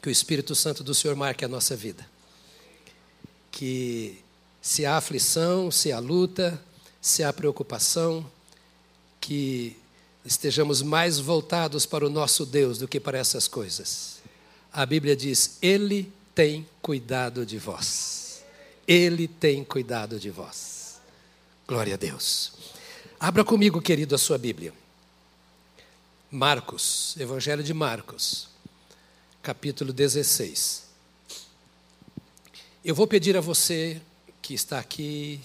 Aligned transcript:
Que 0.00 0.08
o 0.08 0.10
Espírito 0.10 0.54
Santo 0.54 0.84
do 0.84 0.94
Senhor 0.94 1.16
marque 1.16 1.44
a 1.44 1.48
nossa 1.48 1.74
vida. 1.76 2.08
Que 3.50 4.22
se 4.60 4.86
há 4.86 4.96
aflição, 4.96 5.70
se 5.70 5.90
há 5.90 5.98
luta, 5.98 6.60
se 7.00 7.24
há 7.24 7.32
preocupação, 7.32 8.30
que 9.20 9.76
estejamos 10.24 10.82
mais 10.82 11.18
voltados 11.18 11.86
para 11.86 12.06
o 12.06 12.10
nosso 12.10 12.44
Deus 12.44 12.78
do 12.78 12.86
que 12.86 13.00
para 13.00 13.18
essas 13.18 13.48
coisas. 13.48 14.18
A 14.72 14.84
Bíblia 14.84 15.16
diz: 15.16 15.58
Ele 15.62 16.12
tem 16.34 16.66
cuidado 16.80 17.44
de 17.44 17.58
vós. 17.58 18.44
Ele 18.86 19.26
tem 19.26 19.64
cuidado 19.64 20.18
de 20.18 20.30
vós. 20.30 21.00
Glória 21.66 21.94
a 21.94 21.96
Deus. 21.96 22.52
Abra 23.20 23.44
comigo, 23.44 23.82
querido, 23.82 24.14
a 24.14 24.18
sua 24.18 24.38
Bíblia. 24.38 24.72
Marcos, 26.30 27.16
Evangelho 27.18 27.62
de 27.62 27.74
Marcos, 27.74 28.48
capítulo 29.48 29.94
16. 29.94 30.82
Eu 32.84 32.94
vou 32.94 33.06
pedir 33.06 33.34
a 33.34 33.40
você 33.40 33.98
que 34.42 34.52
está 34.52 34.78
aqui, 34.78 35.40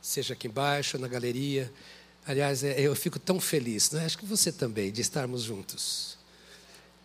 seja 0.00 0.32
aqui 0.32 0.48
embaixo, 0.48 0.96
na 0.96 1.06
galeria. 1.06 1.70
Aliás, 2.26 2.64
é, 2.64 2.80
eu 2.80 2.96
fico 2.96 3.18
tão 3.18 3.38
feliz, 3.38 3.90
né? 3.90 4.06
acho 4.06 4.16
que 4.16 4.24
você 4.24 4.50
também, 4.50 4.90
de 4.90 5.02
estarmos 5.02 5.42
juntos. 5.42 6.16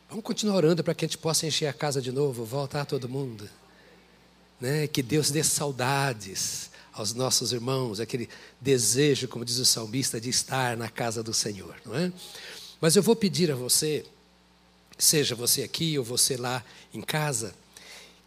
Vamos 0.07 0.23
continuar 0.23 0.55
orando 0.55 0.81
para 0.81 0.93
que 0.93 1.03
a 1.03 1.07
gente 1.09 1.17
possa 1.17 1.45
encher 1.45 1.67
a 1.67 1.73
casa 1.73 2.01
de 2.01 2.13
novo, 2.13 2.45
voltar 2.45 2.85
todo 2.85 3.09
mundo. 3.09 3.49
Né? 4.57 4.87
Que 4.87 5.03
Deus 5.03 5.31
dê 5.31 5.43
saudades 5.43 6.71
aos 6.93 7.13
nossos 7.13 7.51
irmãos, 7.51 7.99
aquele 7.99 8.29
desejo, 8.61 9.27
como 9.27 9.43
diz 9.43 9.57
o 9.57 9.65
salmista, 9.65 10.21
de 10.21 10.29
estar 10.29 10.77
na 10.77 10.87
casa 10.87 11.21
do 11.21 11.33
Senhor. 11.33 11.75
Não 11.85 11.93
é? 11.93 12.09
Mas 12.79 12.95
eu 12.95 13.03
vou 13.03 13.17
pedir 13.17 13.51
a 13.51 13.55
você, 13.55 14.05
seja 15.03 15.35
você 15.35 15.63
aqui 15.63 15.97
ou 15.97 16.05
você 16.05 16.37
lá 16.37 16.63
em 16.93 17.01
casa, 17.01 17.53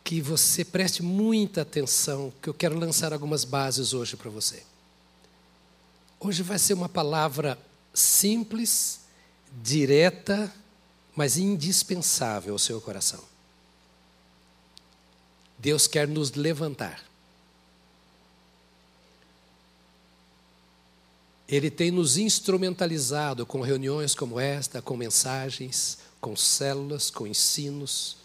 que 0.03 0.21
você 0.21 0.65
preste 0.65 1.03
muita 1.03 1.63
atenção, 1.63 2.33
que 2.43 2.49
eu 2.49 2.55
quero 2.55 2.79
lançar 2.79 3.13
algumas 3.13 3.45
bases 3.45 3.95
hoje 3.95 4.17
para 4.17 4.31
você. 4.31 4.63
Hoje 6.21 6.43
vai 6.43 6.59
ser 6.59 6.75
uma 6.75 6.89
palavra 6.89 7.59
simples, 7.93 9.01
direta, 9.63 10.53
mas 11.15 11.37
indispensável 11.37 12.55
ao 12.55 12.59
seu 12.59 12.81
coração. 12.81 13.23
Deus 15.59 15.87
quer 15.87 16.09
nos 16.09 16.33
levantar. 16.33 17.03
Ele 21.49 21.71
tem 21.71 21.91
nos 21.91 22.17
instrumentalizado 22.17 23.47
com 23.47 23.61
reuniões 23.61 24.15
como 24.15 24.41
esta, 24.41 24.83
com 24.83 24.97
mensagens, 24.97 25.99
com 26.25 26.35
células, 26.35 27.11
com 27.11 27.27
ensinos. 27.27 28.17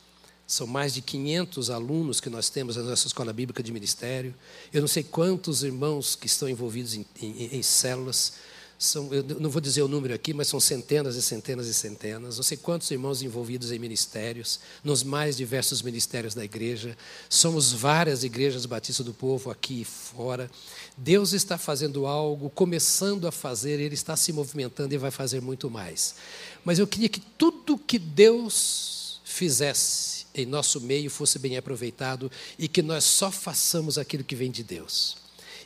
São 0.47 0.65
mais 0.65 0.93
de 0.93 1.01
500 1.01 1.69
alunos 1.69 2.21
que 2.21 2.29
nós 2.29 2.49
temos 2.49 2.77
na 2.77 2.83
nossa 2.83 3.07
escola 3.07 3.33
bíblica 3.33 3.61
de 3.61 3.73
ministério. 3.73 4.33
Eu 4.71 4.79
não 4.79 4.87
sei 4.87 5.03
quantos 5.03 5.63
irmãos 5.63 6.15
que 6.15 6.25
estão 6.25 6.47
envolvidos 6.47 6.93
em, 6.93 7.05
em, 7.21 7.57
em 7.57 7.61
células. 7.61 8.35
São, 8.77 9.13
eu 9.13 9.21
não 9.41 9.49
vou 9.49 9.59
dizer 9.59 9.81
o 9.81 9.89
número 9.89 10.13
aqui, 10.13 10.33
mas 10.33 10.47
são 10.47 10.61
centenas 10.61 11.17
e 11.17 11.21
centenas 11.21 11.67
e 11.67 11.73
centenas. 11.73 12.37
Não 12.37 12.43
sei 12.43 12.55
quantos 12.55 12.89
irmãos 12.89 13.21
envolvidos 13.21 13.73
em 13.73 13.77
ministérios, 13.77 14.61
nos 14.81 15.03
mais 15.03 15.35
diversos 15.35 15.81
ministérios 15.81 16.33
da 16.33 16.45
igreja. 16.45 16.97
Somos 17.29 17.73
várias 17.73 18.23
igrejas 18.23 18.65
batistas 18.65 19.05
do 19.05 19.13
povo 19.13 19.51
aqui 19.51 19.81
e 19.81 19.83
fora. 19.83 20.49
Deus 20.95 21.33
está 21.33 21.57
fazendo 21.57 22.05
algo, 22.05 22.49
começando 22.49 23.27
a 23.27 23.31
fazer, 23.33 23.81
Ele 23.81 23.95
está 23.95 24.15
se 24.15 24.31
movimentando 24.31 24.93
e 24.93 24.97
vai 24.97 25.11
fazer 25.11 25.41
muito 25.41 25.69
mais. 25.69 26.15
Mas 26.63 26.79
eu 26.79 26.87
queria 26.87 27.09
que 27.09 27.19
tudo 27.19 27.77
que 27.77 27.97
Deus 27.97 29.21
fizesse 29.23 30.25
em 30.33 30.45
nosso 30.45 30.81
meio 30.81 31.09
fosse 31.09 31.39
bem 31.39 31.57
aproveitado 31.57 32.31
e 32.57 32.67
que 32.67 32.81
nós 32.81 33.03
só 33.03 33.31
façamos 33.31 33.97
aquilo 33.97 34.23
que 34.23 34.35
vem 34.35 34.51
de 34.51 34.63
Deus. 34.63 35.17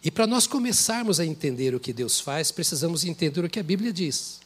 E 0.04 0.12
para 0.12 0.28
nós 0.28 0.46
começarmos 0.46 1.20
a 1.20 1.26
entender 1.26 1.74
o 1.74 1.80
que 1.80 1.94
Deus 1.94 2.20
faz, 2.20 2.52
precisamos 2.52 3.06
entender 3.06 3.44
o 3.44 3.50
que 3.50 3.60
a 3.60 3.64
Bíblia 3.64 3.94
diz. 3.94 4.42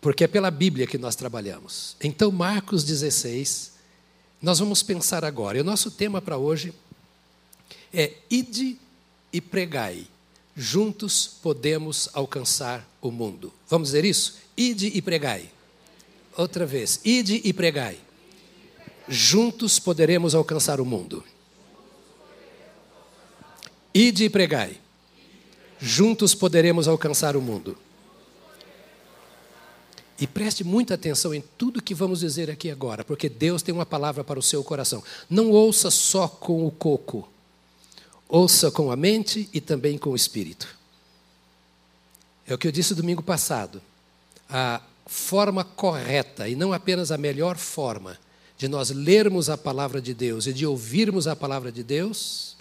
Porque 0.00 0.24
é 0.24 0.28
pela 0.28 0.50
Bíblia 0.50 0.86
que 0.86 0.96
nós 0.96 1.16
trabalhamos. 1.16 1.96
Então, 2.00 2.30
Marcos 2.30 2.84
16, 2.84 3.72
nós 4.40 4.60
vamos 4.60 4.82
pensar 4.82 5.24
agora. 5.24 5.58
E 5.58 5.60
o 5.60 5.64
nosso 5.64 5.90
tema 5.90 6.22
para 6.22 6.38
hoje 6.38 6.72
é 7.92 8.14
ide 8.30 8.78
e 9.32 9.40
pregai. 9.40 10.06
Juntos 10.60 11.38
podemos 11.40 12.08
alcançar 12.12 12.84
o 13.00 13.12
mundo. 13.12 13.52
Vamos 13.68 13.90
dizer 13.90 14.04
isso? 14.04 14.38
Ide 14.56 14.88
e 14.88 15.00
pregai. 15.00 15.48
Outra 16.36 16.66
vez. 16.66 17.00
Ide 17.04 17.40
e 17.44 17.52
pregai. 17.52 17.96
Juntos 19.06 19.78
poderemos 19.78 20.34
alcançar 20.34 20.80
o 20.80 20.84
mundo. 20.84 21.22
Ide 23.94 24.24
e 24.24 24.28
pregai. 24.28 24.80
Juntos 25.78 26.34
poderemos 26.34 26.88
alcançar 26.88 27.36
o 27.36 27.40
mundo. 27.40 27.78
E 30.20 30.26
preste 30.26 30.64
muita 30.64 30.94
atenção 30.94 31.32
em 31.32 31.44
tudo 31.56 31.80
que 31.80 31.94
vamos 31.94 32.18
dizer 32.18 32.50
aqui 32.50 32.68
agora, 32.68 33.04
porque 33.04 33.28
Deus 33.28 33.62
tem 33.62 33.72
uma 33.72 33.86
palavra 33.86 34.24
para 34.24 34.40
o 34.40 34.42
seu 34.42 34.64
coração. 34.64 35.04
Não 35.30 35.52
ouça 35.52 35.88
só 35.88 36.26
com 36.26 36.66
o 36.66 36.70
coco 36.72 37.28
Ouça 38.28 38.70
com 38.70 38.92
a 38.92 38.96
mente 38.96 39.48
e 39.54 39.60
também 39.60 39.96
com 39.96 40.10
o 40.10 40.16
espírito. 40.16 40.76
É 42.46 42.52
o 42.52 42.58
que 42.58 42.68
eu 42.68 42.72
disse 42.72 42.94
domingo 42.94 43.22
passado. 43.22 43.80
A 44.50 44.82
forma 45.06 45.64
correta, 45.64 46.46
e 46.46 46.54
não 46.54 46.74
apenas 46.74 47.10
a 47.10 47.16
melhor 47.16 47.56
forma, 47.56 48.18
de 48.58 48.68
nós 48.68 48.90
lermos 48.90 49.48
a 49.48 49.56
palavra 49.56 50.00
de 50.00 50.12
Deus 50.12 50.46
e 50.46 50.52
de 50.52 50.66
ouvirmos 50.66 51.26
a 51.26 51.34
palavra 51.34 51.72
de 51.72 51.82
Deus, 51.82 52.56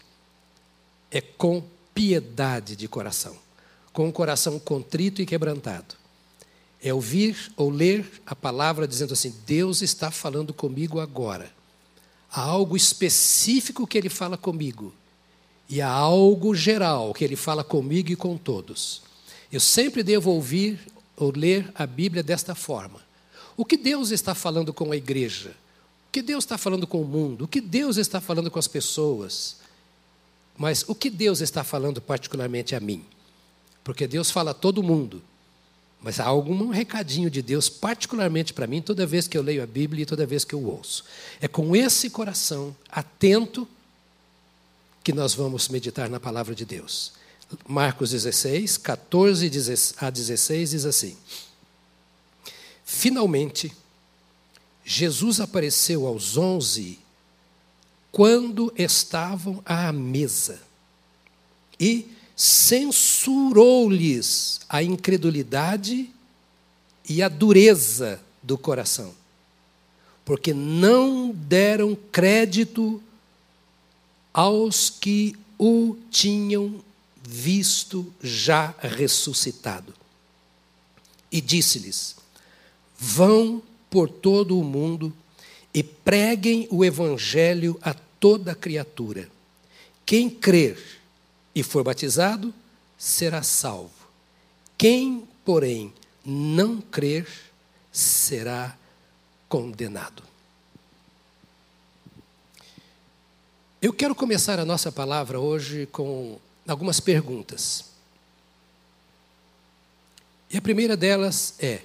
é 1.11 1.19
com 1.19 1.61
piedade 1.93 2.75
de 2.75 2.87
coração, 2.87 3.35
com 3.91 4.07
o 4.07 4.13
coração 4.13 4.57
contrito 4.59 5.21
e 5.21 5.25
quebrantado. 5.25 5.95
É 6.81 6.93
ouvir 6.93 7.51
ou 7.57 7.69
ler 7.69 8.21
a 8.25 8.35
palavra 8.35 8.87
dizendo 8.87 9.13
assim: 9.13 9.33
Deus 9.45 9.81
está 9.81 10.11
falando 10.11 10.53
comigo 10.53 10.99
agora. 11.01 11.51
Há 12.31 12.41
algo 12.41 12.77
específico 12.77 13.87
que 13.87 13.97
Ele 13.97 14.09
fala 14.09 14.37
comigo 14.37 14.93
e 15.69 15.81
há 15.81 15.89
algo 15.89 16.55
geral 16.55 17.13
que 17.13 17.23
ele 17.23 17.35
fala 17.35 17.63
comigo 17.63 18.11
e 18.11 18.15
com 18.15 18.37
todos. 18.37 19.01
Eu 19.51 19.59
sempre 19.59 20.03
devo 20.03 20.31
ouvir 20.31 20.79
ou 21.15 21.31
ler 21.35 21.69
a 21.75 21.85
Bíblia 21.85 22.23
desta 22.23 22.55
forma. 22.55 23.01
O 23.55 23.65
que 23.65 23.75
Deus 23.75 24.11
está 24.11 24.35
falando 24.35 24.73
com 24.73 24.91
a 24.91 24.97
igreja? 24.97 25.49
O 26.07 26.11
que 26.11 26.21
Deus 26.21 26.43
está 26.43 26.57
falando 26.57 26.85
com 26.87 27.01
o 27.01 27.05
mundo? 27.05 27.45
O 27.45 27.47
que 27.47 27.59
Deus 27.59 27.97
está 27.97 28.21
falando 28.21 28.51
com 28.51 28.59
as 28.59 28.67
pessoas? 28.67 29.57
Mas 30.57 30.85
o 30.87 30.95
que 30.95 31.09
Deus 31.09 31.41
está 31.41 31.63
falando 31.63 32.01
particularmente 32.01 32.75
a 32.75 32.79
mim? 32.79 33.03
Porque 33.83 34.07
Deus 34.07 34.31
fala 34.31 34.51
a 34.51 34.53
todo 34.53 34.83
mundo. 34.83 35.21
Mas 36.01 36.19
há 36.19 36.25
algum 36.25 36.69
recadinho 36.69 37.29
de 37.29 37.41
Deus, 37.41 37.67
particularmente 37.69 38.53
para 38.53 38.67
mim, 38.67 38.81
toda 38.81 39.05
vez 39.05 39.27
que 39.27 39.37
eu 39.37 39.41
leio 39.41 39.63
a 39.63 39.65
Bíblia 39.65 40.03
e 40.03 40.05
toda 40.05 40.25
vez 40.25 40.43
que 40.45 40.53
eu 40.53 40.63
ouço. 40.63 41.03
É 41.41 41.47
com 41.47 41.75
esse 41.75 42.09
coração 42.09 42.75
atento 42.89 43.67
que 45.07 45.13
nós 45.13 45.33
vamos 45.33 45.69
meditar 45.69 46.09
na 46.09 46.19
palavra 46.19 46.53
de 46.53 46.65
Deus. 46.65 47.13
Marcos 47.65 48.11
16, 48.11 48.75
14 48.75 49.49
a 50.01 50.09
16 50.09 50.71
diz 50.71 50.83
assim: 50.83 51.15
Finalmente, 52.83 53.71
Jesus 54.83 55.39
apareceu 55.39 56.05
aos 56.05 56.35
onze 56.35 56.99
quando 58.11 58.73
estavam 58.75 59.63
à 59.65 59.93
mesa 59.93 60.59
e 61.79 62.05
censurou-lhes 62.35 64.59
a 64.67 64.83
incredulidade 64.83 66.09
e 67.07 67.23
a 67.23 67.29
dureza 67.29 68.19
do 68.43 68.57
coração, 68.57 69.13
porque 70.25 70.53
não 70.53 71.31
deram 71.31 71.97
crédito 72.11 73.01
aos 74.37 74.91
que 74.91 75.35
o 75.57 75.97
tinham 76.11 76.79
visto 77.27 78.13
já 78.21 78.75
ressuscitado. 78.79 79.95
E 81.31 81.41
disse-lhes: 81.41 82.15
Vão 82.99 83.63
por 83.89 84.07
todo 84.07 84.59
o 84.59 84.63
mundo 84.63 85.11
e 85.73 85.81
preguem 85.81 86.67
o 86.69 86.85
evangelho 86.85 87.79
a 87.81 87.95
toda 87.95 88.53
criatura. 88.53 89.27
Quem 90.05 90.29
crer 90.29 90.77
e 91.55 91.63
for 91.63 91.83
batizado 91.83 92.53
será 92.95 93.41
salvo. 93.41 94.07
Quem, 94.77 95.27
porém, 95.43 95.91
não 96.23 96.79
crer 96.79 97.27
será 97.91 98.77
condenado. 99.49 100.26
Eu 103.79 103.93
quero 103.93 104.15
começar 104.15 104.59
a 104.59 104.65
nossa 104.65 104.91
palavra 104.91 105.39
hoje 105.39 105.85
com 105.91 106.39
algumas 106.67 106.99
perguntas. 106.99 107.85
E 110.49 110.57
a 110.57 110.61
primeira 110.61 110.97
delas 110.97 111.53
é: 111.59 111.83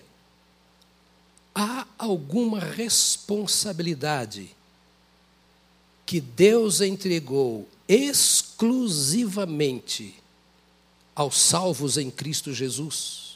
há 1.55 1.87
alguma 1.99 2.61
responsabilidade 2.61 4.57
que 6.07 6.19
Deus 6.19 6.81
entregou 6.81 7.69
exclusivamente 7.87 10.15
aos 11.15 11.39
salvos 11.39 11.99
em 11.99 12.11
Cristo 12.11 12.55
Jesus? 12.55 13.32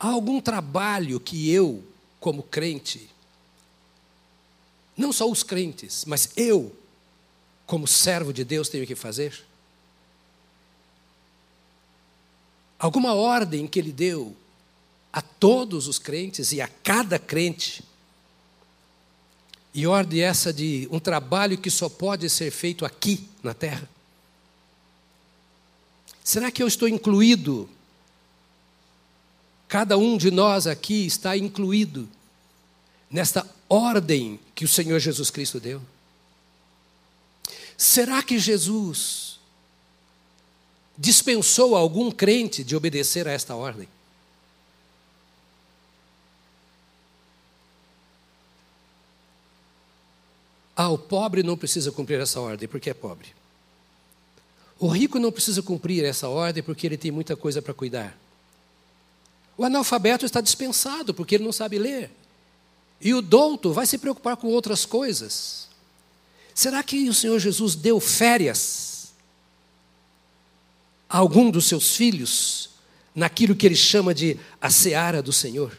Há 0.00 0.08
algum 0.08 0.40
trabalho 0.40 1.20
que 1.20 1.50
eu, 1.50 1.84
como 2.18 2.42
crente, 2.42 3.10
não 4.96 5.12
só 5.12 5.30
os 5.30 5.42
crentes, 5.42 6.06
mas 6.06 6.30
eu, 6.36 6.74
como 7.66 7.86
servo 7.86 8.32
de 8.32 8.42
Deus, 8.42 8.70
tenho 8.70 8.86
que 8.86 8.94
fazer? 8.94 9.44
Alguma 12.78 13.12
ordem 13.12 13.66
que 13.66 13.78
ele 13.78 13.92
deu 13.92 14.34
a 15.12 15.20
todos 15.20 15.86
os 15.86 15.98
crentes 15.98 16.50
e 16.52 16.62
a 16.62 16.68
cada 16.68 17.18
crente. 17.18 17.84
E 19.74 19.86
ordem 19.86 20.22
essa 20.22 20.50
de 20.50 20.88
um 20.90 20.98
trabalho 20.98 21.58
que 21.58 21.70
só 21.70 21.90
pode 21.90 22.28
ser 22.30 22.50
feito 22.50 22.86
aqui 22.86 23.28
na 23.42 23.52
terra. 23.52 23.88
Será 26.24 26.50
que 26.50 26.62
eu 26.62 26.66
estou 26.66 26.88
incluído? 26.88 27.68
Cada 29.70 29.96
um 29.96 30.16
de 30.18 30.32
nós 30.32 30.66
aqui 30.66 31.06
está 31.06 31.36
incluído 31.36 32.08
nesta 33.08 33.48
ordem 33.68 34.40
que 34.52 34.64
o 34.64 34.68
Senhor 34.68 34.98
Jesus 34.98 35.30
Cristo 35.30 35.60
deu? 35.60 35.80
Será 37.78 38.20
que 38.20 38.36
Jesus 38.36 39.38
dispensou 40.98 41.76
algum 41.76 42.10
crente 42.10 42.64
de 42.64 42.74
obedecer 42.74 43.28
a 43.28 43.30
esta 43.30 43.54
ordem? 43.54 43.88
Ah, 50.74 50.88
o 50.88 50.98
pobre 50.98 51.44
não 51.44 51.56
precisa 51.56 51.92
cumprir 51.92 52.18
essa 52.18 52.40
ordem 52.40 52.68
porque 52.68 52.90
é 52.90 52.94
pobre. 52.94 53.28
O 54.80 54.88
rico 54.88 55.20
não 55.20 55.30
precisa 55.30 55.62
cumprir 55.62 56.04
essa 56.04 56.28
ordem 56.28 56.60
porque 56.60 56.88
ele 56.88 56.98
tem 56.98 57.12
muita 57.12 57.36
coisa 57.36 57.62
para 57.62 57.72
cuidar. 57.72 58.19
O 59.60 59.64
analfabeto 59.66 60.24
está 60.24 60.40
dispensado 60.40 61.12
porque 61.12 61.34
ele 61.34 61.44
não 61.44 61.52
sabe 61.52 61.78
ler. 61.78 62.10
E 62.98 63.12
o 63.12 63.20
douto 63.20 63.74
vai 63.74 63.84
se 63.84 63.98
preocupar 63.98 64.34
com 64.38 64.46
outras 64.46 64.86
coisas. 64.86 65.68
Será 66.54 66.82
que 66.82 67.10
o 67.10 67.12
Senhor 67.12 67.38
Jesus 67.38 67.74
deu 67.74 68.00
férias 68.00 69.12
a 71.06 71.18
algum 71.18 71.50
dos 71.50 71.66
seus 71.66 71.94
filhos 71.94 72.70
naquilo 73.14 73.54
que 73.54 73.66
ele 73.66 73.76
chama 73.76 74.14
de 74.14 74.40
a 74.58 74.70
seara 74.70 75.22
do 75.22 75.30
Senhor? 75.30 75.78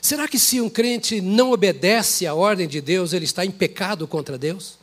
Será 0.00 0.28
que 0.28 0.38
se 0.38 0.60
um 0.60 0.70
crente 0.70 1.20
não 1.20 1.50
obedece 1.50 2.24
à 2.24 2.34
ordem 2.34 2.68
de 2.68 2.80
Deus, 2.80 3.12
ele 3.12 3.24
está 3.24 3.44
em 3.44 3.50
pecado 3.50 4.06
contra 4.06 4.38
Deus? 4.38 4.78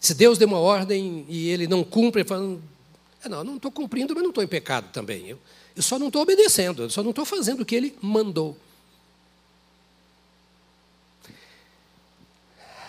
Se 0.00 0.14
Deus 0.14 0.38
deu 0.38 0.46
uma 0.46 0.60
ordem 0.60 1.26
e 1.28 1.48
ele 1.48 1.66
não 1.66 1.82
cumpre, 1.82 2.20
ele 2.20 2.28
fala, 2.28 2.56
é, 3.24 3.28
não, 3.28 3.42
não 3.42 3.56
estou 3.56 3.70
cumprindo, 3.70 4.14
mas 4.14 4.22
não 4.22 4.30
estou 4.30 4.44
em 4.44 4.48
pecado 4.48 4.90
também. 4.92 5.28
Eu, 5.28 5.38
eu 5.74 5.82
só 5.82 5.98
não 5.98 6.06
estou 6.08 6.22
obedecendo, 6.22 6.82
eu 6.84 6.90
só 6.90 7.02
não 7.02 7.10
estou 7.10 7.24
fazendo 7.24 7.62
o 7.62 7.64
que 7.64 7.74
ele 7.74 7.96
mandou. 8.00 8.56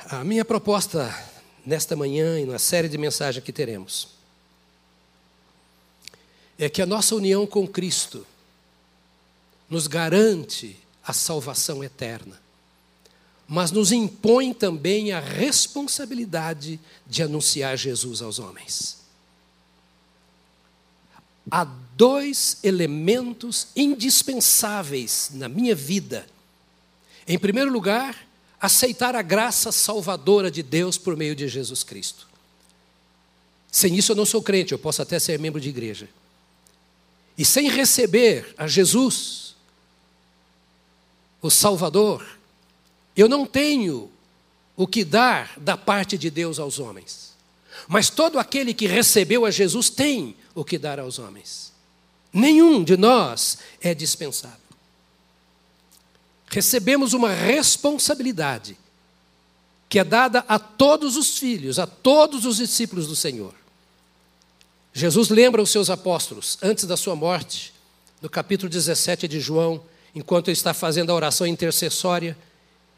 A 0.05 0.23
minha 0.23 0.43
proposta 0.43 1.13
nesta 1.65 1.95
manhã 1.95 2.39
e 2.39 2.45
na 2.45 2.57
série 2.57 2.89
de 2.89 2.97
mensagens 2.97 3.43
que 3.43 3.51
teremos 3.51 4.09
é 6.57 6.67
que 6.67 6.81
a 6.81 6.85
nossa 6.85 7.15
união 7.15 7.45
com 7.45 7.67
Cristo 7.67 8.25
nos 9.69 9.87
garante 9.87 10.77
a 11.03 11.13
salvação 11.13 11.83
eterna, 11.83 12.41
mas 13.47 13.71
nos 13.71 13.91
impõe 13.91 14.53
também 14.53 15.11
a 15.11 15.19
responsabilidade 15.19 16.79
de 17.05 17.23
anunciar 17.23 17.77
Jesus 17.77 18.21
aos 18.21 18.39
homens 18.39 18.98
há 21.51 21.63
dois 21.95 22.57
elementos 22.63 23.67
indispensáveis 23.75 25.31
na 25.33 25.49
minha 25.49 25.75
vida. 25.75 26.27
Em 27.27 27.37
primeiro 27.37 27.71
lugar, 27.71 28.15
aceitar 28.59 29.15
a 29.15 29.21
graça 29.21 29.71
salvadora 29.71 30.49
de 30.49 30.63
Deus 30.63 30.97
por 30.97 31.15
meio 31.15 31.35
de 31.35 31.47
Jesus 31.47 31.83
Cristo. 31.83 32.27
Sem 33.71 33.95
isso 33.95 34.11
eu 34.11 34.15
não 34.15 34.25
sou 34.25 34.41
crente, 34.41 34.71
eu 34.71 34.79
posso 34.79 35.01
até 35.01 35.19
ser 35.19 35.37
membro 35.39 35.61
de 35.61 35.69
igreja. 35.69 36.09
E 37.37 37.45
sem 37.45 37.69
receber 37.69 38.53
a 38.57 38.67
Jesus, 38.67 39.55
o 41.41 41.49
Salvador, 41.49 42.25
eu 43.15 43.29
não 43.29 43.45
tenho 43.45 44.11
o 44.75 44.87
que 44.87 45.03
dar 45.03 45.53
da 45.57 45.77
parte 45.77 46.17
de 46.17 46.29
Deus 46.29 46.59
aos 46.59 46.79
homens. 46.79 47.28
Mas 47.89 48.11
todo 48.11 48.37
aquele 48.37 48.71
que 48.71 48.85
recebeu 48.85 49.47
a 49.47 49.51
Jesus 49.51 49.89
tem 49.89 50.35
o 50.53 50.63
que 50.63 50.77
dar 50.77 50.99
aos 50.99 51.17
homens. 51.17 51.73
Nenhum 52.31 52.83
de 52.83 52.95
nós 52.95 53.57
é 53.81 53.95
dispensável. 53.95 54.59
Recebemos 56.45 57.13
uma 57.13 57.31
responsabilidade 57.31 58.77
que 59.89 59.97
é 59.97 60.03
dada 60.03 60.45
a 60.47 60.59
todos 60.59 61.17
os 61.17 61.39
filhos, 61.39 61.79
a 61.79 61.87
todos 61.87 62.45
os 62.45 62.57
discípulos 62.57 63.07
do 63.07 63.15
Senhor. 63.15 63.55
Jesus 64.93 65.29
lembra 65.29 65.59
os 65.59 65.71
seus 65.71 65.89
apóstolos 65.89 66.59
antes 66.61 66.85
da 66.85 66.95
sua 66.95 67.15
morte, 67.15 67.73
no 68.21 68.29
capítulo 68.29 68.69
17 68.69 69.27
de 69.27 69.39
João, 69.39 69.83
enquanto 70.13 70.49
ele 70.49 70.57
está 70.57 70.75
fazendo 70.75 71.11
a 71.11 71.15
oração 71.15 71.47
intercessória, 71.47 72.37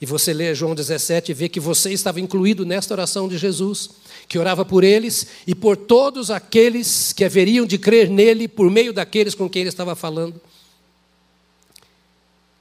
e 0.01 0.06
você 0.06 0.33
lê 0.33 0.56
João 0.56 0.74
17 0.74 1.30
e 1.30 1.36
vê 1.36 1.48
que 1.48 1.59
você 1.59 1.94
estava 1.94 2.19
incluído 2.19 2.65
nesta 2.65 2.92
oração 2.92 3.30
de 3.30 3.38
Jesus 3.38 3.92
que 4.27 4.39
orava 4.39 4.65
por 4.65 4.83
eles 4.83 5.27
e 5.45 5.53
por 5.53 5.77
todos 5.77 6.31
aqueles 6.31 7.13
que 7.13 7.24
haveriam 7.24 7.68
de 7.68 7.77
crer 7.77 8.09
nele 8.09 8.48
por 8.48 8.71
meio 8.71 8.92
daqueles 8.92 9.36
com 9.36 9.48
quem 9.48 9.62
ele 9.62 9.69
estava 9.69 9.95
falando. 9.95 10.42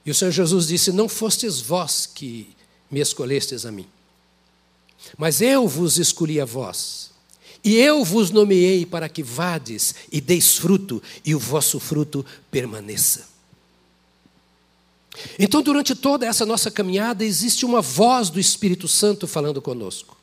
E 0.05 0.11
o 0.11 0.13
Senhor 0.13 0.31
Jesus 0.31 0.67
disse: 0.67 0.91
Não 0.91 1.09
fostes 1.09 1.59
vós 1.59 2.05
que 2.05 2.47
me 2.91 2.99
escolhestes 2.99 3.65
a 3.65 3.71
mim, 3.71 3.87
mas 5.17 5.41
eu 5.41 5.67
vos 5.67 5.97
escolhi 5.97 6.39
a 6.39 6.45
vós, 6.45 7.09
e 7.63 7.75
eu 7.75 8.03
vos 8.03 8.29
nomeei 8.29 8.85
para 8.85 9.09
que 9.09 9.23
vades 9.23 9.95
e 10.11 10.21
deis 10.21 10.57
fruto, 10.57 11.01
e 11.25 11.33
o 11.33 11.39
vosso 11.39 11.79
fruto 11.79 12.23
permaneça. 12.51 13.30
Então, 15.37 15.61
durante 15.61 15.93
toda 15.93 16.25
essa 16.25 16.45
nossa 16.45 16.71
caminhada, 16.71 17.23
existe 17.25 17.65
uma 17.65 17.81
voz 17.81 18.29
do 18.29 18.39
Espírito 18.39 18.87
Santo 18.87 19.27
falando 19.27 19.61
conosco. 19.61 20.17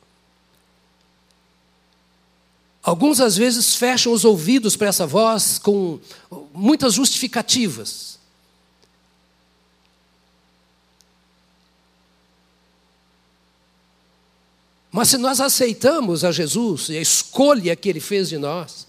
Alguns, 2.81 3.19
às 3.19 3.37
vezes, 3.37 3.75
fecham 3.75 4.11
os 4.11 4.25
ouvidos 4.25 4.75
para 4.75 4.87
essa 4.87 5.05
voz 5.05 5.59
com 5.59 5.99
muitas 6.53 6.93
justificativas. 6.93 8.17
Mas 14.91 15.09
se 15.09 15.17
nós 15.17 15.39
aceitamos 15.39 16.23
a 16.23 16.31
Jesus 16.31 16.89
e 16.89 16.97
a 16.97 17.01
escolha 17.01 17.75
que 17.75 17.87
ele 17.87 17.99
fez 17.99 18.27
de 18.29 18.37
nós, 18.39 18.87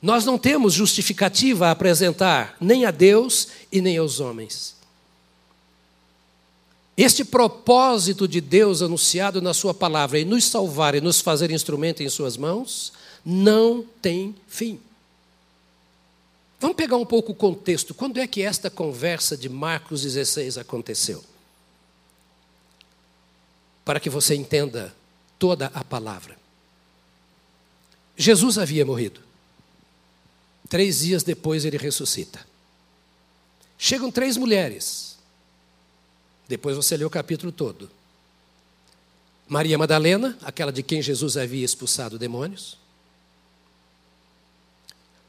nós 0.00 0.24
não 0.24 0.38
temos 0.38 0.72
justificativa 0.72 1.68
a 1.68 1.70
apresentar 1.72 2.56
nem 2.60 2.86
a 2.86 2.90
Deus 2.90 3.48
e 3.70 3.80
nem 3.80 3.98
aos 3.98 4.20
homens. 4.20 4.81
Este 6.96 7.24
propósito 7.24 8.28
de 8.28 8.40
Deus 8.40 8.82
anunciado 8.82 9.40
na 9.40 9.54
Sua 9.54 9.72
palavra 9.72 10.18
em 10.18 10.24
nos 10.24 10.44
salvar 10.44 10.94
e 10.94 11.00
nos 11.00 11.20
fazer 11.20 11.50
instrumento 11.50 12.02
em 12.02 12.08
Suas 12.08 12.36
mãos 12.36 12.92
não 13.24 13.86
tem 14.02 14.34
fim. 14.46 14.80
Vamos 16.60 16.76
pegar 16.76 16.96
um 16.96 17.06
pouco 17.06 17.32
o 17.32 17.34
contexto. 17.34 17.94
Quando 17.94 18.18
é 18.18 18.26
que 18.26 18.42
esta 18.42 18.70
conversa 18.70 19.36
de 19.36 19.48
Marcos 19.48 20.02
16 20.02 20.58
aconteceu? 20.58 21.24
Para 23.84 23.98
que 23.98 24.10
você 24.10 24.34
entenda 24.34 24.94
toda 25.38 25.72
a 25.74 25.82
palavra. 25.82 26.38
Jesus 28.16 28.58
havia 28.58 28.84
morrido. 28.84 29.20
Três 30.68 31.00
dias 31.00 31.22
depois 31.22 31.64
ele 31.64 31.78
ressuscita. 31.78 32.46
Chegam 33.76 34.10
três 34.10 34.36
mulheres 34.36 35.11
depois 36.52 36.76
você 36.76 36.98
lê 36.98 37.04
o 37.04 37.08
capítulo 37.08 37.50
todo. 37.50 37.90
Maria 39.48 39.78
Madalena, 39.78 40.36
aquela 40.42 40.70
de 40.70 40.82
quem 40.82 41.00
Jesus 41.00 41.38
havia 41.38 41.64
expulsado 41.64 42.18
demônios. 42.18 42.76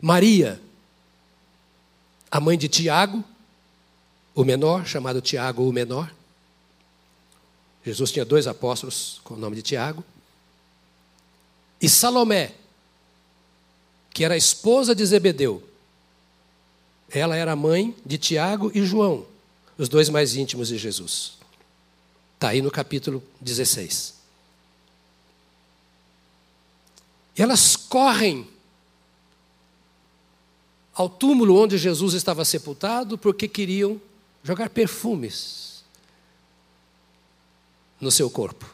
Maria, 0.01 0.61
a 2.29 2.41
mãe 2.41 2.57
de 2.57 2.67
Tiago, 2.67 3.23
o 4.35 4.43
menor, 4.43 4.85
chamado 4.85 5.21
Tiago 5.21 5.65
o 5.65 5.71
menor. 5.71 6.13
Jesus 7.85 8.11
tinha 8.11 8.25
dois 8.25 8.45
apóstolos 8.45 9.21
com 9.23 9.35
o 9.35 9.37
nome 9.37 9.55
de 9.55 9.61
Tiago. 9.61 10.03
E 11.79 11.87
Salomé, 11.87 12.53
que 14.13 14.25
era 14.25 14.33
a 14.33 14.37
esposa 14.37 14.93
de 14.93 15.05
Zebedeu, 15.05 15.63
ela 17.09 17.37
era 17.37 17.55
mãe 17.55 17.95
de 18.05 18.17
Tiago 18.17 18.69
e 18.75 18.85
João, 18.85 19.25
os 19.77 19.89
dois 19.89 20.09
mais 20.09 20.35
íntimos 20.35 20.67
de 20.67 20.77
Jesus. 20.77 21.33
Está 22.35 22.49
aí 22.49 22.61
no 22.61 22.71
capítulo 22.71 23.23
16. 23.41 24.15
E 27.37 27.41
elas 27.41 27.75
correm 27.75 28.47
ao 30.93 31.09
túmulo 31.09 31.57
onde 31.57 31.77
Jesus 31.77 32.13
estava 32.13 32.45
sepultado 32.45 33.17
porque 33.17 33.47
queriam 33.47 33.99
jogar 34.43 34.69
perfumes 34.69 35.83
no 37.99 38.11
seu 38.11 38.29
corpo. 38.29 38.69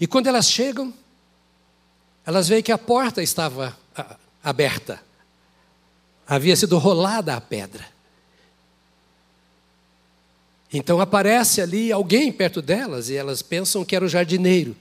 E 0.00 0.06
quando 0.06 0.28
elas 0.28 0.50
chegam, 0.50 0.94
elas 2.24 2.48
veem 2.48 2.62
que 2.62 2.72
a 2.72 2.78
porta 2.78 3.22
estava 3.22 3.76
aberta. 4.42 5.02
Havia 6.26 6.56
sido 6.56 6.78
rolada 6.78 7.36
a 7.36 7.40
pedra. 7.40 7.95
Então 10.72 11.00
aparece 11.00 11.60
ali 11.60 11.92
alguém 11.92 12.32
perto 12.32 12.60
delas 12.60 13.08
e 13.08 13.14
elas 13.14 13.42
pensam 13.42 13.84
que 13.84 13.94
era 13.94 14.04
o 14.04 14.08
jardineiro. 14.08 14.76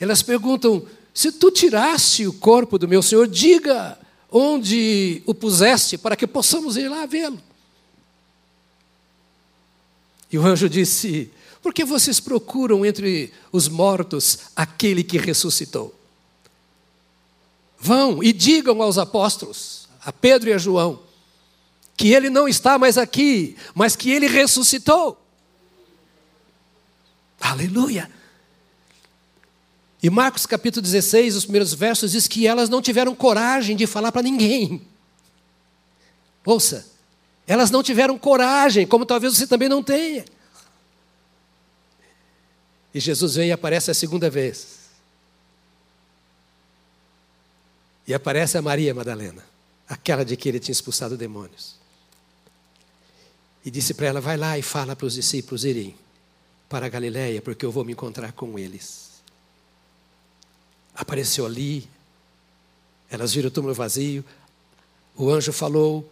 Elas 0.00 0.22
perguntam: 0.22 0.86
se 1.12 1.30
tu 1.30 1.50
tiraste 1.50 2.26
o 2.26 2.32
corpo 2.32 2.78
do 2.78 2.88
meu 2.88 3.02
senhor, 3.02 3.28
diga 3.28 3.98
onde 4.30 5.22
o 5.26 5.34
puseste 5.34 5.96
para 5.96 6.16
que 6.16 6.26
possamos 6.26 6.76
ir 6.76 6.88
lá 6.88 7.06
vê-lo. 7.06 7.38
E 10.32 10.36
o 10.36 10.44
anjo 10.44 10.68
disse: 10.68 11.30
Por 11.62 11.72
que 11.72 11.84
vocês 11.84 12.18
procuram 12.18 12.84
entre 12.84 13.32
os 13.52 13.68
mortos 13.68 14.38
aquele 14.56 15.04
que 15.04 15.18
ressuscitou? 15.18 15.94
Vão 17.78 18.22
e 18.22 18.32
digam 18.32 18.82
aos 18.82 18.98
apóstolos, 18.98 19.86
a 20.04 20.10
Pedro 20.10 20.50
e 20.50 20.52
a 20.52 20.58
João, 20.58 21.03
que 21.96 22.12
ele 22.12 22.28
não 22.28 22.48
está 22.48 22.78
mais 22.78 22.98
aqui, 22.98 23.56
mas 23.74 23.94
que 23.94 24.10
ele 24.10 24.26
ressuscitou. 24.26 25.20
Aleluia! 27.40 28.10
E 30.02 30.10
Marcos 30.10 30.44
capítulo 30.44 30.82
16, 30.82 31.34
os 31.34 31.44
primeiros 31.44 31.72
versos, 31.72 32.12
diz 32.12 32.28
que 32.28 32.46
elas 32.46 32.68
não 32.68 32.82
tiveram 32.82 33.14
coragem 33.14 33.74
de 33.74 33.86
falar 33.86 34.12
para 34.12 34.22
ninguém. 34.22 34.86
Ouça, 36.44 36.86
elas 37.46 37.70
não 37.70 37.82
tiveram 37.82 38.18
coragem, 38.18 38.86
como 38.86 39.06
talvez 39.06 39.34
você 39.34 39.46
também 39.46 39.68
não 39.68 39.82
tenha. 39.82 40.24
E 42.92 43.00
Jesus 43.00 43.34
vem 43.36 43.48
e 43.48 43.52
aparece 43.52 43.90
a 43.90 43.94
segunda 43.94 44.28
vez. 44.28 44.84
E 48.06 48.12
aparece 48.12 48.58
a 48.58 48.62
Maria 48.62 48.94
Madalena, 48.94 49.42
aquela 49.88 50.24
de 50.24 50.36
que 50.36 50.48
ele 50.48 50.60
tinha 50.60 50.72
expulsado 50.72 51.16
demônios. 51.16 51.76
E 53.64 53.70
disse 53.70 53.94
para 53.94 54.06
ela: 54.06 54.20
Vai 54.20 54.36
lá 54.36 54.58
e 54.58 54.62
fala 54.62 54.94
para 54.94 55.06
os 55.06 55.14
discípulos 55.14 55.64
irem 55.64 55.94
para 56.68 56.86
a 56.86 56.88
Galiléia, 56.88 57.40
porque 57.40 57.64
eu 57.64 57.72
vou 57.72 57.84
me 57.84 57.92
encontrar 57.92 58.32
com 58.32 58.58
eles 58.58 59.04
apareceu 60.94 61.44
ali, 61.44 61.88
elas 63.10 63.34
viram 63.34 63.48
o 63.48 63.50
túmulo 63.50 63.74
vazio, 63.74 64.24
o 65.16 65.30
anjo 65.30 65.52
falou, 65.52 66.08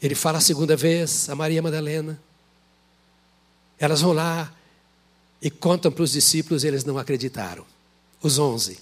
ele 0.00 0.14
fala 0.14 0.38
a 0.38 0.40
segunda 0.40 0.76
vez, 0.76 1.28
a 1.28 1.34
Maria 1.34 1.62
Madalena. 1.62 2.20
Elas 3.78 4.00
vão 4.00 4.12
lá 4.12 4.52
e 5.40 5.50
contam 5.50 5.90
para 5.90 6.02
os 6.02 6.12
discípulos, 6.12 6.64
eles 6.64 6.84
não 6.84 6.98
acreditaram. 6.98 7.64
Os 8.20 8.38
onze 8.38 8.78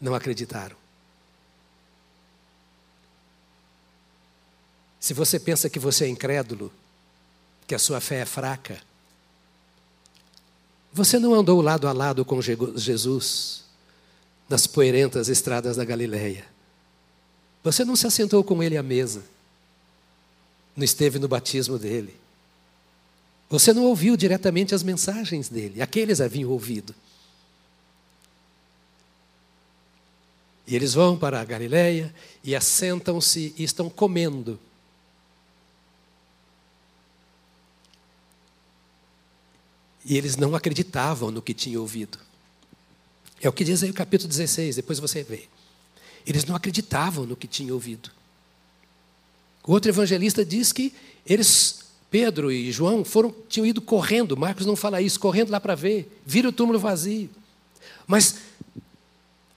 não 0.00 0.14
acreditaram. 0.14 0.76
Se 5.04 5.12
você 5.12 5.38
pensa 5.38 5.68
que 5.68 5.78
você 5.78 6.06
é 6.06 6.08
incrédulo, 6.08 6.72
que 7.66 7.74
a 7.74 7.78
sua 7.78 8.00
fé 8.00 8.20
é 8.20 8.24
fraca, 8.24 8.80
você 10.94 11.18
não 11.18 11.34
andou 11.34 11.60
lado 11.60 11.86
a 11.86 11.92
lado 11.92 12.24
com 12.24 12.40
Jesus 12.40 13.64
nas 14.48 14.66
poeirentas 14.66 15.28
estradas 15.28 15.76
da 15.76 15.84
Galileia. 15.84 16.46
Você 17.62 17.84
não 17.84 17.94
se 17.94 18.06
assentou 18.06 18.42
com 18.42 18.62
ele 18.62 18.78
à 18.78 18.82
mesa, 18.82 19.22
não 20.74 20.82
esteve 20.82 21.18
no 21.18 21.28
batismo 21.28 21.78
dele. 21.78 22.16
Você 23.50 23.74
não 23.74 23.84
ouviu 23.84 24.16
diretamente 24.16 24.74
as 24.74 24.82
mensagens 24.82 25.50
dele, 25.50 25.82
aqueles 25.82 26.18
haviam 26.18 26.48
ouvido. 26.50 26.94
E 30.66 30.74
eles 30.74 30.94
vão 30.94 31.14
para 31.14 31.42
a 31.42 31.44
Galileia 31.44 32.10
e 32.42 32.56
assentam-se 32.56 33.54
e 33.58 33.64
estão 33.64 33.90
comendo. 33.90 34.58
E 40.04 40.16
eles 40.16 40.36
não 40.36 40.54
acreditavam 40.54 41.30
no 41.30 41.40
que 41.40 41.54
tinham 41.54 41.80
ouvido. 41.80 42.18
É 43.40 43.48
o 43.48 43.52
que 43.52 43.64
diz 43.64 43.82
aí 43.82 43.90
o 43.90 43.94
capítulo 43.94 44.28
16, 44.28 44.76
depois 44.76 44.98
você 44.98 45.22
vê. 45.22 45.48
Eles 46.26 46.44
não 46.44 46.54
acreditavam 46.54 47.26
no 47.26 47.36
que 47.36 47.46
tinham 47.46 47.74
ouvido. 47.74 48.10
O 49.66 49.72
outro 49.72 49.90
evangelista 49.90 50.44
diz 50.44 50.72
que 50.72 50.92
eles, 51.26 51.80
Pedro 52.10 52.52
e 52.52 52.70
João, 52.70 53.04
foram, 53.04 53.34
tinham 53.48 53.66
ido 53.66 53.80
correndo, 53.80 54.36
Marcos 54.36 54.66
não 54.66 54.76
fala 54.76 55.00
isso, 55.00 55.18
correndo 55.18 55.50
lá 55.50 55.58
para 55.60 55.74
ver, 55.74 56.20
viram 56.24 56.50
o 56.50 56.52
túmulo 56.52 56.78
vazio. 56.78 57.30
Mas 58.06 58.36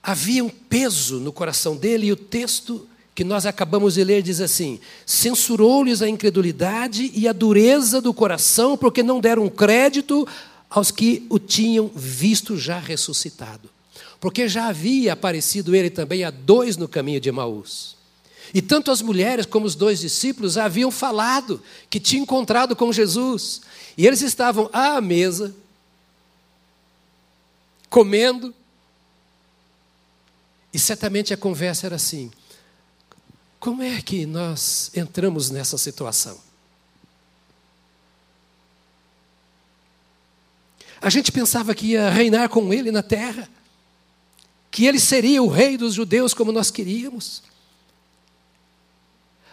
havia 0.02 0.42
um 0.42 0.48
peso 0.48 1.20
no 1.20 1.32
coração 1.32 1.76
dele 1.76 2.06
e 2.06 2.12
o 2.12 2.16
texto 2.16 2.88
que 3.18 3.24
nós 3.24 3.46
acabamos 3.46 3.94
de 3.94 4.04
ler 4.04 4.22
diz 4.22 4.40
assim: 4.40 4.78
censurou-lhes 5.04 6.02
a 6.02 6.08
incredulidade 6.08 7.10
e 7.12 7.26
a 7.26 7.32
dureza 7.32 8.00
do 8.00 8.14
coração, 8.14 8.76
porque 8.76 9.02
não 9.02 9.18
deram 9.18 9.48
crédito 9.48 10.24
aos 10.70 10.92
que 10.92 11.26
o 11.28 11.36
tinham 11.36 11.90
visto 11.92 12.56
já 12.56 12.78
ressuscitado. 12.78 13.68
Porque 14.20 14.48
já 14.48 14.68
havia 14.68 15.14
aparecido 15.14 15.74
ele 15.74 15.90
também 15.90 16.22
a 16.22 16.30
dois 16.30 16.76
no 16.76 16.86
caminho 16.86 17.20
de 17.20 17.28
Emaús. 17.28 17.96
E 18.54 18.62
tanto 18.62 18.92
as 18.92 19.02
mulheres 19.02 19.46
como 19.46 19.66
os 19.66 19.74
dois 19.74 19.98
discípulos 19.98 20.56
haviam 20.56 20.92
falado 20.92 21.60
que 21.90 21.98
tinham 21.98 22.22
encontrado 22.22 22.76
com 22.76 22.92
Jesus. 22.92 23.62
E 23.96 24.06
eles 24.06 24.22
estavam 24.22 24.70
à 24.72 25.00
mesa, 25.00 25.52
comendo. 27.90 28.54
E 30.72 30.78
certamente 30.78 31.34
a 31.34 31.36
conversa 31.36 31.84
era 31.84 31.96
assim: 31.96 32.30
como 33.60 33.82
é 33.82 34.00
que 34.00 34.24
nós 34.24 34.90
entramos 34.94 35.50
nessa 35.50 35.76
situação? 35.76 36.38
A 41.00 41.10
gente 41.10 41.30
pensava 41.30 41.74
que 41.74 41.88
ia 41.88 42.10
reinar 42.10 42.48
com 42.48 42.72
ele 42.72 42.90
na 42.90 43.02
terra, 43.02 43.48
que 44.70 44.86
ele 44.86 44.98
seria 44.98 45.42
o 45.42 45.48
rei 45.48 45.76
dos 45.76 45.94
judeus 45.94 46.34
como 46.34 46.52
nós 46.52 46.70
queríamos. 46.70 47.42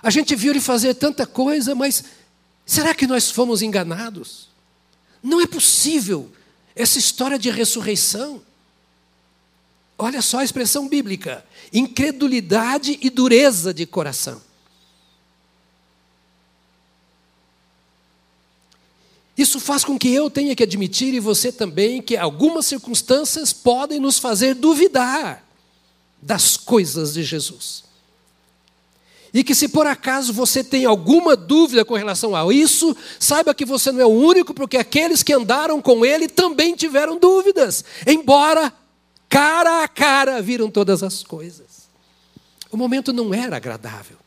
A 0.01 0.09
gente 0.09 0.35
viu 0.35 0.51
ele 0.51 0.61
fazer 0.61 0.93
tanta 0.95 1.25
coisa, 1.25 1.73
mas 1.73 2.03
será 2.65 2.93
que 2.93 3.07
nós 3.07 3.31
fomos 3.31 3.61
enganados? 3.61 4.49
Não 5.21 5.41
é 5.41 5.47
possível 5.47 6.31
essa 6.75 6.99
história 6.99 7.39
de 7.39 7.49
ressurreição. 7.49 8.41
Olha 9.97 10.21
só 10.21 10.39
a 10.39 10.43
expressão 10.43 10.87
bíblica: 10.87 11.45
incredulidade 11.71 12.97
e 13.01 13.09
dureza 13.09 13.73
de 13.73 13.85
coração. 13.85 14.41
Isso 19.37 19.59
faz 19.59 19.83
com 19.83 19.99
que 19.99 20.09
eu 20.09 20.29
tenha 20.29 20.55
que 20.55 20.63
admitir, 20.63 21.13
e 21.13 21.19
você 21.19 21.51
também, 21.51 22.01
que 22.01 22.15
algumas 22.15 22.65
circunstâncias 22.65 23.51
podem 23.51 23.99
nos 23.99 24.17
fazer 24.17 24.55
duvidar 24.55 25.43
das 26.21 26.55
coisas 26.55 27.13
de 27.13 27.23
Jesus. 27.23 27.83
E 29.33 29.43
que 29.43 29.53
se 29.53 29.67
por 29.67 29.85
acaso 29.85 30.31
você 30.31 30.63
tem 30.63 30.85
alguma 30.85 31.35
dúvida 31.35 31.83
com 31.83 31.95
relação 31.95 32.33
a 32.33 32.53
isso, 32.53 32.95
saiba 33.19 33.53
que 33.53 33.65
você 33.65 33.91
não 33.91 33.99
é 33.99 34.05
o 34.05 34.09
único, 34.09 34.53
porque 34.53 34.77
aqueles 34.77 35.21
que 35.21 35.33
andaram 35.33 35.81
com 35.81 36.05
ele 36.05 36.29
também 36.29 36.73
tiveram 36.73 37.19
dúvidas, 37.19 37.83
embora 38.07 38.71
cara 39.35 39.83
a 39.83 39.87
cara 39.87 40.41
viram 40.41 40.71
todas 40.71 41.03
as 41.03 41.21
coisas. 41.21 41.89
O 42.71 42.77
momento 42.77 43.11
não 43.11 43.33
era 43.33 43.57
agradável. 43.57 44.17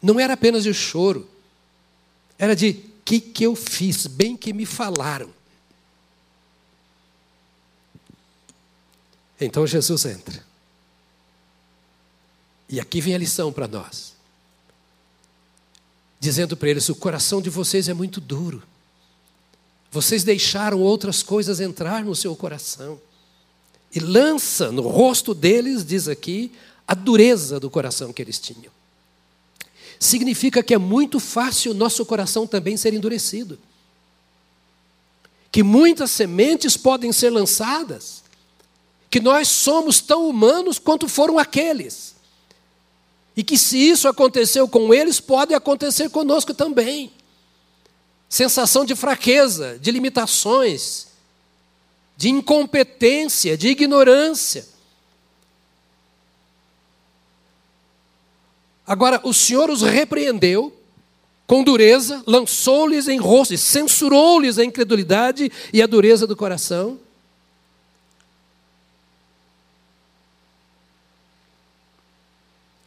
Não 0.00 0.18
era 0.18 0.32
apenas 0.32 0.62
de 0.62 0.72
choro, 0.72 1.28
era 2.38 2.56
de 2.56 2.72
que, 3.04 3.20
que 3.20 3.44
eu 3.44 3.54
fiz? 3.54 4.06
Bem 4.06 4.34
que 4.34 4.52
me 4.52 4.64
falaram. 4.64 5.30
Então 9.38 9.66
Jesus 9.66 10.06
entra. 10.06 10.42
E 12.68 12.80
aqui 12.80 13.00
vem 13.00 13.14
a 13.14 13.18
lição 13.18 13.52
para 13.52 13.68
nós. 13.68 14.14
Dizendo 16.18 16.56
para 16.56 16.70
eles: 16.70 16.88
o 16.88 16.94
coração 16.94 17.42
de 17.42 17.50
vocês 17.50 17.88
é 17.88 17.94
muito 17.94 18.20
duro. 18.20 18.62
Vocês 19.90 20.24
deixaram 20.24 20.80
outras 20.80 21.22
coisas 21.22 21.60
entrar 21.60 22.04
no 22.04 22.14
seu 22.14 22.34
coração. 22.34 23.00
E 23.94 24.00
lança 24.00 24.70
no 24.70 24.82
rosto 24.82 25.34
deles, 25.34 25.84
diz 25.84 26.08
aqui, 26.08 26.52
a 26.86 26.94
dureza 26.94 27.58
do 27.58 27.70
coração 27.70 28.12
que 28.12 28.22
eles 28.22 28.38
tinham. 28.38 28.72
Significa 29.98 30.62
que 30.62 30.74
é 30.74 30.78
muito 30.78 31.18
fácil 31.18 31.74
nosso 31.74 32.04
coração 32.06 32.46
também 32.46 32.76
ser 32.76 32.94
endurecido. 32.94 33.58
Que 35.50 35.62
muitas 35.62 36.10
sementes 36.10 36.76
podem 36.76 37.12
ser 37.12 37.30
lançadas, 37.30 38.22
que 39.10 39.20
nós 39.20 39.48
somos 39.48 40.00
tão 40.00 40.28
humanos 40.28 40.78
quanto 40.78 41.08
foram 41.08 41.38
aqueles. 41.38 42.14
E 43.36 43.42
que 43.42 43.56
se 43.56 43.78
isso 43.78 44.06
aconteceu 44.06 44.68
com 44.68 44.92
eles, 44.92 45.20
pode 45.20 45.54
acontecer 45.54 46.10
conosco 46.10 46.52
também. 46.54 47.10
Sensação 48.28 48.84
de 48.84 48.94
fraqueza, 48.94 49.78
de 49.80 49.90
limitações, 49.90 51.07
de 52.18 52.28
incompetência, 52.28 53.56
de 53.56 53.68
ignorância. 53.68 54.66
Agora, 58.84 59.20
o 59.22 59.32
Senhor 59.32 59.70
os 59.70 59.82
repreendeu 59.82 60.76
com 61.46 61.62
dureza, 61.62 62.20
lançou-lhes 62.26 63.06
em 63.06 63.18
rosto, 63.18 63.56
censurou-lhes 63.56 64.58
a 64.58 64.64
incredulidade 64.64 65.50
e 65.72 65.80
a 65.80 65.86
dureza 65.86 66.26
do 66.26 66.34
coração. 66.34 66.98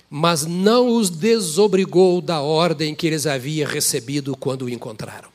Mas 0.09 0.45
não 0.45 0.89
os 0.89 1.09
desobrigou 1.09 2.19
da 2.19 2.41
ordem 2.41 2.93
que 2.93 3.07
eles 3.07 3.25
haviam 3.25 3.69
recebido 3.69 4.35
quando 4.35 4.63
o 4.63 4.69
encontraram. 4.69 5.30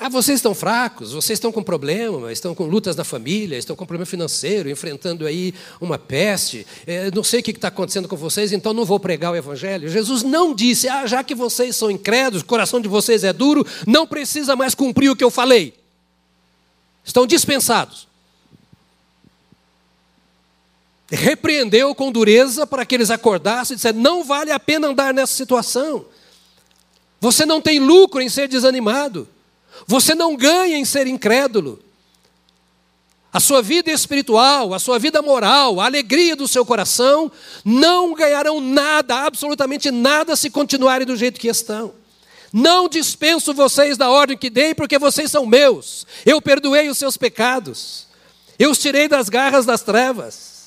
Ah, 0.00 0.08
vocês 0.08 0.38
estão 0.38 0.54
fracos, 0.54 1.12
vocês 1.12 1.38
estão 1.38 1.50
com 1.50 1.60
problemas, 1.60 2.30
estão 2.30 2.54
com 2.54 2.66
lutas 2.66 2.94
na 2.94 3.02
família, 3.02 3.58
estão 3.58 3.74
com 3.74 3.84
problema 3.84 4.06
financeiro, 4.06 4.70
enfrentando 4.70 5.26
aí 5.26 5.52
uma 5.80 5.98
peste, 5.98 6.64
é, 6.86 7.10
não 7.10 7.24
sei 7.24 7.40
o 7.40 7.42
que 7.42 7.50
está 7.50 7.66
acontecendo 7.66 8.06
com 8.06 8.16
vocês, 8.16 8.52
então 8.52 8.72
não 8.72 8.84
vou 8.84 9.00
pregar 9.00 9.32
o 9.32 9.36
Evangelho. 9.36 9.88
Jesus 9.88 10.22
não 10.22 10.54
disse, 10.54 10.88
ah, 10.88 11.04
já 11.04 11.24
que 11.24 11.34
vocês 11.34 11.74
são 11.74 11.90
incrédulos, 11.90 12.42
o 12.42 12.46
coração 12.46 12.80
de 12.80 12.86
vocês 12.86 13.24
é 13.24 13.32
duro, 13.32 13.66
não 13.88 14.06
precisa 14.06 14.54
mais 14.54 14.72
cumprir 14.72 15.10
o 15.10 15.16
que 15.16 15.24
eu 15.24 15.32
falei. 15.32 15.74
Estão 17.04 17.26
dispensados. 17.26 18.06
Repreendeu 21.10 21.92
com 21.92 22.12
dureza 22.12 22.64
para 22.68 22.86
que 22.86 22.94
eles 22.94 23.10
acordassem 23.10 23.74
e 23.74 23.76
disseram: 23.76 23.98
não 23.98 24.22
vale 24.22 24.52
a 24.52 24.60
pena 24.60 24.88
andar 24.88 25.12
nessa 25.12 25.34
situação. 25.34 26.04
Você 27.20 27.44
não 27.44 27.60
tem 27.60 27.80
lucro 27.80 28.20
em 28.20 28.28
ser 28.28 28.46
desanimado. 28.46 29.26
Você 29.86 30.14
não 30.14 30.36
ganha 30.36 30.76
em 30.76 30.84
ser 30.84 31.06
incrédulo. 31.06 31.80
A 33.32 33.40
sua 33.40 33.60
vida 33.60 33.90
espiritual, 33.90 34.72
a 34.72 34.78
sua 34.78 34.98
vida 34.98 35.20
moral, 35.20 35.80
a 35.80 35.84
alegria 35.84 36.34
do 36.34 36.48
seu 36.48 36.64
coração 36.64 37.30
não 37.64 38.14
ganharão 38.14 38.60
nada, 38.60 39.26
absolutamente 39.26 39.90
nada, 39.90 40.34
se 40.34 40.48
continuarem 40.48 41.06
do 41.06 41.16
jeito 41.16 41.38
que 41.38 41.48
estão. 41.48 41.92
Não 42.52 42.88
dispenso 42.88 43.52
vocês 43.52 43.98
da 43.98 44.10
ordem 44.10 44.36
que 44.36 44.48
dei, 44.48 44.74
porque 44.74 44.98
vocês 44.98 45.30
são 45.30 45.44
meus. 45.44 46.06
Eu 46.24 46.40
perdoei 46.40 46.88
os 46.88 46.96
seus 46.96 47.16
pecados. 47.18 48.06
Eu 48.58 48.70
os 48.70 48.78
tirei 48.78 49.06
das 49.06 49.28
garras 49.28 49.66
das 49.66 49.82
trevas. 49.82 50.57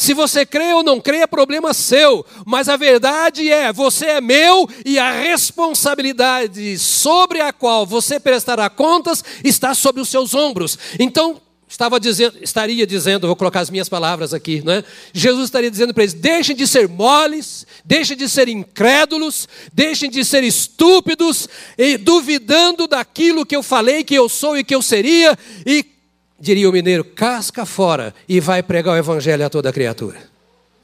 Se 0.00 0.14
você 0.14 0.46
crê 0.46 0.72
ou 0.72 0.82
não 0.82 0.98
crê, 0.98 1.18
é 1.18 1.26
problema 1.26 1.74
seu. 1.74 2.24
Mas 2.46 2.70
a 2.70 2.76
verdade 2.78 3.52
é: 3.52 3.70
você 3.70 4.06
é 4.06 4.20
meu 4.22 4.66
e 4.82 4.98
a 4.98 5.12
responsabilidade 5.12 6.78
sobre 6.78 7.42
a 7.42 7.52
qual 7.52 7.84
você 7.84 8.18
prestará 8.18 8.70
contas 8.70 9.22
está 9.44 9.74
sobre 9.74 10.00
os 10.00 10.08
seus 10.08 10.32
ombros. 10.32 10.78
Então, 10.98 11.38
estava 11.68 12.00
dizendo, 12.00 12.38
estaria 12.40 12.86
dizendo, 12.86 13.26
vou 13.26 13.36
colocar 13.36 13.60
as 13.60 13.68
minhas 13.68 13.90
palavras 13.90 14.32
aqui, 14.32 14.62
né? 14.64 14.82
Jesus 15.12 15.44
estaria 15.44 15.70
dizendo 15.70 15.92
para 15.92 16.04
eles: 16.04 16.14
deixem 16.14 16.56
de 16.56 16.66
ser 16.66 16.88
moles, 16.88 17.66
deixem 17.84 18.16
de 18.16 18.26
ser 18.26 18.48
incrédulos, 18.48 19.46
deixem 19.70 20.08
de 20.08 20.24
ser 20.24 20.42
estúpidos 20.42 21.46
e 21.76 21.98
duvidando 21.98 22.88
daquilo 22.88 23.44
que 23.44 23.54
eu 23.54 23.62
falei 23.62 24.02
que 24.02 24.14
eu 24.14 24.30
sou 24.30 24.56
e 24.56 24.64
que 24.64 24.74
eu 24.74 24.80
seria 24.80 25.38
e 25.66 25.99
diria 26.40 26.68
o 26.68 26.72
mineiro, 26.72 27.04
casca 27.04 27.66
fora 27.66 28.14
e 28.26 28.40
vai 28.40 28.62
pregar 28.62 28.94
o 28.94 28.98
evangelho 28.98 29.44
a 29.44 29.50
toda 29.50 29.72
criatura. 29.72 30.28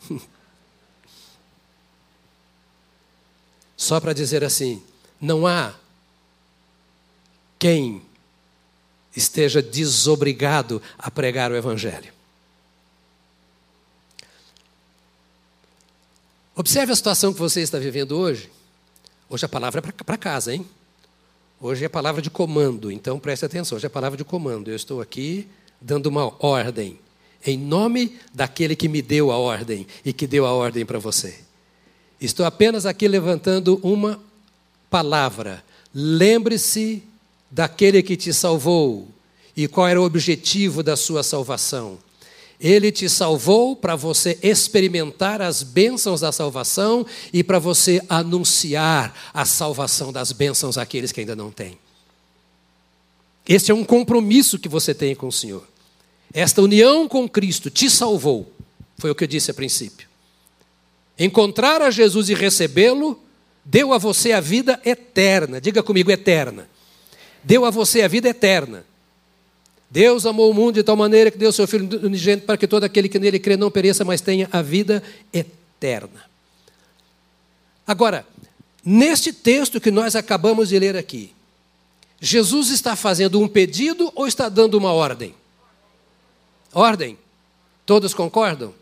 Só 3.77 3.99
para 4.01 4.12
dizer 4.12 4.45
assim, 4.45 4.83
não 5.21 5.47
há 5.47 5.75
quem 7.59 8.03
esteja 9.16 9.62
desobrigado 9.62 10.83
a 10.99 11.11
pregar 11.11 11.51
o 11.51 11.57
evangelho. 11.57 12.14
Observe 16.55 16.92
a 16.92 16.97
situação 16.97 17.33
que 17.33 17.38
você 17.38 17.61
está 17.61 17.79
vivendo 17.79 18.12
hoje. 18.12 18.51
Hoje 19.29 19.45
a 19.45 19.49
palavra 19.49 19.83
é 19.87 20.05
para 20.05 20.16
casa, 20.16 20.55
hein? 20.55 20.66
Hoje 21.59 21.87
é 21.87 21.88
palavra 21.88 22.21
de 22.21 22.29
comando, 22.29 22.92
então 22.92 23.19
preste 23.19 23.47
atenção, 23.47 23.77
hoje 23.77 23.87
é 23.87 23.88
palavra 23.88 24.19
de 24.19 24.25
comando. 24.25 24.71
Eu 24.71 24.77
estou 24.77 25.01
aqui 25.01 25.49
dando 25.81 26.07
uma 26.07 26.31
ordem, 26.38 26.99
em 27.47 27.57
nome 27.57 28.19
daquele 28.35 28.77
que 28.77 28.88
me 28.88 29.01
deu 29.01 29.31
a 29.33 29.38
ordem 29.38 29.87
e 30.05 30.12
que 30.12 30.27
deu 30.27 30.45
a 30.45 30.53
ordem 30.53 30.85
para 30.85 30.99
você. 30.99 31.38
Estou 32.21 32.45
apenas 32.45 32.85
aqui 32.85 33.09
levantando 33.09 33.81
uma 33.83 34.21
palavra. 34.90 35.64
Lembre-se 35.95 37.03
daquele 37.51 38.03
que 38.03 38.19
te 38.19 38.35
salvou 38.35 39.09
e 39.57 39.66
qual 39.66 39.88
era 39.88 40.01
o 40.01 40.05
objetivo 40.05 40.83
da 40.83 40.95
sua 40.95 41.23
salvação. 41.23 41.97
Ele 42.59 42.90
te 42.90 43.09
salvou 43.09 43.77
para 43.77 43.95
você 43.97 44.38
experimentar 44.42 45.42
as 45.42 45.62
bênçãos 45.62 46.21
da 46.21 46.33
salvação 46.33 47.05
e 47.33 47.45
para 47.45 47.59
você 47.59 48.03
anunciar 48.09 49.14
a 49.33 49.45
salvação 49.45 50.12
das 50.12 50.33
bênçãos 50.33 50.79
àqueles 50.79 51.12
que 51.12 51.21
ainda 51.21 51.37
não 51.37 51.51
têm. 51.51 51.79
Este 53.49 53.71
é 53.71 53.75
um 53.75 53.85
compromisso 53.85 54.59
que 54.59 54.69
você 54.69 54.95
tem 54.95 55.14
com 55.14 55.29
o 55.29 55.33
Senhor. 55.33 55.66
Esta 56.33 56.62
união 56.62 57.07
com 57.07 57.29
Cristo 57.29 57.71
te 57.71 57.88
salvou, 57.88 58.53
foi 58.99 59.11
o 59.11 59.14
que 59.14 59.25
eu 59.25 59.29
disse 59.29 59.51
a 59.51 59.55
princípio. 59.55 60.09
Encontrar 61.19 61.81
a 61.81 61.90
Jesus 61.90 62.29
e 62.29 62.35
recebê-lo 62.35 63.19
deu 63.64 63.92
a 63.92 63.99
você 63.99 64.33
a 64.33 64.40
vida 64.40 64.81
eterna. 64.85 65.61
Diga 65.61 65.83
comigo, 65.83 66.11
eterna. 66.11 66.69
Deu 67.42 67.64
a 67.64 67.71
você 67.71 68.03
a 68.03 68.09
vida 68.09 68.29
eterna. 68.29 68.85
Deus 69.90 70.27
amou 70.27 70.51
o 70.51 70.55
mundo 70.55 70.75
de 70.75 70.83
tal 70.83 70.96
maneira 70.96 71.31
que 71.31 71.38
deu 71.38 71.53
seu 71.53 71.66
Filho 71.66 71.88
unigênito 72.05 72.46
para 72.46 72.57
que 72.57 72.66
todo 72.66 72.85
aquele 72.85 73.09
que 73.09 73.18
nele 73.18 73.38
crê 73.38 73.57
não 73.57 73.70
pereça, 73.70 74.05
mas 74.05 74.20
tenha 74.20 74.49
a 74.53 74.61
vida 74.61 75.03
eterna. 75.33 76.25
Agora, 77.87 78.27
neste 78.85 79.33
texto 79.33 79.81
que 79.81 79.90
nós 79.90 80.16
acabamos 80.16 80.70
de 80.70 80.79
ler 80.79 80.96
aqui, 80.96 81.33
Jesus 82.20 82.70
está 82.70 82.96
fazendo 82.96 83.40
um 83.40 83.46
pedido 83.46 84.11
ou 84.14 84.27
está 84.27 84.49
dando 84.49 84.77
uma 84.77 84.92
ordem? 84.92 85.35
Ordem. 86.72 87.16
Todos 87.85 88.12
concordam? 88.12 88.75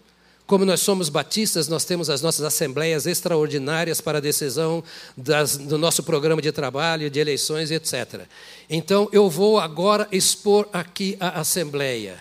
Como 0.47 0.67
nós 0.67 0.81
somos 0.81 1.09
batistas, 1.09 1.69
nós 1.69 1.85
temos 1.85 2.11
as 2.11 2.21
nossas 2.21 2.45
assembleias 2.45 3.07
extraordinárias 3.07 4.01
para 4.01 4.19
a 4.19 4.21
decisão 4.21 4.85
das, 5.17 5.57
do 5.57 5.79
nosso 5.79 6.03
programa 6.03 6.43
de 6.43 6.53
trabalho, 6.53 7.09
de 7.09 7.19
eleições, 7.19 7.71
etc. 7.71 8.27
Então, 8.69 9.09
eu 9.11 9.31
vou 9.31 9.59
agora 9.59 10.07
expor 10.13 10.69
aqui 10.71 11.17
a 11.19 11.41
assembleia. 11.41 12.21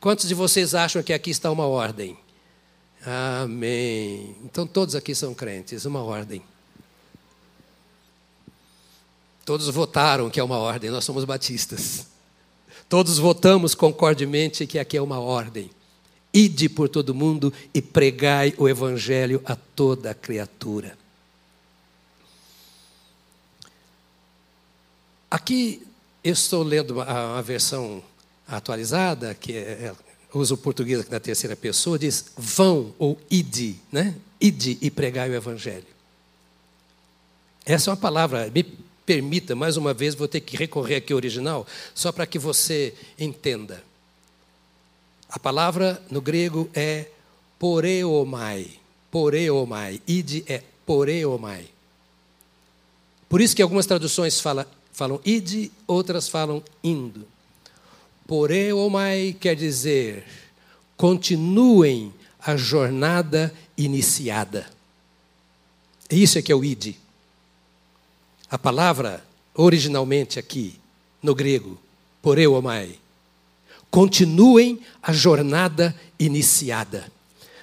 Quantos 0.00 0.28
de 0.28 0.34
vocês 0.34 0.76
acham 0.76 1.02
que 1.02 1.12
aqui 1.12 1.30
está 1.30 1.50
uma 1.50 1.66
ordem? 1.66 2.16
Amém. 3.04 4.36
Então, 4.44 4.64
todos 4.64 4.94
aqui 4.94 5.12
são 5.12 5.34
crentes, 5.34 5.84
uma 5.84 6.04
ordem. 6.04 6.42
Todos 9.44 9.68
votaram 9.68 10.30
que 10.30 10.38
é 10.38 10.44
uma 10.44 10.58
ordem, 10.58 10.88
nós 10.90 11.04
somos 11.04 11.24
batistas. 11.24 12.06
Todos 12.88 13.18
votamos 13.18 13.74
concordemente 13.74 14.68
que 14.68 14.78
aqui 14.78 14.96
é 14.96 15.02
uma 15.02 15.18
ordem. 15.18 15.68
Ide 16.32 16.68
por 16.68 16.88
todo 16.88 17.14
mundo 17.14 17.52
e 17.74 17.82
pregai 17.82 18.54
o 18.56 18.68
evangelho 18.68 19.42
a 19.44 19.56
toda 19.56 20.14
criatura. 20.14 20.96
Aqui 25.30 25.86
eu 26.22 26.32
estou 26.32 26.62
lendo 26.62 27.00
a, 27.00 27.40
versão 27.40 28.02
atualizada, 28.46 29.34
que 29.34 29.52
é, 29.52 29.58
é, 29.58 29.94
usa 30.34 30.54
o 30.54 30.58
português 30.58 31.08
na 31.08 31.20
terceira 31.20 31.56
pessoa, 31.56 31.98
diz 31.98 32.32
vão 32.36 32.94
ou 32.98 33.18
ide, 33.30 33.76
né? 33.90 34.16
Ide 34.40 34.76
e 34.80 34.90
pregai 34.90 35.30
o 35.30 35.34
evangelho. 35.34 35.86
Essa 37.64 37.90
é 37.90 37.92
uma 37.92 37.96
palavra, 37.96 38.50
me 38.52 38.64
permita, 39.06 39.54
mais 39.54 39.76
uma 39.76 39.94
vez, 39.94 40.14
vou 40.14 40.28
ter 40.28 40.40
que 40.40 40.56
recorrer 40.56 40.96
aqui 40.96 41.12
ao 41.12 41.16
original, 41.16 41.66
só 41.94 42.10
para 42.10 42.26
que 42.26 42.38
você 42.38 42.94
entenda. 43.18 43.82
A 45.30 45.38
palavra 45.38 46.02
no 46.10 46.20
grego 46.20 46.68
é 46.74 47.06
poreomai. 47.58 48.68
Poreomai. 49.10 50.02
Ide 50.06 50.44
é 50.48 50.62
poreomai. 50.84 51.68
Por 53.28 53.40
isso 53.40 53.54
que 53.54 53.62
algumas 53.62 53.86
traduções 53.86 54.40
falam 54.40 54.66
falam 54.92 55.20
ide, 55.24 55.70
outras 55.86 56.28
falam 56.28 56.62
indo. 56.82 57.26
Poreomai 58.26 59.34
quer 59.38 59.54
dizer 59.54 60.26
continuem 60.96 62.12
a 62.38 62.56
jornada 62.56 63.54
iniciada. 63.78 64.66
Isso 66.10 66.38
é 66.38 66.42
que 66.42 66.52
é 66.52 66.54
o 66.54 66.64
ide. 66.64 66.98
A 68.50 68.58
palavra 68.58 69.24
originalmente 69.54 70.38
aqui 70.38 70.78
no 71.22 71.34
grego, 71.34 71.78
poreomai, 72.20 72.98
continuem 73.90 74.80
a 75.02 75.12
jornada 75.12 75.94
iniciada. 76.18 77.10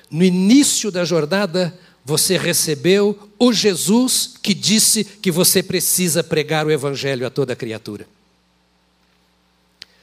No 0.09 0.23
início 0.23 0.91
da 0.91 1.05
jornada, 1.05 1.77
você 2.03 2.37
recebeu 2.37 3.29
o 3.37 3.51
Jesus 3.51 4.35
que 4.41 4.53
disse 4.53 5.03
que 5.03 5.31
você 5.31 5.61
precisa 5.61 6.23
pregar 6.23 6.65
o 6.65 6.71
Evangelho 6.71 7.27
a 7.27 7.29
toda 7.29 7.55
criatura. 7.55 8.07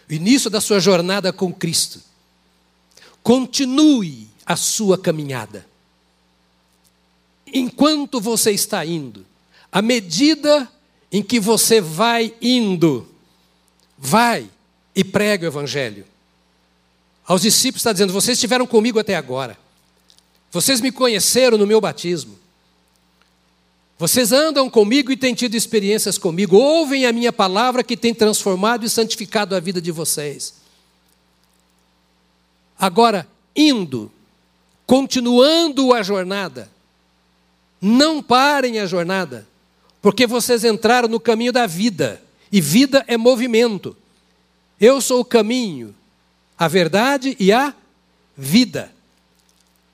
O 0.08 0.12
início 0.12 0.50
da 0.50 0.60
sua 0.60 0.80
jornada 0.80 1.32
com 1.32 1.52
Cristo. 1.52 2.00
Continue 3.22 4.28
a 4.44 4.54
sua 4.54 4.98
caminhada. 4.98 5.66
Enquanto 7.46 8.20
você 8.20 8.50
está 8.50 8.84
indo, 8.84 9.24
à 9.72 9.80
medida 9.80 10.70
em 11.10 11.22
que 11.22 11.40
você 11.40 11.80
vai 11.80 12.34
indo, 12.42 13.08
vai 13.96 14.50
e 14.94 15.02
prega 15.02 15.46
o 15.46 15.48
Evangelho. 15.48 16.04
Aos 17.26 17.42
discípulos 17.42 17.80
está 17.80 17.92
dizendo: 17.92 18.12
vocês 18.12 18.36
estiveram 18.36 18.66
comigo 18.66 18.98
até 18.98 19.16
agora. 19.16 19.58
Vocês 20.50 20.80
me 20.80 20.92
conheceram 20.92 21.58
no 21.58 21.66
meu 21.66 21.80
batismo. 21.80 22.38
Vocês 23.98 24.32
andam 24.32 24.68
comigo 24.68 25.10
e 25.10 25.16
têm 25.16 25.34
tido 25.34 25.54
experiências 25.54 26.18
comigo. 26.18 26.56
Ouvem 26.56 27.06
a 27.06 27.12
minha 27.12 27.32
palavra 27.32 27.82
que 27.82 27.96
tem 27.96 28.14
transformado 28.14 28.84
e 28.84 28.90
santificado 28.90 29.54
a 29.54 29.60
vida 29.60 29.80
de 29.80 29.90
vocês. 29.90 30.54
Agora, 32.78 33.26
indo, 33.54 34.10
continuando 34.86 35.94
a 35.94 36.02
jornada, 36.02 36.70
não 37.80 38.22
parem 38.22 38.80
a 38.80 38.86
jornada, 38.86 39.46
porque 40.02 40.26
vocês 40.26 40.64
entraram 40.64 41.08
no 41.08 41.20
caminho 41.20 41.52
da 41.52 41.66
vida, 41.66 42.20
e 42.50 42.60
vida 42.60 43.04
é 43.06 43.16
movimento. 43.16 43.96
Eu 44.80 45.00
sou 45.00 45.20
o 45.20 45.24
caminho, 45.24 45.94
a 46.58 46.68
verdade 46.68 47.36
e 47.38 47.52
a 47.52 47.74
vida. 48.36 48.92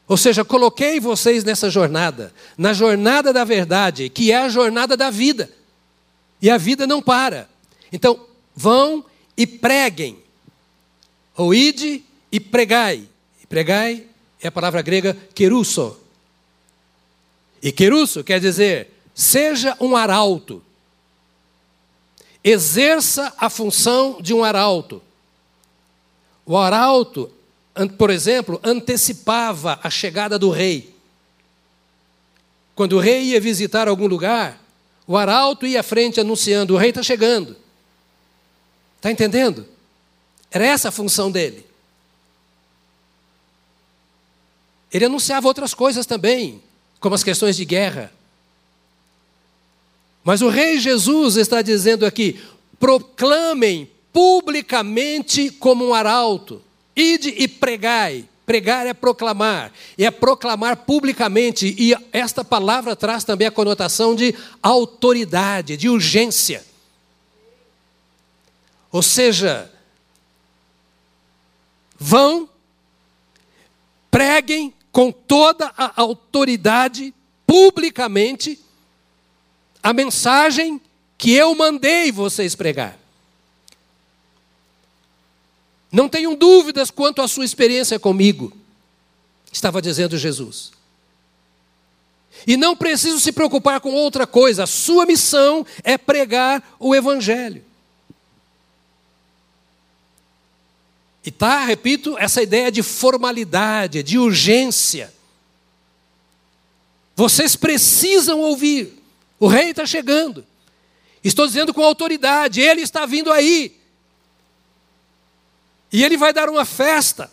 Ou 0.06 0.16
seja, 0.16 0.44
coloquei 0.44 0.98
vocês 0.98 1.44
nessa 1.44 1.70
jornada, 1.70 2.34
na 2.58 2.72
jornada 2.72 3.32
da 3.32 3.44
verdade, 3.44 4.08
que 4.08 4.32
é 4.32 4.38
a 4.38 4.48
jornada 4.48 4.96
da 4.96 5.08
vida. 5.08 5.50
E 6.42 6.50
a 6.50 6.58
vida 6.58 6.86
não 6.86 7.00
para. 7.00 7.48
Então, 7.92 8.26
vão 8.54 9.04
e 9.36 9.46
preguem. 9.46 10.18
Ou 11.36 11.54
ide 11.54 12.02
e 12.32 12.40
pregai. 12.40 13.04
E 13.42 13.46
pregai 13.46 14.04
é 14.42 14.48
a 14.48 14.52
palavra 14.52 14.82
grega 14.82 15.16
querusso. 15.34 15.96
E 17.62 17.70
querusso 17.70 18.24
quer 18.24 18.40
dizer, 18.40 18.90
seja 19.14 19.76
um 19.78 19.94
arauto. 19.94 20.62
Exerça 22.42 23.32
a 23.38 23.50
função 23.50 24.18
de 24.20 24.32
um 24.34 24.42
arauto. 24.42 25.02
O 26.50 26.56
arauto 26.56 27.30
por 27.96 28.10
exemplo, 28.10 28.60
antecipava 28.64 29.78
a 29.82 29.88
chegada 29.88 30.36
do 30.36 30.50
rei. 30.50 30.92
Quando 32.74 32.94
o 32.94 32.98
rei 32.98 33.26
ia 33.26 33.40
visitar 33.40 33.86
algum 33.86 34.08
lugar, 34.08 34.60
o 35.06 35.16
arauto 35.16 35.64
ia 35.64 35.78
à 35.78 35.82
frente 35.82 36.20
anunciando: 36.20 36.74
o 36.74 36.76
rei 36.76 36.90
está 36.90 37.02
chegando. 37.02 37.56
Está 38.96 39.10
entendendo? 39.10 39.64
Era 40.50 40.66
essa 40.66 40.88
a 40.88 40.92
função 40.92 41.30
dele. 41.30 41.64
Ele 44.92 45.04
anunciava 45.04 45.46
outras 45.46 45.72
coisas 45.72 46.04
também, 46.04 46.60
como 46.98 47.14
as 47.14 47.22
questões 47.22 47.56
de 47.56 47.64
guerra. 47.64 48.12
Mas 50.24 50.42
o 50.42 50.48
rei 50.48 50.80
Jesus 50.80 51.36
está 51.36 51.62
dizendo 51.62 52.04
aqui: 52.04 52.42
proclamem 52.80 53.88
publicamente 54.12 55.50
como 55.50 55.86
um 55.86 55.94
arauto. 55.94 56.62
Ide 56.94 57.30
e 57.36 57.48
pregai. 57.48 58.24
Pregar 58.50 58.84
é 58.84 58.92
proclamar, 58.92 59.72
é 59.96 60.10
proclamar 60.10 60.78
publicamente, 60.78 61.72
e 61.78 61.94
esta 62.12 62.42
palavra 62.42 62.96
traz 62.96 63.22
também 63.22 63.46
a 63.46 63.50
conotação 63.50 64.12
de 64.12 64.34
autoridade, 64.60 65.76
de 65.76 65.88
urgência. 65.88 66.64
Ou 68.90 69.02
seja, 69.02 69.70
vão, 71.96 72.48
preguem 74.10 74.74
com 74.90 75.12
toda 75.12 75.72
a 75.76 75.92
autoridade, 76.02 77.14
publicamente, 77.46 78.58
a 79.80 79.92
mensagem 79.92 80.80
que 81.16 81.32
eu 81.32 81.54
mandei 81.54 82.10
vocês 82.10 82.56
pregar. 82.56 82.99
Não 85.90 86.08
tenham 86.08 86.34
dúvidas 86.34 86.90
quanto 86.90 87.20
à 87.20 87.28
sua 87.28 87.44
experiência 87.44 87.98
comigo, 87.98 88.52
estava 89.52 89.82
dizendo 89.82 90.16
Jesus. 90.16 90.72
E 92.46 92.56
não 92.56 92.76
preciso 92.76 93.18
se 93.18 93.32
preocupar 93.32 93.80
com 93.80 93.92
outra 93.92 94.26
coisa, 94.26 94.64
a 94.64 94.66
sua 94.66 95.04
missão 95.04 95.66
é 95.82 95.98
pregar 95.98 96.76
o 96.78 96.94
Evangelho. 96.94 97.64
E 101.24 101.30
tá, 101.30 101.64
repito, 101.64 102.16
essa 102.18 102.42
ideia 102.42 102.72
de 102.72 102.82
formalidade, 102.82 104.02
de 104.02 104.18
urgência. 104.18 105.12
Vocês 107.14 107.56
precisam 107.56 108.40
ouvir. 108.40 108.98
O 109.38 109.46
rei 109.46 109.70
está 109.70 109.84
chegando. 109.84 110.46
Estou 111.22 111.46
dizendo 111.46 111.74
com 111.74 111.84
autoridade, 111.84 112.62
ele 112.62 112.80
está 112.80 113.04
vindo 113.04 113.30
aí. 113.30 113.79
E 115.92 116.04
ele 116.04 116.16
vai 116.16 116.32
dar 116.32 116.48
uma 116.48 116.64
festa. 116.64 117.30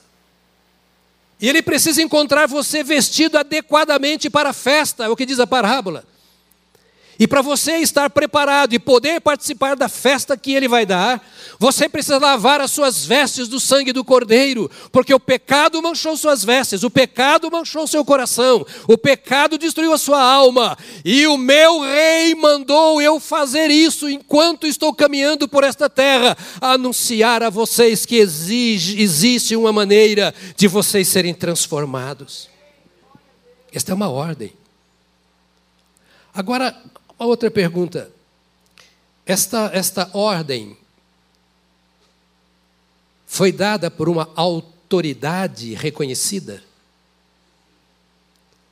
E 1.40 1.48
ele 1.48 1.62
precisa 1.62 2.02
encontrar 2.02 2.48
você 2.48 2.84
vestido 2.84 3.38
adequadamente 3.38 4.30
para 4.30 4.50
a 4.50 4.54
festa, 4.54 5.06
é 5.06 5.10
o 5.10 5.16
que 5.16 5.26
diz 5.26 5.40
a 5.40 5.46
parábola. 5.46 6.04
E 7.20 7.28
para 7.28 7.42
você 7.42 7.78
estar 7.78 8.10
preparado 8.10 8.74
e 8.74 8.80
poder 8.80 9.20
participar 9.22 9.76
da 9.76 9.90
festa 9.90 10.38
que 10.38 10.54
ele 10.54 10.68
vai 10.68 10.86
dar, 10.86 11.26
você 11.58 11.90
precisa 11.90 12.20
lavar 12.20 12.62
as 12.62 12.72
suas 12.72 13.06
vestes 13.06 13.48
do 13.48 13.60
sangue 13.60 13.92
do 13.92 14.06
Cordeiro, 14.06 14.70
porque 14.92 15.14
o 15.14 15.20
pecado 15.20 15.82
manchou 15.82 16.16
suas 16.16 16.44
vestes, 16.44 16.84
o 16.84 16.92
pecado 16.92 17.50
manchou 17.50 17.88
seu 17.88 18.06
coração, 18.06 18.66
o 18.88 18.98
pecado 18.98 19.58
destruiu 19.58 19.94
a 19.94 19.98
sua 19.98 20.22
alma, 20.22 20.78
e 21.04 21.26
o 21.26 21.38
meu 21.38 21.82
rei 21.82 22.36
mandou 22.36 23.02
eu 23.02 23.20
fazer 23.20 23.72
isso 23.72 24.08
enquanto 24.08 24.68
estou 24.68 24.94
caminhando 24.94 25.48
por 25.48 25.64
esta 25.64 25.90
terra, 25.90 26.38
anunciar 26.62 27.42
a 27.42 27.50
vocês 27.50 28.06
que 28.06 28.18
exige, 28.18 29.02
existe 29.02 29.56
uma 29.56 29.74
maneira 29.74 30.34
de 30.56 30.68
vocês 30.68 31.08
serem 31.08 31.34
transformados. 31.34 32.48
Esta 33.74 33.92
é 33.92 33.96
uma 33.96 34.10
ordem. 34.10 34.54
Agora, 36.34 36.76
outra 37.26 37.50
pergunta. 37.50 38.12
Esta, 39.26 39.70
esta 39.74 40.10
ordem 40.14 40.78
foi 43.26 43.52
dada 43.52 43.92
por 43.92 44.08
uma 44.08 44.30
autoridade 44.36 45.74
reconhecida? 45.74 46.64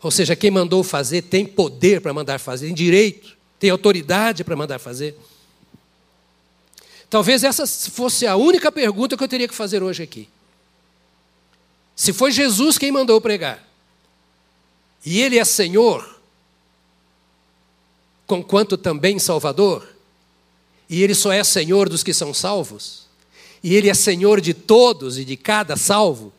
Ou 0.01 0.11
seja, 0.11 0.35
quem 0.35 0.51
mandou 0.51 0.83
fazer 0.83 1.23
tem 1.23 1.45
poder 1.45 1.99
para 1.99 2.13
mandar 2.13 2.39
fazer, 2.39 2.67
tem 2.67 2.75
direito, 2.75 3.35
tem 3.59 3.69
autoridade 3.69 4.43
para 4.43 4.55
mandar 4.55 4.79
fazer. 4.79 5.17
Talvez 7.09 7.43
essa 7.43 7.65
fosse 7.65 8.27
a 8.27 8.35
única 8.35 8.71
pergunta 8.71 9.17
que 9.17 9.23
eu 9.23 9.27
teria 9.27 9.47
que 9.47 9.55
fazer 9.55 9.81
hoje 9.81 10.03
aqui. 10.03 10.29
Se 11.95 12.11
foi 12.13 12.31
Jesus 12.31 12.77
quem 12.77 12.91
mandou 12.91 13.19
pregar, 13.19 13.65
e 15.05 15.21
Ele 15.21 15.39
é 15.39 15.45
Senhor, 15.45 16.14
conquanto 18.25 18.77
também 18.77 19.19
Salvador, 19.19 19.87
e 20.89 21.01
Ele 21.01 21.15
só 21.15 21.31
é 21.31 21.43
Senhor 21.43 21.89
dos 21.89 22.03
que 22.03 22.13
são 22.13 22.33
salvos, 22.33 23.05
e 23.63 23.75
Ele 23.75 23.89
é 23.89 23.93
Senhor 23.93 24.41
de 24.41 24.53
todos 24.53 25.17
e 25.17 25.25
de 25.25 25.35
cada 25.35 25.75
salvo. 25.75 26.31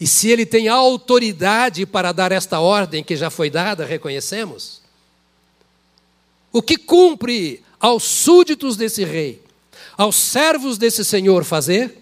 E 0.00 0.06
se 0.06 0.28
Ele 0.28 0.46
tem 0.46 0.68
autoridade 0.68 1.84
para 1.84 2.12
dar 2.12 2.32
esta 2.32 2.60
ordem 2.60 3.02
que 3.02 3.16
já 3.16 3.30
foi 3.30 3.50
dada, 3.50 3.84
reconhecemos? 3.84 4.80
O 6.52 6.62
que 6.62 6.76
cumpre 6.76 7.62
aos 7.80 8.04
súditos 8.04 8.76
desse 8.76 9.04
rei, 9.04 9.42
aos 9.96 10.16
servos 10.16 10.78
desse 10.78 11.04
Senhor 11.04 11.44
fazer? 11.44 11.96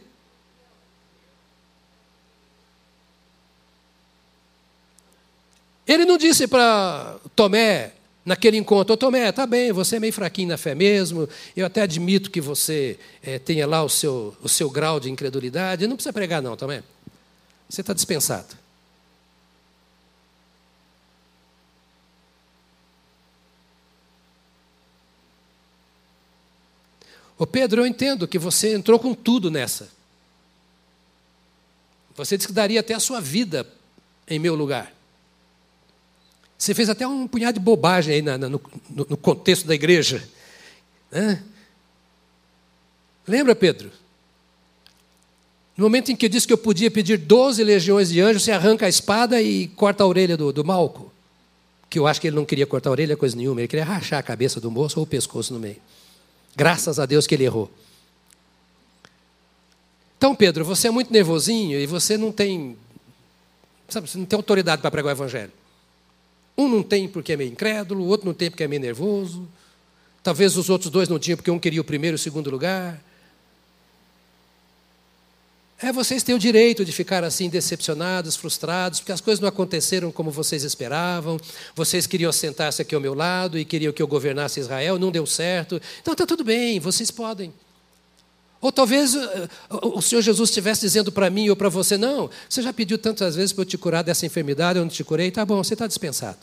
Ele 5.86 6.04
não 6.04 6.18
disse 6.18 6.48
para 6.48 7.15
Tomé, 7.36 7.92
naquele 8.24 8.56
encontro, 8.56 8.94
ô 8.94 8.96
Tomé, 8.96 9.30
tá 9.30 9.46
bem, 9.46 9.70
você 9.70 9.96
é 9.96 10.00
meio 10.00 10.12
fraquinho 10.12 10.48
na 10.48 10.56
fé 10.56 10.74
mesmo, 10.74 11.28
eu 11.54 11.66
até 11.66 11.82
admito 11.82 12.30
que 12.30 12.40
você 12.40 12.98
é, 13.22 13.38
tenha 13.38 13.66
lá 13.66 13.84
o 13.84 13.88
seu, 13.90 14.34
o 14.42 14.48
seu 14.48 14.70
grau 14.70 14.98
de 14.98 15.10
incredulidade, 15.10 15.86
não 15.86 15.96
precisa 15.96 16.14
pregar 16.14 16.40
não, 16.40 16.56
Tomé. 16.56 16.82
Você 17.68 17.82
está 17.82 17.92
dispensado. 17.92 18.56
Ô 27.38 27.46
Pedro, 27.46 27.82
eu 27.82 27.86
entendo 27.86 28.26
que 28.26 28.38
você 28.38 28.74
entrou 28.74 28.98
com 28.98 29.12
tudo 29.12 29.50
nessa. 29.50 29.90
Você 32.16 32.38
disse 32.38 32.48
que 32.48 32.54
daria 32.54 32.80
até 32.80 32.94
a 32.94 33.00
sua 33.00 33.20
vida 33.20 33.66
em 34.26 34.38
meu 34.38 34.54
lugar. 34.54 34.95
Você 36.58 36.74
fez 36.74 36.88
até 36.88 37.06
um 37.06 37.28
punhado 37.28 37.58
de 37.58 37.64
bobagem 37.64 38.14
aí 38.14 38.22
na, 38.22 38.38
na, 38.38 38.48
no, 38.48 38.60
no, 38.90 39.16
contexto 39.16 39.66
da 39.66 39.74
igreja. 39.74 40.26
Né? 41.10 41.42
Lembra, 43.26 43.54
Pedro? 43.54 43.90
No 45.76 45.84
momento 45.84 46.10
em 46.10 46.16
que 46.16 46.24
eu 46.24 46.30
disse 46.30 46.46
que 46.46 46.52
eu 46.52 46.58
podia 46.58 46.90
pedir 46.90 47.18
12 47.18 47.62
legiões 47.62 48.08
de 48.08 48.20
anjos, 48.20 48.42
você 48.42 48.52
arranca 48.52 48.86
a 48.86 48.88
espada 48.88 49.40
e 49.42 49.68
corta 49.68 50.02
a 50.02 50.06
orelha 50.06 50.36
do, 50.36 50.50
do 50.50 50.64
Malco. 50.64 51.12
Que 51.90 51.98
eu 51.98 52.06
acho 52.06 52.20
que 52.20 52.28
ele 52.28 52.36
não 52.36 52.46
queria 52.46 52.66
cortar 52.66 52.88
a 52.88 52.92
orelha, 52.92 53.16
coisa 53.16 53.36
nenhuma, 53.36 53.60
ele 53.60 53.68
queria 53.68 53.84
rachar 53.84 54.18
a 54.18 54.22
cabeça 54.22 54.58
do 54.58 54.70
moço 54.70 54.98
ou 54.98 55.04
o 55.04 55.06
pescoço 55.06 55.52
no 55.52 55.60
meio. 55.60 55.76
Graças 56.56 56.98
a 56.98 57.04
Deus 57.04 57.26
que 57.26 57.34
ele 57.34 57.44
errou. 57.44 57.70
Então, 60.16 60.34
Pedro, 60.34 60.64
você 60.64 60.88
é 60.88 60.90
muito 60.90 61.12
nervosinho 61.12 61.78
e 61.78 61.86
você 61.86 62.16
não 62.16 62.32
tem. 62.32 62.76
Sabe, 63.88 64.08
você 64.08 64.16
não 64.16 64.24
tem 64.24 64.36
autoridade 64.36 64.80
para 64.80 64.90
pregar 64.90 65.10
o 65.10 65.16
evangelho. 65.16 65.52
Um 66.56 66.68
não 66.68 66.82
tem 66.82 67.06
porque 67.06 67.32
é 67.32 67.36
meio 67.36 67.50
incrédulo, 67.50 68.02
o 68.02 68.06
outro 68.06 68.26
não 68.26 68.34
tem 68.34 68.50
porque 68.50 68.64
é 68.64 68.68
meio 68.68 68.80
nervoso. 68.80 69.46
Talvez 70.22 70.56
os 70.56 70.70
outros 70.70 70.90
dois 70.90 71.08
não 71.08 71.18
tinham 71.18 71.36
porque 71.36 71.50
um 71.50 71.58
queria 71.58 71.80
o 71.80 71.84
primeiro 71.84 72.14
e 72.14 72.16
o 72.16 72.18
segundo 72.18 72.50
lugar. 72.50 73.00
É, 75.78 75.92
vocês 75.92 76.22
têm 76.22 76.34
o 76.34 76.38
direito 76.38 76.86
de 76.86 76.90
ficar 76.90 77.22
assim 77.22 77.50
decepcionados, 77.50 78.34
frustrados, 78.34 78.98
porque 78.98 79.12
as 79.12 79.20
coisas 79.20 79.40
não 79.40 79.48
aconteceram 79.48 80.10
como 80.10 80.30
vocês 80.30 80.64
esperavam. 80.64 81.38
Vocês 81.74 82.06
queriam 82.06 82.32
sentar-se 82.32 82.80
aqui 82.80 82.94
ao 82.94 83.00
meu 83.00 83.12
lado 83.12 83.58
e 83.58 83.64
queriam 83.64 83.92
que 83.92 84.02
eu 84.02 84.08
governasse 84.08 84.58
Israel, 84.58 84.98
não 84.98 85.12
deu 85.12 85.26
certo. 85.26 85.80
Então 86.00 86.12
está 86.12 86.24
tudo 86.24 86.42
bem, 86.42 86.80
vocês 86.80 87.10
podem. 87.10 87.52
Ou 88.66 88.72
talvez 88.72 89.14
uh, 89.14 89.48
o 89.70 90.02
Senhor 90.02 90.20
Jesus 90.20 90.50
estivesse 90.50 90.80
dizendo 90.80 91.12
para 91.12 91.30
mim 91.30 91.48
ou 91.48 91.54
para 91.54 91.68
você: 91.68 91.96
não, 91.96 92.28
você 92.48 92.60
já 92.60 92.72
pediu 92.72 92.98
tantas 92.98 93.36
vezes 93.36 93.52
para 93.52 93.62
eu 93.62 93.64
te 93.64 93.78
curar 93.78 94.02
dessa 94.02 94.26
enfermidade, 94.26 94.76
eu 94.76 94.84
não 94.84 94.90
te 94.90 95.04
curei, 95.04 95.30
tá 95.30 95.46
bom, 95.46 95.62
você 95.62 95.74
está 95.74 95.86
dispensado. 95.86 96.38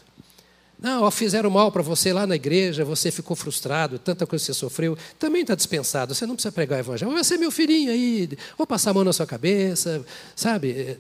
Não, 0.80 1.12
fizeram 1.12 1.50
mal 1.50 1.70
para 1.70 1.82
você 1.82 2.14
lá 2.14 2.26
na 2.26 2.36
igreja, 2.36 2.86
você 2.86 3.12
ficou 3.12 3.36
frustrado, 3.36 4.00
tanta 4.00 4.26
coisa 4.26 4.46
você 4.46 4.54
sofreu, 4.54 4.98
também 5.20 5.42
está 5.42 5.54
dispensado, 5.54 6.16
você 6.16 6.26
não 6.26 6.36
precisa 6.36 6.52
pregar 6.54 6.78
o 6.78 6.82
evangelho. 6.82 7.12
Vai 7.12 7.24
ser 7.26 7.36
meu 7.36 7.52
filhinho 7.52 7.92
aí, 7.92 8.30
vou 8.58 8.66
passar 8.66 8.92
a 8.92 8.94
mão 8.94 9.04
na 9.04 9.12
sua 9.12 9.26
cabeça, 9.26 10.06
sabe? 10.34 10.98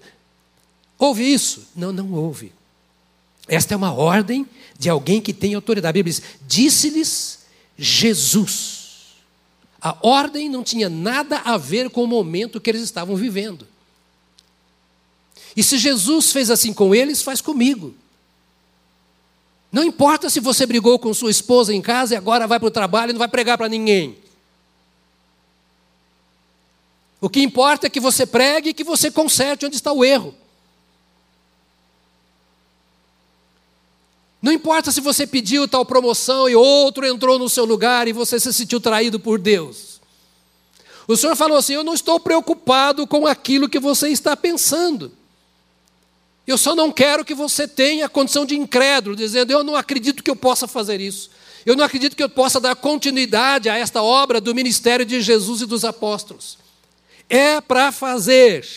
Ouve 0.99 1.23
isso? 1.23 1.69
Não, 1.73 1.93
não 1.93 2.11
ouve. 2.11 2.51
Esta 3.47 3.75
é 3.75 3.77
uma 3.77 3.93
ordem 3.93 4.45
de 4.77 4.89
alguém 4.89 5.21
que 5.21 5.31
tem 5.31 5.53
autoridade. 5.53 5.89
A 5.89 6.03
Bíblia 6.03 6.13
diz: 6.13 6.21
disse-lhes 6.45 7.39
Jesus. 7.77 8.82
A 9.83 9.97
ordem 10.01 10.47
não 10.47 10.63
tinha 10.63 10.87
nada 10.87 11.39
a 11.39 11.57
ver 11.57 11.89
com 11.89 12.05
o 12.05 12.07
momento 12.07 12.61
que 12.61 12.69
eles 12.69 12.81
estavam 12.81 13.17
vivendo. 13.17 13.67
E 15.57 15.61
se 15.61 15.77
Jesus 15.77 16.31
fez 16.31 16.49
assim 16.49 16.71
com 16.71 16.95
eles, 16.95 17.21
faz 17.21 17.41
comigo. 17.41 17.93
Não 19.69 19.83
importa 19.83 20.29
se 20.29 20.39
você 20.39 20.65
brigou 20.65 20.97
com 20.97 21.13
sua 21.13 21.29
esposa 21.29 21.73
em 21.73 21.81
casa 21.81 22.13
e 22.13 22.17
agora 22.17 22.47
vai 22.47 22.59
para 22.59 22.67
o 22.67 22.71
trabalho 22.71 23.09
e 23.09 23.13
não 23.13 23.19
vai 23.19 23.27
pregar 23.27 23.57
para 23.57 23.67
ninguém. 23.67 24.17
O 27.19 27.29
que 27.29 27.41
importa 27.41 27.87
é 27.87 27.89
que 27.89 27.99
você 27.99 28.25
pregue 28.25 28.69
e 28.69 28.73
que 28.73 28.85
você 28.85 29.11
conserte 29.11 29.65
onde 29.65 29.75
está 29.75 29.91
o 29.91 30.05
erro. 30.05 30.33
Não 34.43 34.51
importa 34.51 34.91
se 34.91 34.99
você 34.99 35.25
pediu 35.25 35.69
tal 35.69 35.85
promoção 35.85 36.49
e 36.49 36.55
outro 36.55 37.07
entrou 37.07 37.39
no 37.39 37.47
seu 37.47 37.63
lugar 37.63 38.09
e 38.09 38.11
você 38.11 38.37
se 38.37 38.51
sentiu 38.51 38.81
traído 38.81 39.17
por 39.17 39.39
Deus. 39.39 40.01
O 41.07 41.15
Senhor 41.15 41.33
falou 41.33 41.57
assim: 41.57 41.75
Eu 41.75 41.83
não 41.83 41.93
estou 41.93 42.19
preocupado 42.19 43.07
com 43.07 43.25
aquilo 43.25 43.69
que 43.69 43.79
você 43.79 44.09
está 44.09 44.35
pensando. 44.35 45.13
Eu 46.45 46.57
só 46.57 46.75
não 46.75 46.91
quero 46.91 47.23
que 47.23 47.33
você 47.33 47.65
tenha 47.65 48.07
a 48.07 48.09
condição 48.09 48.45
de 48.45 48.53
incrédulo, 48.53 49.15
dizendo: 49.15 49.53
Eu 49.53 49.63
não 49.63 49.77
acredito 49.77 50.21
que 50.21 50.29
eu 50.29 50.35
possa 50.35 50.67
fazer 50.67 50.99
isso. 50.99 51.29
Eu 51.65 51.77
não 51.77 51.85
acredito 51.85 52.13
que 52.13 52.23
eu 52.23 52.27
possa 52.27 52.59
dar 52.59 52.75
continuidade 52.75 53.69
a 53.69 53.77
esta 53.77 54.03
obra 54.03 54.41
do 54.41 54.53
ministério 54.53 55.05
de 55.05 55.21
Jesus 55.21 55.61
e 55.61 55.65
dos 55.65 55.85
apóstolos. 55.85 56.57
É 57.29 57.61
para 57.61 57.93
fazer 57.93 58.67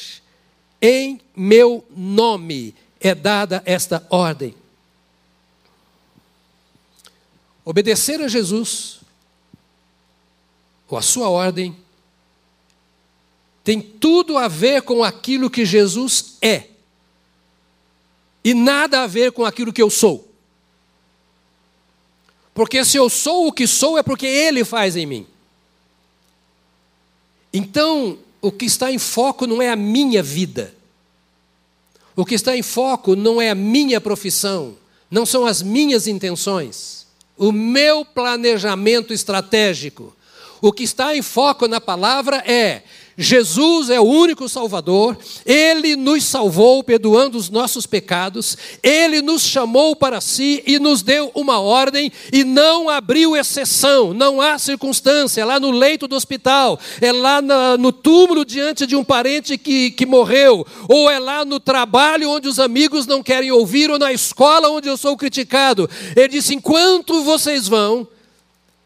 em 0.80 1.20
meu 1.34 1.84
nome 1.90 2.72
é 3.00 3.16
dada 3.16 3.60
esta 3.66 4.06
ordem. 4.08 4.54
Obedecer 7.66 8.22
a 8.22 8.28
Jesus, 8.28 9.00
ou 10.88 10.96
a 10.96 11.02
sua 11.02 11.28
ordem, 11.28 11.76
tem 13.64 13.80
tudo 13.80 14.38
a 14.38 14.46
ver 14.46 14.82
com 14.82 15.02
aquilo 15.02 15.50
que 15.50 15.64
Jesus 15.64 16.36
é 16.40 16.68
e 18.44 18.54
nada 18.54 19.02
a 19.02 19.08
ver 19.08 19.32
com 19.32 19.44
aquilo 19.44 19.72
que 19.72 19.82
eu 19.82 19.90
sou. 19.90 20.32
Porque 22.54 22.84
se 22.84 22.96
eu 22.96 23.10
sou 23.10 23.48
o 23.48 23.52
que 23.52 23.66
sou, 23.66 23.98
é 23.98 24.02
porque 24.04 24.26
Ele 24.26 24.64
faz 24.64 24.94
em 24.94 25.04
mim. 25.04 25.26
Então, 27.52 28.16
o 28.40 28.52
que 28.52 28.66
está 28.66 28.92
em 28.92 28.98
foco 28.98 29.44
não 29.44 29.60
é 29.60 29.70
a 29.70 29.76
minha 29.76 30.22
vida. 30.22 30.72
O 32.14 32.24
que 32.24 32.36
está 32.36 32.56
em 32.56 32.62
foco 32.62 33.16
não 33.16 33.42
é 33.42 33.50
a 33.50 33.54
minha 33.56 34.00
profissão, 34.00 34.76
não 35.10 35.26
são 35.26 35.44
as 35.44 35.60
minhas 35.60 36.06
intenções, 36.06 37.05
o 37.36 37.52
meu 37.52 38.04
planejamento 38.04 39.12
estratégico. 39.12 40.16
O 40.60 40.72
que 40.72 40.84
está 40.84 41.14
em 41.14 41.22
foco 41.22 41.68
na 41.68 41.80
palavra 41.80 42.38
é 42.38 42.82
Jesus 43.18 43.88
é 43.88 43.98
o 43.98 44.04
único 44.04 44.46
Salvador, 44.46 45.16
Ele 45.46 45.96
nos 45.96 46.22
salvou, 46.24 46.84
perdoando 46.84 47.38
os 47.38 47.48
nossos 47.48 47.86
pecados, 47.86 48.58
Ele 48.82 49.22
nos 49.22 49.42
chamou 49.42 49.96
para 49.96 50.20
si 50.20 50.62
e 50.66 50.78
nos 50.78 51.00
deu 51.00 51.30
uma 51.34 51.58
ordem 51.58 52.12
e 52.30 52.44
não 52.44 52.90
abriu 52.90 53.34
exceção, 53.34 54.12
não 54.12 54.38
há 54.38 54.58
circunstância, 54.58 55.40
é 55.40 55.44
lá 55.46 55.58
no 55.58 55.70
leito 55.70 56.06
do 56.06 56.14
hospital, 56.14 56.78
é 57.00 57.10
lá 57.10 57.40
no 57.78 57.90
túmulo 57.90 58.44
diante 58.44 58.86
de 58.86 58.94
um 58.94 59.02
parente 59.02 59.56
que, 59.56 59.92
que 59.92 60.04
morreu, 60.04 60.66
ou 60.86 61.10
é 61.10 61.18
lá 61.18 61.42
no 61.42 61.58
trabalho 61.58 62.30
onde 62.30 62.48
os 62.48 62.58
amigos 62.58 63.06
não 63.06 63.22
querem 63.22 63.50
ouvir, 63.50 63.90
ou 63.90 63.98
na 63.98 64.12
escola 64.12 64.68
onde 64.68 64.88
eu 64.88 64.96
sou 64.98 65.16
criticado. 65.16 65.88
Ele 66.14 66.28
disse: 66.28 66.54
enquanto 66.54 67.24
vocês 67.24 67.66
vão, 67.66 68.06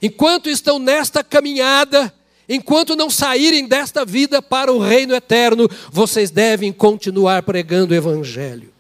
enquanto 0.01 0.49
estão 0.49 0.79
nesta 0.79 1.25
caminhada, 1.25 2.15
Enquanto 2.53 2.97
não 2.97 3.09
saírem 3.09 3.69
desta 3.69 4.05
vida 4.05 4.43
para 4.43 4.73
o 4.73 4.81
reino 4.81 5.15
eterno, 5.15 5.71
vocês 5.89 6.33
devem 6.33 6.73
continuar 6.73 7.45
pregando 7.45 7.95
o 7.95 7.97
Evangelho. 7.97 8.73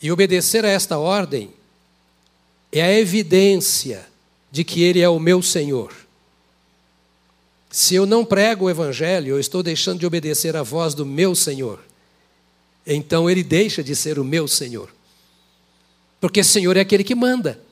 E 0.00 0.10
obedecer 0.10 0.64
a 0.64 0.68
esta 0.68 0.96
ordem 0.96 1.52
é 2.72 2.80
a 2.80 2.98
evidência 2.98 4.08
de 4.50 4.64
que 4.64 4.82
Ele 4.82 5.02
é 5.02 5.08
o 5.10 5.18
meu 5.18 5.42
Senhor. 5.42 5.92
Se 7.70 7.94
eu 7.94 8.06
não 8.06 8.24
prego 8.24 8.64
o 8.64 8.70
Evangelho, 8.70 9.34
eu 9.34 9.40
estou 9.40 9.62
deixando 9.62 9.98
de 9.98 10.06
obedecer 10.06 10.56
a 10.56 10.62
voz 10.62 10.94
do 10.94 11.04
meu 11.04 11.34
Senhor. 11.34 11.84
Então 12.86 13.28
Ele 13.28 13.42
deixa 13.42 13.84
de 13.84 13.94
ser 13.94 14.18
o 14.18 14.24
meu 14.24 14.48
Senhor. 14.48 14.88
Porque 16.18 16.42
Senhor 16.42 16.78
é 16.78 16.80
aquele 16.80 17.04
que 17.04 17.14
manda. 17.14 17.67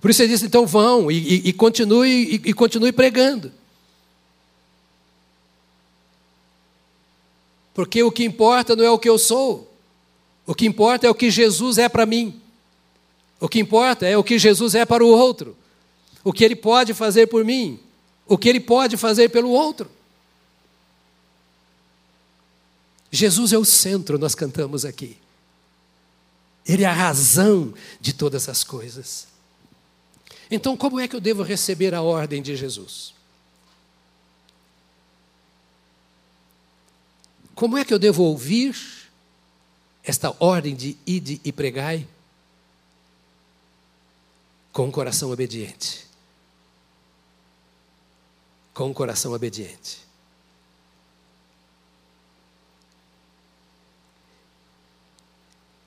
Por 0.00 0.10
isso 0.10 0.22
ele 0.22 0.32
disse: 0.32 0.46
então 0.46 0.66
vão 0.66 1.10
e, 1.10 1.16
e, 1.16 1.48
e 1.48 1.52
continue, 1.52 2.08
e, 2.08 2.50
e 2.50 2.52
continue 2.52 2.92
pregando. 2.92 3.52
Porque 7.74 8.02
o 8.02 8.10
que 8.10 8.24
importa 8.24 8.74
não 8.74 8.84
é 8.84 8.90
o 8.90 8.98
que 8.98 9.08
eu 9.08 9.18
sou, 9.18 9.72
o 10.44 10.54
que 10.54 10.66
importa 10.66 11.06
é 11.06 11.10
o 11.10 11.14
que 11.14 11.30
Jesus 11.30 11.78
é 11.78 11.88
para 11.88 12.06
mim. 12.06 12.40
O 13.40 13.48
que 13.48 13.60
importa 13.60 14.04
é 14.06 14.16
o 14.16 14.24
que 14.24 14.38
Jesus 14.38 14.74
é 14.74 14.84
para 14.84 15.04
o 15.04 15.08
outro, 15.08 15.56
o 16.24 16.32
que 16.32 16.44
ele 16.44 16.56
pode 16.56 16.92
fazer 16.92 17.28
por 17.28 17.44
mim, 17.44 17.78
o 18.26 18.36
que 18.36 18.48
ele 18.48 18.58
pode 18.58 18.96
fazer 18.96 19.28
pelo 19.28 19.50
outro. 19.50 19.88
Jesus 23.10 23.52
é 23.52 23.58
o 23.58 23.64
centro, 23.64 24.18
nós 24.18 24.34
cantamos 24.34 24.84
aqui. 24.84 25.16
Ele 26.66 26.82
é 26.82 26.86
a 26.86 26.92
razão 26.92 27.72
de 28.00 28.12
todas 28.12 28.48
as 28.48 28.62
coisas. 28.62 29.28
Então, 30.50 30.76
como 30.76 30.98
é 30.98 31.06
que 31.06 31.14
eu 31.14 31.20
devo 31.20 31.42
receber 31.42 31.94
a 31.94 32.02
ordem 32.02 32.40
de 32.40 32.56
Jesus? 32.56 33.12
Como 37.54 37.76
é 37.76 37.84
que 37.84 37.92
eu 37.92 37.98
devo 37.98 38.22
ouvir 38.22 38.76
esta 40.02 40.34
ordem 40.38 40.74
de 40.74 40.96
ide 41.06 41.40
e 41.44 41.52
pregai? 41.52 42.06
com 44.78 44.86
um 44.86 44.92
coração 44.92 45.32
obediente. 45.32 46.06
Com 48.72 48.90
um 48.90 48.94
coração 48.94 49.32
obediente. 49.32 49.98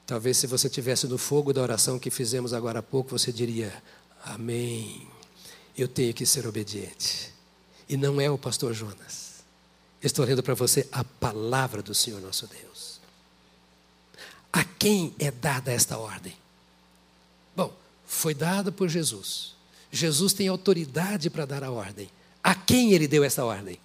Talvez 0.05 0.35
se 0.35 0.45
você 0.45 0.69
tivesse 0.69 1.07
no 1.07 1.17
fogo 1.17 1.53
da 1.53 1.61
oração 1.61 1.97
que 1.97 2.11
fizemos 2.11 2.51
agora 2.51 2.79
há 2.79 2.83
pouco, 2.83 3.17
você 3.17 3.31
diria: 3.31 3.81
Amém. 4.23 5.07
Eu 5.77 5.87
tenho 5.87 6.13
que 6.13 6.25
ser 6.25 6.45
obediente. 6.47 7.31
E 7.87 7.97
não 7.97 8.21
é 8.21 8.29
o 8.29 8.37
pastor 8.37 8.73
Jonas. 8.73 9.43
Estou 10.01 10.25
lendo 10.25 10.41
para 10.41 10.53
você 10.53 10.87
a 10.91 11.03
palavra 11.03 11.81
do 11.81 11.93
Senhor 11.93 12.21
nosso 12.21 12.47
Deus. 12.47 12.99
A 14.51 14.63
quem 14.63 15.15
é 15.19 15.31
dada 15.31 15.71
esta 15.71 15.97
ordem? 15.97 16.35
Bom, 17.55 17.73
foi 18.05 18.33
dada 18.33 18.71
por 18.71 18.89
Jesus. 18.89 19.55
Jesus 19.91 20.33
tem 20.33 20.47
autoridade 20.47 21.29
para 21.29 21.45
dar 21.45 21.63
a 21.63 21.71
ordem. 21.71 22.09
A 22.43 22.55
quem 22.55 22.93
ele 22.93 23.07
deu 23.07 23.23
essa 23.23 23.45
ordem? 23.45 23.79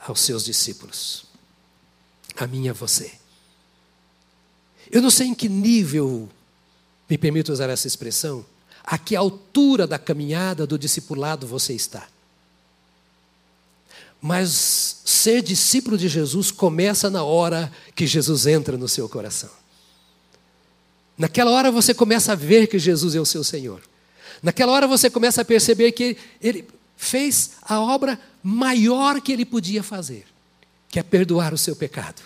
Aos 0.00 0.20
seus 0.20 0.44
discípulos. 0.44 1.26
A 2.36 2.46
mim 2.46 2.64
e 2.64 2.68
a 2.68 2.72
você. 2.72 3.12
Eu 4.90 5.00
não 5.00 5.10
sei 5.10 5.28
em 5.28 5.34
que 5.34 5.48
nível, 5.48 6.28
me 7.08 7.16
permito 7.16 7.52
usar 7.52 7.70
essa 7.70 7.86
expressão, 7.86 8.44
a 8.84 8.98
que 8.98 9.16
altura 9.16 9.86
da 9.86 9.98
caminhada 9.98 10.66
do 10.66 10.78
discipulado 10.78 11.46
você 11.46 11.72
está. 11.72 12.06
Mas 14.20 15.00
ser 15.04 15.42
discípulo 15.42 15.96
de 15.96 16.08
Jesus 16.08 16.50
começa 16.50 17.08
na 17.08 17.22
hora 17.22 17.72
que 17.94 18.06
Jesus 18.06 18.46
entra 18.46 18.76
no 18.76 18.88
seu 18.88 19.08
coração. 19.08 19.50
Naquela 21.16 21.50
hora 21.50 21.70
você 21.70 21.94
começa 21.94 22.32
a 22.32 22.34
ver 22.34 22.66
que 22.66 22.78
Jesus 22.78 23.14
é 23.14 23.20
o 23.20 23.26
seu 23.26 23.42
Senhor. 23.42 23.80
Naquela 24.42 24.72
hora 24.72 24.86
você 24.86 25.08
começa 25.08 25.40
a 25.40 25.44
perceber 25.44 25.92
que 25.92 26.16
ele 26.40 26.66
fez 26.96 27.52
a 27.62 27.80
obra 27.80 28.20
maior 28.42 29.20
que 29.20 29.32
ele 29.32 29.44
podia 29.44 29.82
fazer, 29.82 30.26
que 30.88 30.98
é 30.98 31.02
perdoar 31.02 31.54
o 31.54 31.58
seu 31.58 31.74
pecado. 31.74 32.22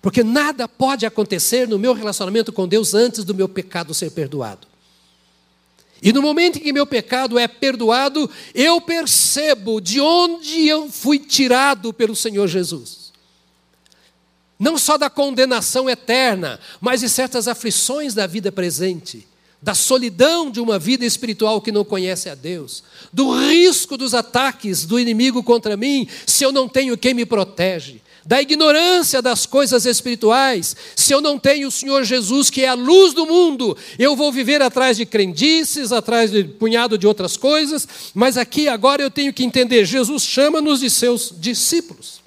Porque 0.00 0.22
nada 0.22 0.68
pode 0.68 1.04
acontecer 1.04 1.66
no 1.66 1.78
meu 1.78 1.92
relacionamento 1.92 2.52
com 2.52 2.66
Deus 2.66 2.94
antes 2.94 3.24
do 3.24 3.34
meu 3.34 3.48
pecado 3.48 3.92
ser 3.92 4.10
perdoado. 4.12 4.66
E 6.02 6.12
no 6.12 6.20
momento 6.20 6.58
em 6.58 6.62
que 6.62 6.72
meu 6.72 6.86
pecado 6.86 7.38
é 7.38 7.48
perdoado, 7.48 8.30
eu 8.54 8.80
percebo 8.80 9.80
de 9.80 10.00
onde 10.00 10.68
eu 10.68 10.90
fui 10.90 11.18
tirado 11.18 11.92
pelo 11.92 12.14
Senhor 12.14 12.46
Jesus. 12.46 13.12
Não 14.58 14.78
só 14.78 14.96
da 14.96 15.10
condenação 15.10 15.88
eterna, 15.88 16.58
mas 16.80 17.00
de 17.00 17.08
certas 17.08 17.46
aflições 17.46 18.14
da 18.14 18.26
vida 18.26 18.50
presente, 18.50 19.26
da 19.60 19.74
solidão 19.74 20.50
de 20.50 20.60
uma 20.60 20.78
vida 20.78 21.04
espiritual 21.04 21.60
que 21.60 21.72
não 21.72 21.84
conhece 21.84 22.28
a 22.28 22.34
Deus, 22.34 22.82
do 23.12 23.32
risco 23.32 23.96
dos 23.96 24.14
ataques 24.14 24.84
do 24.84 24.98
inimigo 24.98 25.42
contra 25.42 25.76
mim, 25.76 26.08
se 26.26 26.44
eu 26.44 26.52
não 26.52 26.68
tenho 26.68 26.96
quem 26.96 27.14
me 27.14 27.26
protege, 27.26 28.00
da 28.26 28.42
ignorância 28.42 29.22
das 29.22 29.46
coisas 29.46 29.86
espirituais, 29.86 30.74
se 30.96 31.14
eu 31.14 31.20
não 31.20 31.38
tenho 31.38 31.68
o 31.68 31.70
Senhor 31.70 32.02
Jesus, 32.02 32.50
que 32.50 32.64
é 32.64 32.68
a 32.68 32.74
luz 32.74 33.14
do 33.14 33.24
mundo, 33.24 33.76
eu 33.96 34.16
vou 34.16 34.32
viver 34.32 34.60
atrás 34.60 34.96
de 34.96 35.06
crendices, 35.06 35.92
atrás 35.92 36.32
de 36.32 36.42
punhado 36.42 36.98
de 36.98 37.06
outras 37.06 37.36
coisas, 37.36 37.86
mas 38.12 38.36
aqui 38.36 38.68
agora 38.68 39.00
eu 39.00 39.10
tenho 39.12 39.32
que 39.32 39.44
entender: 39.44 39.84
Jesus 39.84 40.24
chama-nos 40.24 40.80
de 40.80 40.90
seus 40.90 41.32
discípulos. 41.38 42.20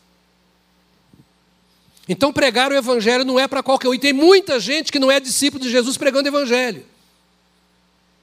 Então 2.08 2.32
pregar 2.32 2.72
o 2.72 2.76
evangelho 2.76 3.26
não 3.26 3.38
é 3.38 3.48
para 3.48 3.62
qualquer 3.62 3.90
um, 3.90 3.94
e 3.94 4.00
tem 4.00 4.14
muita 4.14 4.58
gente 4.58 4.94
que 4.94 5.00
não 5.00 5.12
é 5.12 5.20
discípulo 5.20 5.62
de 5.62 5.70
Jesus 5.70 5.98
pregando 5.98 6.30
evangelho. 6.30 6.84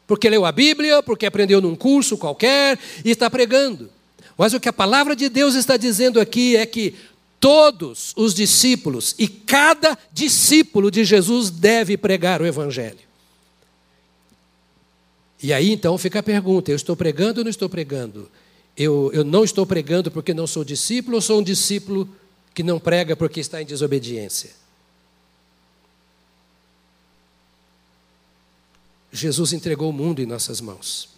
Porque 0.07 0.31
leu 0.31 0.47
a 0.47 0.51
Bíblia, 0.51 1.03
porque 1.03 1.27
aprendeu 1.27 1.61
num 1.61 1.77
curso 1.77 2.17
qualquer 2.17 2.79
e 3.05 3.11
está 3.11 3.29
pregando. 3.29 3.91
Mas 4.39 4.55
o 4.55 4.61
que 4.61 4.69
a 4.69 4.73
palavra 4.73 5.15
de 5.15 5.29
Deus 5.29 5.55
está 5.55 5.77
dizendo 5.77 6.21
aqui 6.21 6.57
é 6.57 6.65
que 6.65 6.95
Todos 7.39 8.13
os 8.17 8.35
discípulos 8.35 9.15
e 9.19 9.29
cada 9.29 9.97
discípulo 10.13 10.91
de 10.91 11.05
Jesus 11.05 11.51
deve 11.51 11.97
pregar 11.97 12.41
o 12.41 12.47
Evangelho. 12.47 13.07
E 15.43 15.53
aí 15.53 15.71
então 15.71 15.97
fica 15.99 16.21
a 16.21 16.23
pergunta: 16.23 16.71
eu 16.71 16.77
estou 16.77 16.97
pregando 16.97 17.41
ou 17.41 17.45
não 17.45 17.51
estou 17.51 17.69
pregando? 17.69 18.31
Eu, 18.77 19.11
eu 19.13 19.25
não 19.25 19.45
estou 19.45 19.67
pregando 19.67 20.11
porque 20.11 20.35
não 20.35 20.47
sou 20.47 20.65
discípulo 20.65 21.17
ou 21.17 21.23
sou 21.23 21.41
um 21.41 21.43
discípulo 21.43 22.09
que 22.55 22.63
não 22.63 22.79
prega 22.79 23.15
porque 23.15 23.41
está 23.41 23.61
em 23.61 23.67
desobediência? 23.67 24.51
Jesus 29.13 29.53
entregou 29.53 29.89
o 29.89 29.93
mundo 29.93 30.21
em 30.21 30.27
nossas 30.27 30.61
mãos. 30.61 31.09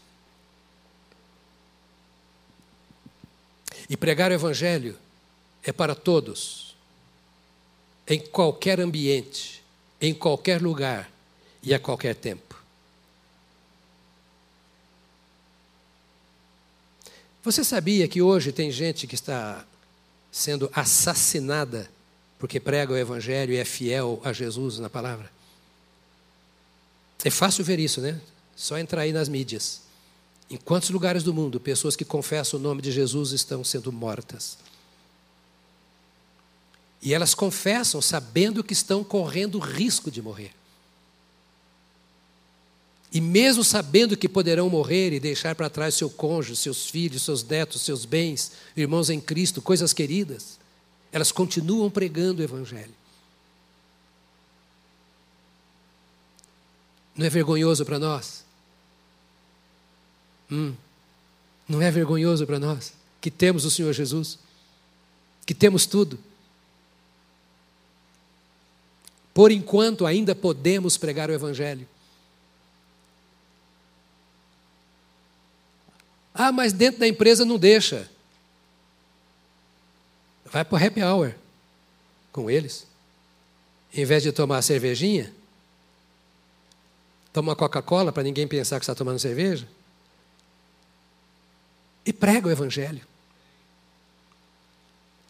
E 3.91 3.97
pregar 3.97 4.31
o 4.31 4.35
Evangelho 4.35 4.97
é 5.63 5.73
para 5.73 5.95
todos, 5.95 6.75
em 8.07 8.21
qualquer 8.21 8.81
ambiente, 8.81 9.63
em 10.01 10.15
qualquer 10.15 10.63
lugar 10.63 11.11
e 11.63 11.75
a 11.75 11.79
qualquer 11.79 12.15
tempo. 12.15 12.57
Você 17.43 17.65
sabia 17.65 18.07
que 18.09 18.21
hoje 18.21 18.53
tem 18.53 18.71
gente 18.71 19.07
que 19.07 19.15
está 19.15 19.65
sendo 20.31 20.71
assassinada 20.75 21.91
porque 22.39 22.61
prega 22.61 22.93
o 22.93 22.97
Evangelho 22.97 23.53
e 23.53 23.57
é 23.57 23.65
fiel 23.65 24.21
a 24.25 24.33
Jesus 24.33 24.79
na 24.79 24.89
palavra? 24.89 25.31
É 27.25 27.31
fácil 27.31 27.65
ver 27.65 27.79
isso, 27.79 28.01
né? 28.01 28.21
Só 28.55 28.79
entrar 28.79 29.03
aí 29.03 29.13
nas 29.13 29.29
mídias. 29.29 29.83
Em 30.51 30.57
quantos 30.57 30.91
lugares 30.91 31.23
do 31.23 31.35
mundo 31.35 31.61
pessoas 31.61 31.97
que 31.97 32.05
confessam 32.05 32.59
o 32.59 32.63
nome 32.63 32.81
de 32.81 32.93
Jesus 32.93 33.33
estão 33.33 33.65
sendo 33.65 33.93
mortas? 33.93 34.57
E 37.01 37.15
elas 37.15 37.35
confessam 37.35 38.03
sabendo 38.03 38.65
que 38.65 38.73
estão 38.73 39.05
correndo 39.05 39.59
risco 39.59 40.11
de 40.11 40.21
morrer. 40.21 40.53
E 43.11 43.21
mesmo 43.21 43.65
sabendo 43.65 44.17
que 44.17 44.29
poderão 44.29 44.69
morrer 44.69 45.13
e 45.13 45.21
deixar 45.21 45.55
para 45.55 45.71
trás 45.71 45.95
seu 45.95 46.11
cônjuge, 46.11 46.57
seus 46.57 46.91
filhos, 46.91 47.23
seus 47.23 47.43
netos, 47.43 47.83
seus 47.83 48.05
bens, 48.05 48.53
irmãos 48.77 49.09
em 49.09 49.21
Cristo, 49.21 49.63
coisas 49.63 49.93
queridas, 49.93 50.59
elas 51.11 51.33
continuam 51.33 51.91
pregando 51.91 52.43
o 52.43 52.45
Evangelho. 52.45 52.95
Não 57.17 57.25
é 57.25 57.31
vergonhoso 57.31 57.85
para 57.85 57.99
nós? 57.99 58.45
Hum, 60.51 60.75
não 61.69 61.81
é 61.81 61.91
vergonhoso 61.91 62.47
para 62.47 62.59
nós 62.59 62.93
que 63.21 63.31
temos 63.31 63.65
o 63.65 63.71
Senhor 63.71 63.93
Jesus, 63.93 64.39
que 65.45 65.55
temos 65.55 65.87
tudo, 65.87 66.19
Por 69.39 69.53
enquanto, 69.53 70.05
ainda 70.05 70.35
podemos 70.35 70.97
pregar 70.97 71.31
o 71.31 71.33
Evangelho. 71.33 71.87
Ah, 76.35 76.51
mas 76.51 76.73
dentro 76.73 76.99
da 76.99 77.07
empresa 77.07 77.45
não 77.45 77.57
deixa. 77.57 78.11
Vai 80.45 80.65
para 80.65 80.75
o 80.75 80.85
happy 80.85 81.05
hour 81.05 81.37
com 82.33 82.51
eles. 82.51 82.85
Em 83.95 84.05
vez 84.05 84.25
de 84.25 84.33
tomar 84.33 84.61
cervejinha, 84.61 85.33
toma 87.33 87.55
Coca-Cola 87.55 88.11
para 88.11 88.25
ninguém 88.25 88.49
pensar 88.49 88.81
que 88.81 88.83
está 88.83 88.95
tomando 88.97 89.21
cerveja. 89.21 89.69
E 92.05 92.13
prega 92.13 92.49
o 92.49 92.51
Evangelho. 92.51 93.07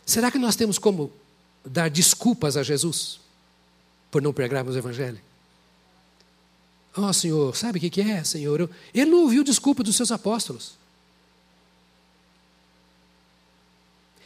Será 0.06 0.30
que 0.30 0.38
nós 0.38 0.56
temos 0.56 0.78
como 0.78 1.12
dar 1.62 1.90
desculpas 1.90 2.56
a 2.56 2.62
Jesus? 2.62 3.27
Por 4.10 4.22
não 4.22 4.32
pregarmos 4.32 4.74
o 4.74 4.78
Evangelho? 4.78 5.20
Oh, 6.96 7.12
Senhor, 7.12 7.54
sabe 7.56 7.78
o 7.78 7.90
que 7.90 8.00
é, 8.00 8.24
Senhor? 8.24 8.68
Ele 8.92 9.10
não 9.10 9.22
ouviu 9.22 9.44
desculpa 9.44 9.82
dos 9.82 9.94
seus 9.94 10.10
apóstolos. 10.10 10.72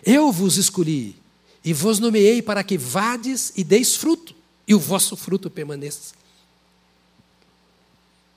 Eu 0.04 0.32
vos 0.32 0.56
escolhi 0.56 1.16
e 1.64 1.72
vos 1.72 1.98
nomeei 1.98 2.42
para 2.42 2.64
que 2.64 2.76
vades 2.76 3.52
e 3.56 3.62
deis 3.62 3.94
fruto, 3.94 4.34
e 4.66 4.74
o 4.74 4.78
vosso 4.78 5.16
fruto 5.16 5.50
permaneça. 5.50 6.14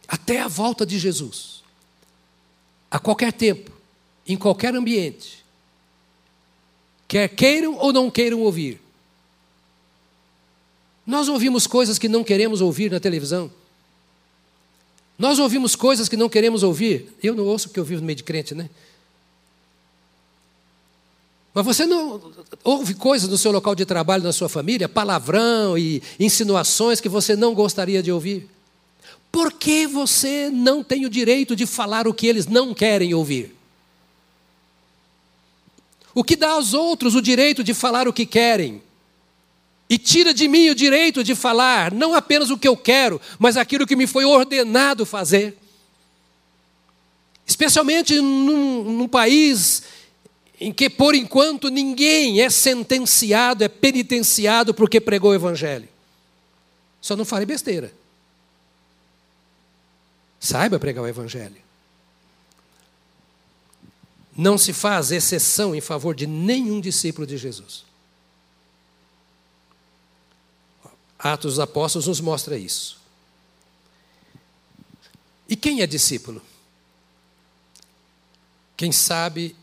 Até 0.07 0.41
a 0.41 0.47
volta 0.47 0.85
de 0.85 0.99
Jesus, 0.99 1.63
a 2.91 2.99
qualquer 2.99 3.33
tempo, 3.33 3.71
em 4.27 4.37
qualquer 4.37 4.75
ambiente, 4.75 5.43
quer 7.07 7.27
queiram 7.29 7.75
ou 7.77 7.91
não 7.91 8.11
queiram 8.11 8.41
ouvir, 8.41 8.79
nós 11.05 11.27
ouvimos 11.27 11.67
coisas 11.67 11.99
que 11.99 12.09
não 12.09 12.23
queremos 12.23 12.61
ouvir 12.61 12.91
na 12.91 12.99
televisão. 12.99 13.51
Nós 15.17 15.39
ouvimos 15.39 15.75
coisas 15.75 16.09
que 16.09 16.17
não 16.17 16.27
queremos 16.27 16.63
ouvir. 16.63 17.13
Eu 17.21 17.35
não 17.35 17.45
ouço 17.45 17.69
porque 17.69 17.79
eu 17.79 17.85
vivo 17.85 18.01
no 18.01 18.07
meio 18.07 18.17
de 18.17 18.23
crente, 18.23 18.55
né? 18.55 18.69
Mas 21.53 21.63
você 21.63 21.85
não 21.85 22.33
ouve 22.65 22.93
coisas 22.95 23.29
no 23.29 23.37
seu 23.37 23.49
local 23.49 23.75
de 23.75 23.85
trabalho, 23.85 24.23
na 24.23 24.33
sua 24.33 24.49
família, 24.49 24.89
palavrão 24.89 25.77
e 25.77 26.03
insinuações 26.19 26.99
que 26.99 27.07
você 27.07 27.33
não 27.33 27.53
gostaria 27.53 28.03
de 28.03 28.11
ouvir. 28.11 28.49
Por 29.31 29.53
que 29.53 29.87
você 29.87 30.49
não 30.49 30.83
tem 30.83 31.05
o 31.05 31.09
direito 31.09 31.55
de 31.55 31.65
falar 31.65 32.07
o 32.07 32.13
que 32.13 32.27
eles 32.27 32.45
não 32.45 32.73
querem 32.73 33.13
ouvir? 33.13 33.55
O 36.13 36.23
que 36.25 36.35
dá 36.35 36.51
aos 36.51 36.73
outros 36.73 37.15
o 37.15 37.21
direito 37.21 37.63
de 37.63 37.73
falar 37.73 38.05
o 38.07 38.13
que 38.13 38.25
querem? 38.25 38.81
E 39.89 39.97
tira 39.97 40.33
de 40.33 40.47
mim 40.47 40.69
o 40.69 40.75
direito 40.75 41.23
de 41.23 41.35
falar 41.35 41.93
não 41.93 42.15
apenas 42.15 42.49
o 42.49 42.57
que 42.57 42.67
eu 42.67 42.75
quero, 42.75 43.21
mas 43.37 43.55
aquilo 43.55 43.85
que 43.85 43.95
me 43.95 44.07
foi 44.07 44.25
ordenado 44.25 45.05
fazer. 45.05 45.57
Especialmente 47.45 48.19
num, 48.19 48.83
num 48.83 49.07
país 49.07 49.83
em 50.59 50.71
que, 50.73 50.89
por 50.89 51.13
enquanto, 51.13 51.69
ninguém 51.69 52.41
é 52.41 52.49
sentenciado, 52.49 53.63
é 53.63 53.67
penitenciado 53.67 54.73
porque 54.73 54.99
pregou 54.99 55.31
o 55.31 55.35
Evangelho. 55.35 55.87
Só 56.99 57.15
não 57.15 57.25
fale 57.25 57.45
besteira. 57.45 57.93
Saiba 60.39 60.79
pregar 60.79 61.03
o 61.03 61.07
Evangelho. 61.07 61.63
Não 64.35 64.57
se 64.57 64.73
faz 64.73 65.11
exceção 65.11 65.75
em 65.75 65.81
favor 65.81 66.15
de 66.15 66.25
nenhum 66.25 66.81
discípulo 66.81 67.27
de 67.27 67.37
Jesus. 67.37 67.85
Atos 71.25 71.53
dos 71.55 71.59
Apóstolos 71.59 72.05
nos 72.05 72.21
mostra 72.21 72.55
isso. 72.55 72.99
E 75.49 75.55
quem 75.55 75.81
é 75.81 75.87
discípulo? 75.87 76.39
Quem 78.77 78.91
sabe 78.91 79.55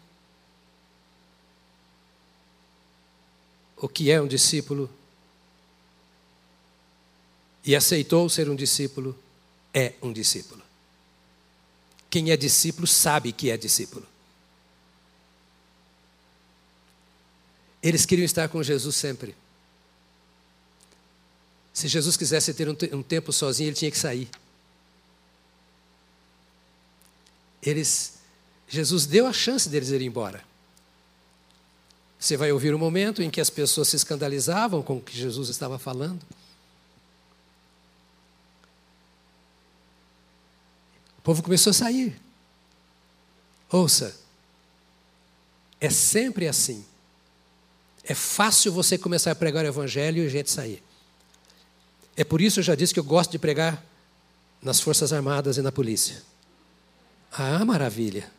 o 3.77 3.89
que 3.89 4.11
é 4.11 4.21
um 4.21 4.27
discípulo 4.27 4.91
e 7.65 7.77
aceitou 7.77 8.29
ser 8.29 8.51
um 8.51 8.57
discípulo, 8.57 9.17
é 9.73 9.95
um 10.03 10.13
discípulo. 10.13 10.63
Quem 12.11 12.33
é 12.33 12.37
discípulo 12.37 12.89
sabe 12.89 13.31
que 13.31 13.53
é 13.53 13.57
discípulo. 13.57 14.05
Eles 17.81 18.05
queriam 18.05 18.27
estar 18.27 18.49
com 18.49 18.61
Jesus 18.65 18.97
sempre. 18.97 19.37
Se 21.73 21.89
Jesus 21.89 22.17
quisesse 22.17 22.53
ter 22.53 22.69
um, 22.69 23.03
tempo 23.03 23.33
sozinho, 23.33 23.69
ele 23.69 23.77
tinha 23.77 23.91
que 23.91 23.99
sair. 23.99 24.29
Eles, 27.63 28.19
Jesus 28.69 29.07
deu 29.07 29.27
a 29.27 29.33
chance 29.33 29.69
deles 29.69 29.89
irem 29.89 30.09
embora. 30.09 30.45
Você 32.19 32.37
vai 32.37 32.53
ouvir 32.53 32.75
um 32.75 32.79
momento 32.79 33.23
em 33.23 33.31
que 33.31 33.41
as 33.41 33.51
pessoas 33.51 33.89
se 33.89 33.97
escandalizavam 33.97 34.83
com 34.83 34.99
o 34.99 35.01
que 35.01 35.17
Jesus 35.17 35.49
estava 35.49 35.79
falando. 35.79 36.23
O 41.19 41.23
povo 41.23 41.43
começou 41.43 41.71
a 41.71 41.75
sair. 41.75 42.21
Ouça, 43.71 44.15
é 45.81 45.89
sempre 45.89 46.47
assim. 46.47 46.85
É 48.05 48.15
fácil 48.15 48.73
você 48.73 48.99
começar 48.99 49.31
a 49.31 49.35
pregar 49.35 49.65
o 49.65 49.69
evangelho 49.69 50.23
e 50.23 50.27
a 50.27 50.29
gente 50.29 50.51
sair. 50.51 50.83
É 52.17 52.25
por 52.25 52.41
isso 52.41 52.61
eu 52.61 52.65
já 52.65 52.75
disse 52.75 52.93
que 52.93 53.01
eu 53.01 53.05
gosto 53.05 53.33
de 53.33 53.39
pregar 53.39 53.83
nas 54.63 54.81
Forças 54.81 55.13
Armadas 55.13 55.57
e 55.57 55.63
na 55.63 55.73
polícia. 55.73 56.23
Ah, 57.33 57.65
maravilha. 57.65 58.31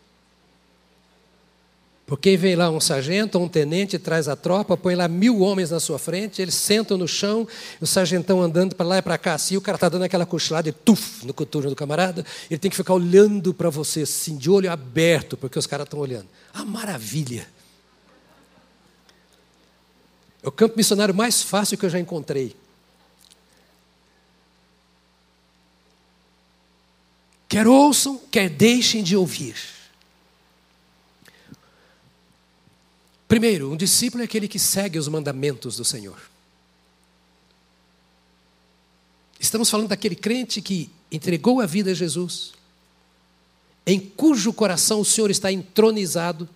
Porque 2.06 2.36
vem 2.36 2.56
lá 2.56 2.70
um 2.70 2.82
sargento, 2.82 3.40
um 3.40 3.48
tenente, 3.48 3.98
traz 3.98 4.28
a 4.28 4.36
tropa, 4.36 4.76
põe 4.76 4.94
lá 4.94 5.08
mil 5.08 5.40
homens 5.40 5.72
na 5.72 5.80
sua 5.80 5.98
frente, 5.98 6.42
eles 6.42 6.54
sentam 6.54 6.98
no 6.98 7.08
chão, 7.08 7.48
o 7.80 7.88
sargentão 7.88 8.42
andando 8.42 8.76
para 8.76 8.86
lá 8.86 8.98
e 8.98 9.02
para 9.02 9.18
cá, 9.18 9.34
assim, 9.36 9.56
o 9.56 9.62
cara 9.62 9.78
está 9.78 9.88
dando 9.88 10.04
aquela 10.04 10.26
cochilada 10.26 10.68
e 10.68 10.72
tuf, 10.72 11.26
no 11.26 11.34
coturno 11.34 11.70
do 11.70 11.76
camarada, 11.76 12.26
ele 12.52 12.60
tem 12.60 12.70
que 12.70 12.76
ficar 12.76 12.94
olhando 12.94 13.54
para 13.54 13.70
você, 13.70 14.02
assim, 14.02 14.36
de 14.38 14.50
olho 14.50 14.70
aberto, 14.70 15.38
porque 15.38 15.58
os 15.58 15.66
caras 15.66 15.86
estão 15.86 16.00
olhando. 16.00 16.28
Ah, 16.54 16.66
maravilha! 16.66 17.48
É 20.44 20.48
o 20.48 20.52
campo 20.52 20.76
missionário 20.76 21.16
mais 21.16 21.42
fácil 21.42 21.78
que 21.78 21.86
eu 21.86 21.90
já 21.90 22.00
encontrei. 22.00 22.54
Quer 27.54 27.68
ouçam, 27.68 28.20
quer 28.32 28.50
deixem 28.50 29.04
de 29.04 29.16
ouvir. 29.16 29.56
Primeiro, 33.28 33.72
um 33.72 33.78
discípulo 33.78 34.24
é 34.24 34.26
aquele 34.26 34.48
que 34.48 34.58
segue 34.58 34.98
os 34.98 35.08
mandamentos 35.08 35.78
do 35.78 35.86
Senhor. 35.86 36.20
Estamos 39.40 39.70
falando 39.70 39.90
daquele 39.90 40.16
crente 40.16 40.64
que 40.64 40.90
entregou 41.12 41.62
a 41.62 41.68
vida 41.68 41.92
a 41.92 41.94
Jesus, 41.94 42.54
em 43.86 44.00
cujo 44.00 44.52
coração 44.52 45.02
o 45.02 45.06
Senhor 45.06 45.30
está 45.30 45.52
entronizado, 45.52 46.50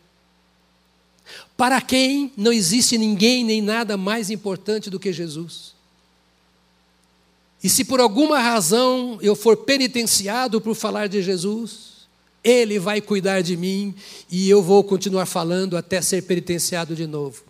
para 1.55 1.79
quem 1.79 2.33
não 2.35 2.51
existe 2.51 2.97
ninguém 2.97 3.43
nem 3.43 3.61
nada 3.61 3.97
mais 3.97 4.31
importante 4.31 4.89
do 4.89 4.99
que 4.99 5.13
Jesus. 5.13 5.76
E 7.67 7.69
se 7.69 7.83
por 7.83 7.99
alguma 7.99 8.39
razão 8.39 9.19
eu 9.21 9.35
for 9.35 9.57
penitenciado 9.57 10.61
por 10.61 10.73
falar 10.73 11.07
de 11.07 11.21
Jesus, 11.21 12.07
ele 12.41 12.79
vai 12.79 13.01
cuidar 13.01 13.41
de 13.41 13.57
mim 13.57 13.93
e 14.31 14.49
eu 14.49 14.63
vou 14.63 14.81
continuar 14.85 15.25
falando 15.25 15.75
até 15.75 16.01
ser 16.01 16.21
penitenciado 16.21 16.95
de 16.95 17.05
novo. 17.05 17.43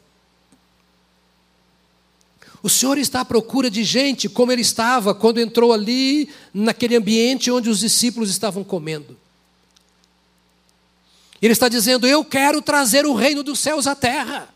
O 2.64 2.68
Senhor 2.68 2.98
está 2.98 3.22
à 3.22 3.26
procura 3.26 3.70
de 3.70 3.84
gente 3.84 4.28
como 4.28 4.52
ele 4.52 4.64
estava 4.64 5.14
quando 5.14 5.40
entrou 5.40 5.72
ali 5.72 6.30
naquele 6.52 6.96
ambiente 6.96 7.52
onde 7.52 7.70
os 7.70 7.82
discípulos 7.82 8.32
estavam 8.32 8.64
comendo. 8.64 9.16
Ele 11.40 11.54
está 11.54 11.70
dizendo: 11.70 12.08
Eu 12.08 12.26
quero 12.26 12.60
trazer 12.60 13.06
o 13.06 13.14
reino 13.14 13.44
dos 13.44 13.60
céus 13.60 13.86
à 13.86 13.94
terra. 13.94 14.50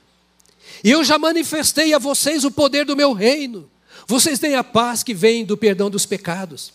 E 0.84 0.90
eu 0.90 1.04
já 1.04 1.20
manifestei 1.20 1.94
a 1.94 2.00
vocês 2.00 2.44
o 2.44 2.50
poder 2.50 2.84
do 2.84 2.96
meu 2.96 3.14
reino. 3.14 3.70
Vocês 4.08 4.40
têm 4.40 4.56
a 4.56 4.64
paz 4.64 5.04
que 5.04 5.14
vem 5.14 5.46
do 5.46 5.58
perdão 5.58 5.90
dos 5.90 6.06
pecados. 6.06 6.74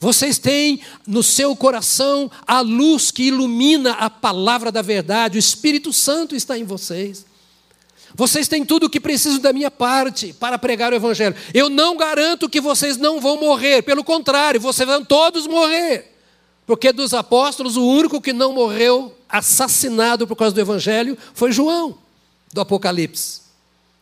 Vocês 0.00 0.38
têm 0.38 0.80
no 1.06 1.22
seu 1.22 1.54
coração 1.54 2.30
a 2.46 2.60
luz 2.60 3.10
que 3.10 3.24
ilumina 3.24 3.92
a 3.92 4.08
palavra 4.08 4.72
da 4.72 4.80
verdade, 4.80 5.36
o 5.36 5.38
Espírito 5.38 5.92
Santo 5.92 6.34
está 6.34 6.56
em 6.56 6.64
vocês. 6.64 7.26
Vocês 8.14 8.48
têm 8.48 8.64
tudo 8.64 8.86
o 8.86 8.90
que 8.90 8.98
precisam 8.98 9.38
da 9.38 9.52
minha 9.52 9.70
parte 9.70 10.32
para 10.32 10.58
pregar 10.58 10.92
o 10.92 10.96
Evangelho. 10.96 11.36
Eu 11.54 11.68
não 11.68 11.96
garanto 11.96 12.48
que 12.48 12.60
vocês 12.60 12.96
não 12.96 13.20
vão 13.20 13.38
morrer, 13.38 13.82
pelo 13.82 14.02
contrário, 14.02 14.60
vocês 14.60 14.88
vão 14.88 15.04
todos 15.04 15.46
morrer. 15.46 16.16
Porque 16.66 16.92
dos 16.92 17.12
apóstolos, 17.12 17.76
o 17.76 17.84
único 17.84 18.20
que 18.20 18.32
não 18.32 18.52
morreu 18.52 19.14
assassinado 19.28 20.26
por 20.26 20.34
causa 20.34 20.54
do 20.54 20.60
Evangelho 20.60 21.16
foi 21.34 21.52
João, 21.52 21.98
do 22.52 22.60
Apocalipse. 22.60 23.49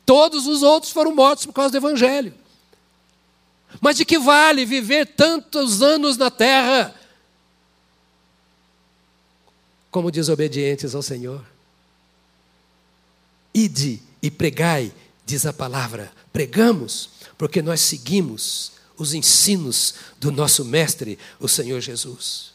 Todos 0.08 0.46
os 0.46 0.62
outros 0.62 0.90
foram 0.90 1.14
mortos 1.14 1.44
por 1.44 1.52
causa 1.52 1.70
do 1.70 1.76
Evangelho. 1.76 2.32
Mas 3.78 3.94
de 3.94 4.06
que 4.06 4.18
vale 4.18 4.64
viver 4.64 5.04
tantos 5.04 5.82
anos 5.82 6.16
na 6.16 6.30
terra 6.30 6.94
como 9.90 10.10
desobedientes 10.10 10.94
ao 10.94 11.02
Senhor? 11.02 11.44
Ide 13.52 14.00
e 14.22 14.30
pregai, 14.30 14.94
diz 15.26 15.44
a 15.44 15.52
palavra. 15.52 16.10
Pregamos 16.32 17.10
porque 17.36 17.60
nós 17.60 17.82
seguimos 17.82 18.72
os 18.96 19.12
ensinos 19.12 19.94
do 20.18 20.32
nosso 20.32 20.64
Mestre, 20.64 21.18
o 21.38 21.46
Senhor 21.46 21.82
Jesus. 21.82 22.54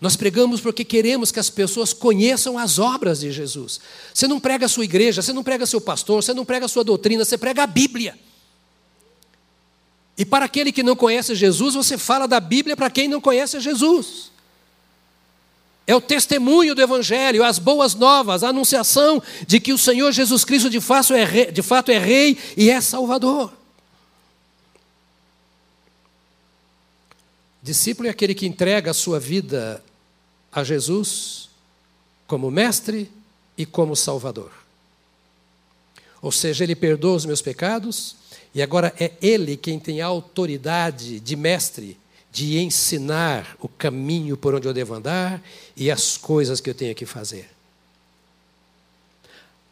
Nós 0.00 0.16
pregamos 0.16 0.60
porque 0.60 0.84
queremos 0.84 1.30
que 1.30 1.38
as 1.38 1.50
pessoas 1.50 1.92
conheçam 1.92 2.58
as 2.58 2.78
obras 2.78 3.20
de 3.20 3.30
Jesus. 3.30 3.80
Você 4.12 4.26
não 4.26 4.40
prega 4.40 4.66
a 4.66 4.68
sua 4.68 4.84
igreja, 4.84 5.22
você 5.22 5.32
não 5.32 5.44
prega 5.44 5.66
seu 5.66 5.80
pastor, 5.80 6.22
você 6.22 6.34
não 6.34 6.44
prega 6.44 6.66
a 6.66 6.68
sua 6.68 6.82
doutrina, 6.82 7.24
você 7.24 7.38
prega 7.38 7.62
a 7.62 7.66
Bíblia. 7.66 8.18
E 10.16 10.24
para 10.24 10.46
aquele 10.46 10.72
que 10.72 10.82
não 10.82 10.96
conhece 10.96 11.34
Jesus, 11.34 11.74
você 11.74 11.96
fala 11.96 12.26
da 12.26 12.40
Bíblia 12.40 12.76
para 12.76 12.90
quem 12.90 13.06
não 13.06 13.20
conhece 13.20 13.60
Jesus. 13.60 14.32
É 15.86 15.94
o 15.94 16.00
testemunho 16.00 16.74
do 16.74 16.82
Evangelho, 16.82 17.44
as 17.44 17.58
boas 17.58 17.94
novas, 17.94 18.42
a 18.42 18.48
anunciação 18.48 19.22
de 19.46 19.58
que 19.60 19.72
o 19.72 19.78
Senhor 19.78 20.12
Jesus 20.12 20.44
Cristo 20.44 20.68
de 20.68 20.80
fato 20.80 21.14
é 21.14 21.24
rei, 21.24 21.52
de 21.52 21.62
fato 21.62 21.90
é 21.90 21.98
rei 21.98 22.36
e 22.56 22.68
é 22.68 22.80
Salvador. 22.80 23.57
Discípulo 27.68 28.08
é 28.08 28.10
aquele 28.10 28.34
que 28.34 28.46
entrega 28.46 28.92
a 28.92 28.94
sua 28.94 29.20
vida 29.20 29.84
a 30.50 30.64
Jesus 30.64 31.50
como 32.26 32.50
mestre 32.50 33.10
e 33.58 33.66
como 33.66 33.94
Salvador. 33.94 34.50
Ou 36.22 36.32
seja, 36.32 36.64
ele 36.64 36.74
perdoa 36.74 37.16
os 37.16 37.26
meus 37.26 37.42
pecados, 37.42 38.16
e 38.54 38.62
agora 38.62 38.94
é 38.98 39.12
ele 39.20 39.54
quem 39.54 39.78
tem 39.78 40.00
a 40.00 40.06
autoridade 40.06 41.20
de 41.20 41.36
mestre 41.36 41.98
de 42.32 42.58
ensinar 42.58 43.54
o 43.60 43.68
caminho 43.68 44.34
por 44.34 44.54
onde 44.54 44.66
eu 44.66 44.72
devo 44.72 44.94
andar 44.94 45.42
e 45.76 45.90
as 45.90 46.16
coisas 46.16 46.62
que 46.62 46.70
eu 46.70 46.74
tenho 46.74 46.94
que 46.94 47.04
fazer. 47.04 47.50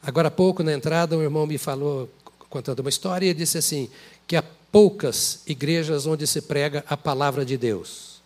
Agora 0.02 0.28
há 0.28 0.30
pouco, 0.30 0.62
na 0.62 0.74
entrada, 0.74 1.16
um 1.16 1.22
irmão 1.22 1.46
me 1.46 1.56
falou, 1.56 2.10
contando 2.50 2.80
uma 2.80 2.90
história, 2.90 3.30
e 3.30 3.32
disse 3.32 3.56
assim: 3.56 3.88
que 4.26 4.36
a 4.36 4.44
poucas 4.70 5.40
igrejas 5.46 6.06
onde 6.06 6.26
se 6.26 6.42
prega 6.42 6.84
a 6.88 6.96
palavra 6.96 7.44
de 7.44 7.56
Deus. 7.56 8.20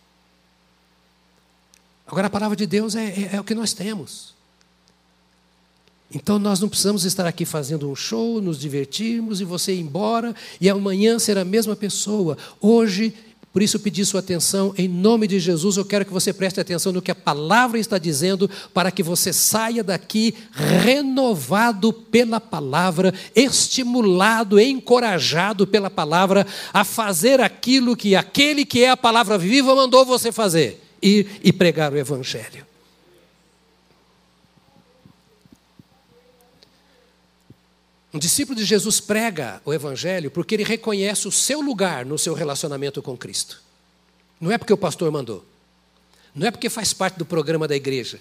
Agora, 2.05 2.27
a 2.27 2.29
palavra 2.29 2.57
de 2.57 2.65
Deus 2.65 2.95
é, 2.95 3.05
é, 3.05 3.29
é 3.33 3.39
o 3.39 3.43
que 3.43 3.55
nós 3.55 3.73
temos. 3.73 4.33
Então 6.13 6.37
nós 6.37 6.59
não 6.59 6.67
precisamos 6.67 7.05
estar 7.05 7.25
aqui 7.25 7.45
fazendo 7.45 7.89
um 7.89 7.95
show, 7.95 8.41
nos 8.41 8.59
divertirmos 8.59 9.39
e 9.39 9.45
você 9.45 9.73
ir 9.73 9.79
embora 9.79 10.35
e 10.59 10.69
amanhã 10.69 11.17
ser 11.17 11.37
a 11.37 11.45
mesma 11.45 11.75
pessoa. 11.75 12.37
Hoje, 12.59 13.13
por 13.53 13.61
isso 13.61 13.79
pedi 13.79 14.05
sua 14.05 14.21
atenção, 14.21 14.73
em 14.77 14.87
nome 14.87 15.27
de 15.27 15.37
Jesus, 15.37 15.75
eu 15.75 15.83
quero 15.83 16.05
que 16.05 16.13
você 16.13 16.31
preste 16.31 16.61
atenção 16.61 16.93
no 16.93 17.01
que 17.01 17.11
a 17.11 17.15
palavra 17.15 17.77
está 17.77 17.97
dizendo, 17.97 18.49
para 18.73 18.89
que 18.89 19.03
você 19.03 19.33
saia 19.33 19.83
daqui 19.83 20.33
renovado 20.53 21.91
pela 21.91 22.39
palavra, 22.39 23.13
estimulado, 23.35 24.57
encorajado 24.57 25.67
pela 25.67 25.89
palavra 25.89 26.47
a 26.73 26.85
fazer 26.85 27.41
aquilo 27.41 27.95
que 27.95 28.15
aquele 28.15 28.63
que 28.63 28.83
é 28.83 28.89
a 28.89 28.97
palavra 28.97 29.37
viva 29.37 29.75
mandou 29.75 30.05
você 30.05 30.31
fazer: 30.31 30.81
ir 31.01 31.27
e 31.43 31.51
pregar 31.51 31.91
o 31.91 31.97
Evangelho. 31.97 32.70
Um 38.13 38.19
discípulo 38.19 38.57
de 38.57 38.65
Jesus 38.65 38.99
prega 38.99 39.61
o 39.63 39.73
Evangelho 39.73 40.29
porque 40.29 40.55
ele 40.55 40.63
reconhece 40.63 41.27
o 41.27 41.31
seu 41.31 41.61
lugar 41.61 42.05
no 42.05 42.17
seu 42.17 42.33
relacionamento 42.33 43.01
com 43.01 43.15
Cristo. 43.15 43.61
Não 44.39 44.51
é 44.51 44.57
porque 44.57 44.73
o 44.73 44.77
pastor 44.77 45.09
mandou. 45.11 45.45
Não 46.35 46.47
é 46.47 46.51
porque 46.51 46.69
faz 46.69 46.93
parte 46.93 47.17
do 47.17 47.25
programa 47.25 47.67
da 47.67 47.75
igreja. 47.75 48.19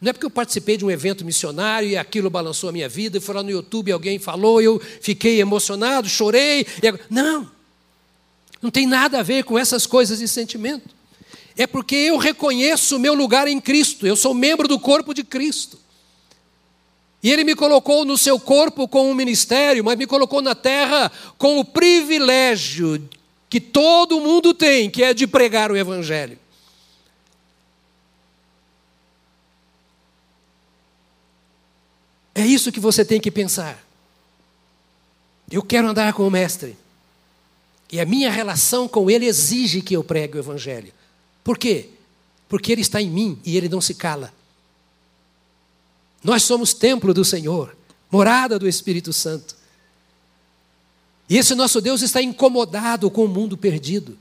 Não 0.00 0.10
é 0.10 0.12
porque 0.12 0.26
eu 0.26 0.30
participei 0.30 0.76
de 0.76 0.84
um 0.84 0.90
evento 0.90 1.24
missionário 1.24 1.88
e 1.88 1.96
aquilo 1.96 2.30
balançou 2.30 2.68
a 2.68 2.72
minha 2.72 2.88
vida, 2.88 3.16
e 3.16 3.20
foi 3.20 3.34
lá 3.34 3.42
no 3.42 3.50
YouTube 3.50 3.90
alguém 3.90 4.18
falou, 4.18 4.60
eu 4.60 4.80
fiquei 5.00 5.40
emocionado, 5.40 6.08
chorei. 6.08 6.66
Agora... 6.86 7.04
Não. 7.10 7.50
Não 8.60 8.70
tem 8.70 8.86
nada 8.86 9.20
a 9.20 9.22
ver 9.22 9.44
com 9.44 9.58
essas 9.58 9.86
coisas 9.86 10.20
e 10.20 10.28
sentimento. 10.28 10.94
É 11.56 11.66
porque 11.66 11.94
eu 11.94 12.18
reconheço 12.18 12.96
o 12.96 12.98
meu 12.98 13.14
lugar 13.14 13.48
em 13.48 13.60
Cristo, 13.60 14.06
eu 14.06 14.16
sou 14.16 14.34
membro 14.34 14.68
do 14.68 14.78
corpo 14.78 15.14
de 15.14 15.24
Cristo. 15.24 15.78
E 17.26 17.32
Ele 17.32 17.42
me 17.42 17.56
colocou 17.56 18.04
no 18.04 18.16
seu 18.16 18.38
corpo 18.38 18.86
com 18.86 19.10
um 19.10 19.14
ministério, 19.14 19.82
mas 19.82 19.98
me 19.98 20.06
colocou 20.06 20.40
na 20.40 20.54
terra 20.54 21.10
com 21.36 21.58
o 21.58 21.64
privilégio 21.64 23.02
que 23.50 23.60
todo 23.60 24.20
mundo 24.20 24.54
tem, 24.54 24.88
que 24.88 25.02
é 25.02 25.12
de 25.12 25.26
pregar 25.26 25.72
o 25.72 25.76
Evangelho. 25.76 26.38
É 32.32 32.46
isso 32.46 32.70
que 32.70 32.78
você 32.78 33.04
tem 33.04 33.20
que 33.20 33.32
pensar. 33.32 33.84
Eu 35.50 35.64
quero 35.64 35.88
andar 35.88 36.12
com 36.12 36.24
o 36.24 36.30
Mestre. 36.30 36.76
E 37.90 37.98
a 37.98 38.06
minha 38.06 38.30
relação 38.30 38.86
com 38.86 39.10
Ele 39.10 39.26
exige 39.26 39.82
que 39.82 39.96
eu 39.96 40.04
pregue 40.04 40.36
o 40.36 40.40
Evangelho. 40.40 40.92
Por 41.42 41.58
quê? 41.58 41.88
Porque 42.48 42.70
Ele 42.70 42.82
está 42.82 43.02
em 43.02 43.10
mim 43.10 43.36
e 43.44 43.56
Ele 43.56 43.68
não 43.68 43.80
se 43.80 43.96
cala. 43.96 44.32
Nós 46.22 46.42
somos 46.42 46.74
templo 46.74 47.14
do 47.14 47.24
Senhor, 47.24 47.76
morada 48.10 48.58
do 48.58 48.68
Espírito 48.68 49.12
Santo. 49.12 49.56
E 51.28 51.36
esse 51.36 51.54
nosso 51.54 51.80
Deus 51.80 52.02
está 52.02 52.22
incomodado 52.22 53.10
com 53.10 53.24
o 53.24 53.28
mundo 53.28 53.56
perdido. 53.56 54.16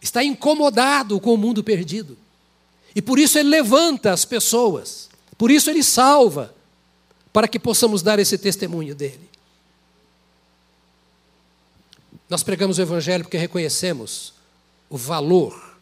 Está 0.00 0.22
incomodado 0.22 1.18
com 1.20 1.32
o 1.34 1.38
mundo 1.38 1.64
perdido. 1.64 2.18
E 2.94 3.00
por 3.00 3.18
isso 3.18 3.38
ele 3.38 3.48
levanta 3.48 4.12
as 4.12 4.24
pessoas. 4.24 5.08
Por 5.36 5.50
isso 5.50 5.70
ele 5.70 5.82
salva, 5.82 6.54
para 7.32 7.48
que 7.48 7.58
possamos 7.58 8.02
dar 8.02 8.18
esse 8.18 8.38
testemunho 8.38 8.94
dele. 8.94 9.28
Nós 12.28 12.42
pregamos 12.42 12.78
o 12.78 12.82
Evangelho 12.82 13.24
porque 13.24 13.36
reconhecemos 13.36 14.34
o 14.88 14.96
valor 14.96 15.73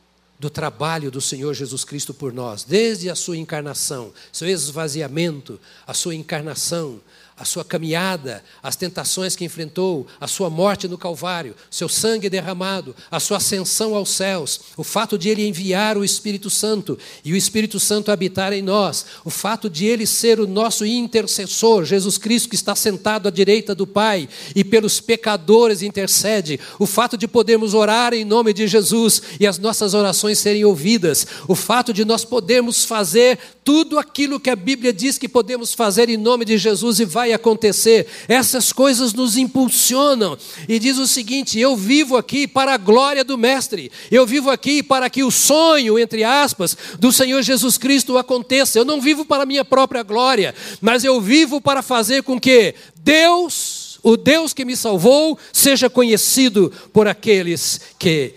do 0.42 0.50
trabalho 0.50 1.08
do 1.08 1.20
Senhor 1.20 1.54
Jesus 1.54 1.84
Cristo 1.84 2.12
por 2.12 2.32
nós, 2.32 2.64
desde 2.64 3.08
a 3.08 3.14
sua 3.14 3.36
encarnação, 3.36 4.12
seu 4.32 4.48
esvaziamento, 4.48 5.60
a 5.86 5.94
sua 5.94 6.16
encarnação, 6.16 7.00
a 7.36 7.44
sua 7.44 7.64
caminhada, 7.64 8.42
as 8.62 8.76
tentações 8.76 9.34
que 9.34 9.44
enfrentou, 9.44 10.06
a 10.20 10.26
sua 10.26 10.50
morte 10.50 10.86
no 10.86 10.98
Calvário, 10.98 11.54
seu 11.70 11.88
sangue 11.88 12.28
derramado, 12.28 12.94
a 13.10 13.18
sua 13.18 13.38
ascensão 13.38 13.94
aos 13.94 14.10
céus, 14.10 14.60
o 14.76 14.84
fato 14.84 15.18
de 15.18 15.28
ele 15.28 15.46
enviar 15.46 15.96
o 15.96 16.04
Espírito 16.04 16.50
Santo 16.50 16.98
e 17.24 17.32
o 17.32 17.36
Espírito 17.36 17.80
Santo 17.80 18.10
habitar 18.10 18.52
em 18.52 18.62
nós, 18.62 19.06
o 19.24 19.30
fato 19.30 19.68
de 19.68 19.86
ele 19.86 20.06
ser 20.06 20.38
o 20.38 20.46
nosso 20.46 20.84
intercessor, 20.84 21.84
Jesus 21.84 22.18
Cristo 22.18 22.48
que 22.48 22.54
está 22.54 22.76
sentado 22.76 23.28
à 23.28 23.30
direita 23.30 23.74
do 23.74 23.86
Pai 23.86 24.28
e 24.54 24.62
pelos 24.62 25.00
pecadores 25.00 25.82
intercede, 25.82 26.60
o 26.78 26.86
fato 26.86 27.16
de 27.16 27.26
podermos 27.26 27.74
orar 27.74 28.12
em 28.14 28.24
nome 28.24 28.52
de 28.52 28.66
Jesus 28.66 29.22
e 29.40 29.46
as 29.46 29.58
nossas 29.58 29.94
orações 29.94 30.38
serem 30.38 30.64
ouvidas, 30.64 31.26
o 31.48 31.54
fato 31.54 31.92
de 31.92 32.04
nós 32.04 32.24
podermos 32.24 32.84
fazer 32.84 33.38
tudo 33.64 33.98
aquilo 33.98 34.40
que 34.40 34.50
a 34.50 34.56
Bíblia 34.56 34.92
diz 34.92 35.18
que 35.18 35.28
podemos 35.28 35.72
fazer 35.72 36.08
em 36.08 36.16
nome 36.16 36.44
de 36.44 36.58
Jesus 36.58 37.00
e 37.00 37.04
vai 37.04 37.31
acontecer. 37.32 38.06
Essas 38.28 38.72
coisas 38.72 39.12
nos 39.12 39.36
impulsionam. 39.36 40.36
E 40.68 40.78
diz 40.78 40.98
o 40.98 41.06
seguinte: 41.06 41.58
eu 41.58 41.76
vivo 41.76 42.16
aqui 42.16 42.46
para 42.46 42.74
a 42.74 42.76
glória 42.76 43.24
do 43.24 43.38
Mestre. 43.38 43.90
Eu 44.10 44.26
vivo 44.26 44.50
aqui 44.50 44.82
para 44.82 45.08
que 45.08 45.22
o 45.22 45.30
sonho, 45.30 45.98
entre 45.98 46.24
aspas, 46.24 46.76
do 46.98 47.12
Senhor 47.12 47.42
Jesus 47.42 47.78
Cristo 47.78 48.18
aconteça. 48.18 48.78
Eu 48.78 48.84
não 48.84 49.00
vivo 49.00 49.24
para 49.24 49.42
a 49.42 49.46
minha 49.46 49.64
própria 49.64 50.02
glória, 50.02 50.54
mas 50.80 51.04
eu 51.04 51.20
vivo 51.20 51.60
para 51.60 51.82
fazer 51.82 52.22
com 52.22 52.40
que 52.40 52.74
Deus, 52.96 53.98
o 54.02 54.16
Deus 54.16 54.52
que 54.52 54.64
me 54.64 54.76
salvou, 54.76 55.38
seja 55.52 55.90
conhecido 55.90 56.72
por 56.92 57.08
aqueles 57.08 57.80
que 57.98 58.34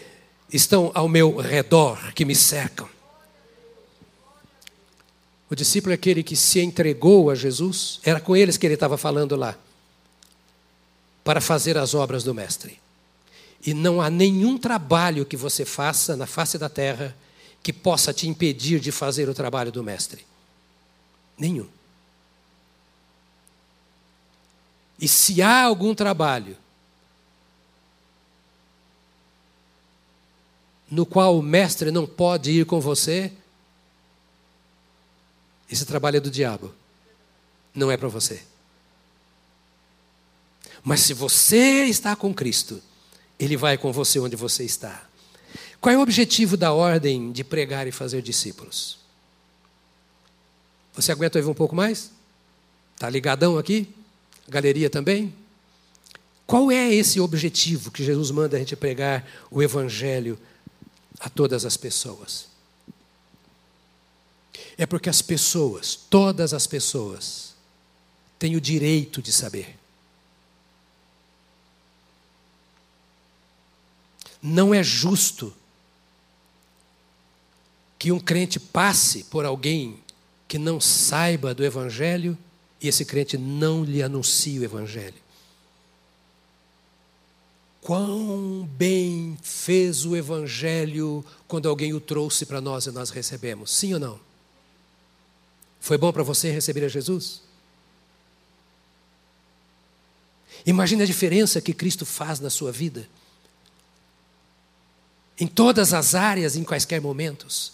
estão 0.51 0.91
ao 0.93 1.07
meu 1.07 1.35
redor, 1.37 2.13
que 2.13 2.25
me 2.25 2.35
cercam. 2.35 2.94
O 5.49 5.55
discípulo 5.55 5.91
é 5.91 5.95
aquele 5.95 6.23
que 6.23 6.35
se 6.35 6.59
entregou 6.59 7.29
a 7.29 7.35
Jesus, 7.35 7.99
era 8.03 8.19
com 8.19 8.35
eles 8.35 8.57
que 8.57 8.65
ele 8.65 8.73
estava 8.73 8.97
falando 8.97 9.35
lá, 9.35 9.57
para 11.23 11.39
fazer 11.39 11.77
as 11.77 11.93
obras 11.93 12.23
do 12.23 12.33
Mestre. 12.33 12.79
E 13.65 13.73
não 13.73 14.01
há 14.01 14.09
nenhum 14.09 14.57
trabalho 14.57 15.25
que 15.25 15.37
você 15.37 15.65
faça 15.65 16.15
na 16.15 16.27
face 16.27 16.57
da 16.57 16.69
terra 16.69 17.15
que 17.63 17.73
possa 17.73 18.13
te 18.13 18.27
impedir 18.27 18.79
de 18.79 18.91
fazer 18.91 19.27
o 19.27 19.33
trabalho 19.33 19.71
do 19.71 19.83
Mestre. 19.83 20.25
Nenhum. 21.37 21.67
E 24.99 25.07
se 25.07 25.41
há 25.41 25.63
algum 25.63 25.93
trabalho 25.93 26.55
no 30.89 31.05
qual 31.05 31.37
o 31.37 31.41
Mestre 31.41 31.91
não 31.91 32.05
pode 32.05 32.51
ir 32.51 32.65
com 32.65 32.79
você, 32.79 33.33
esse 35.69 35.85
trabalho 35.85 36.17
é 36.17 36.19
do 36.19 36.29
diabo. 36.29 36.73
Não 37.73 37.91
é 37.91 37.97
para 37.97 38.07
você. 38.07 38.41
Mas 40.83 41.01
se 41.01 41.13
você 41.13 41.85
está 41.85 42.15
com 42.15 42.33
Cristo, 42.33 42.81
Ele 43.39 43.57
vai 43.57 43.77
com 43.77 43.91
você 43.91 44.19
onde 44.19 44.35
você 44.35 44.63
está. 44.63 45.03
Qual 45.81 45.93
é 45.93 45.97
o 45.97 46.01
objetivo 46.01 46.55
da 46.55 46.73
ordem 46.73 47.31
de 47.31 47.43
pregar 47.43 47.87
e 47.87 47.91
fazer 47.91 48.21
discípulos? 48.21 48.99
Você 50.93 51.11
aguenta 51.11 51.37
ouvir 51.37 51.49
um 51.49 51.53
pouco 51.53 51.75
mais? 51.75 52.11
Está 52.93 53.09
ligadão 53.09 53.57
aqui? 53.57 53.87
Galeria 54.47 54.89
também? 54.89 55.33
Qual 56.45 56.71
é 56.71 56.93
esse 56.93 57.19
objetivo 57.19 57.91
que 57.91 58.03
Jesus 58.03 58.29
manda 58.31 58.55
a 58.55 58.59
gente 58.59 58.75
pregar 58.75 59.27
o 59.49 59.61
Evangelho 59.61 60.39
a 61.19 61.29
todas 61.29 61.65
as 61.65 61.75
pessoas? 61.75 62.47
É 64.77 64.85
porque 64.85 65.09
as 65.09 65.21
pessoas, 65.21 65.95
todas 65.95 66.53
as 66.53 66.67
pessoas, 66.67 67.53
têm 68.37 68.55
o 68.55 68.61
direito 68.61 69.21
de 69.21 69.31
saber. 69.31 69.77
Não 74.41 74.73
é 74.73 74.83
justo 74.83 75.53
que 77.97 78.11
um 78.11 78.19
crente 78.19 78.59
passe 78.59 79.23
por 79.23 79.45
alguém 79.45 79.99
que 80.47 80.59
não 80.59 80.79
saiba 80.79 81.53
do 81.55 81.65
Evangelho 81.65 82.37
e 82.79 82.87
esse 82.87 83.03
crente 83.03 83.37
não 83.37 83.83
lhe 83.83 84.03
anuncie 84.03 84.59
o 84.59 84.63
Evangelho. 84.63 85.25
Quão 87.81 88.67
bem 88.77 89.37
fez 89.41 90.05
o 90.05 90.15
Evangelho 90.15 91.25
quando 91.47 91.69
alguém 91.69 91.93
o 91.93 91.99
trouxe 91.99 92.45
para 92.45 92.61
nós 92.61 92.85
e 92.85 92.91
nós 92.91 93.09
recebemos, 93.09 93.71
sim 93.71 93.93
ou 93.93 93.99
não? 93.99 94.19
Foi 95.85 95.99
bom 95.99 96.11
para 96.11 96.23
você 96.23 96.49
receber 96.49 96.83
a 96.83 96.87
Jesus? 96.87 97.43
Imagine 100.65 101.03
a 101.03 101.05
diferença 101.05 101.61
que 101.61 101.75
Cristo 101.75 102.07
faz 102.07 102.39
na 102.39 102.49
sua 102.49 102.71
vida. 102.71 103.07
Em 105.39 105.45
todas 105.45 105.93
as 105.93 106.15
áreas, 106.15 106.55
em 106.55 106.63
quaisquer 106.63 106.99
momentos. 106.99 107.73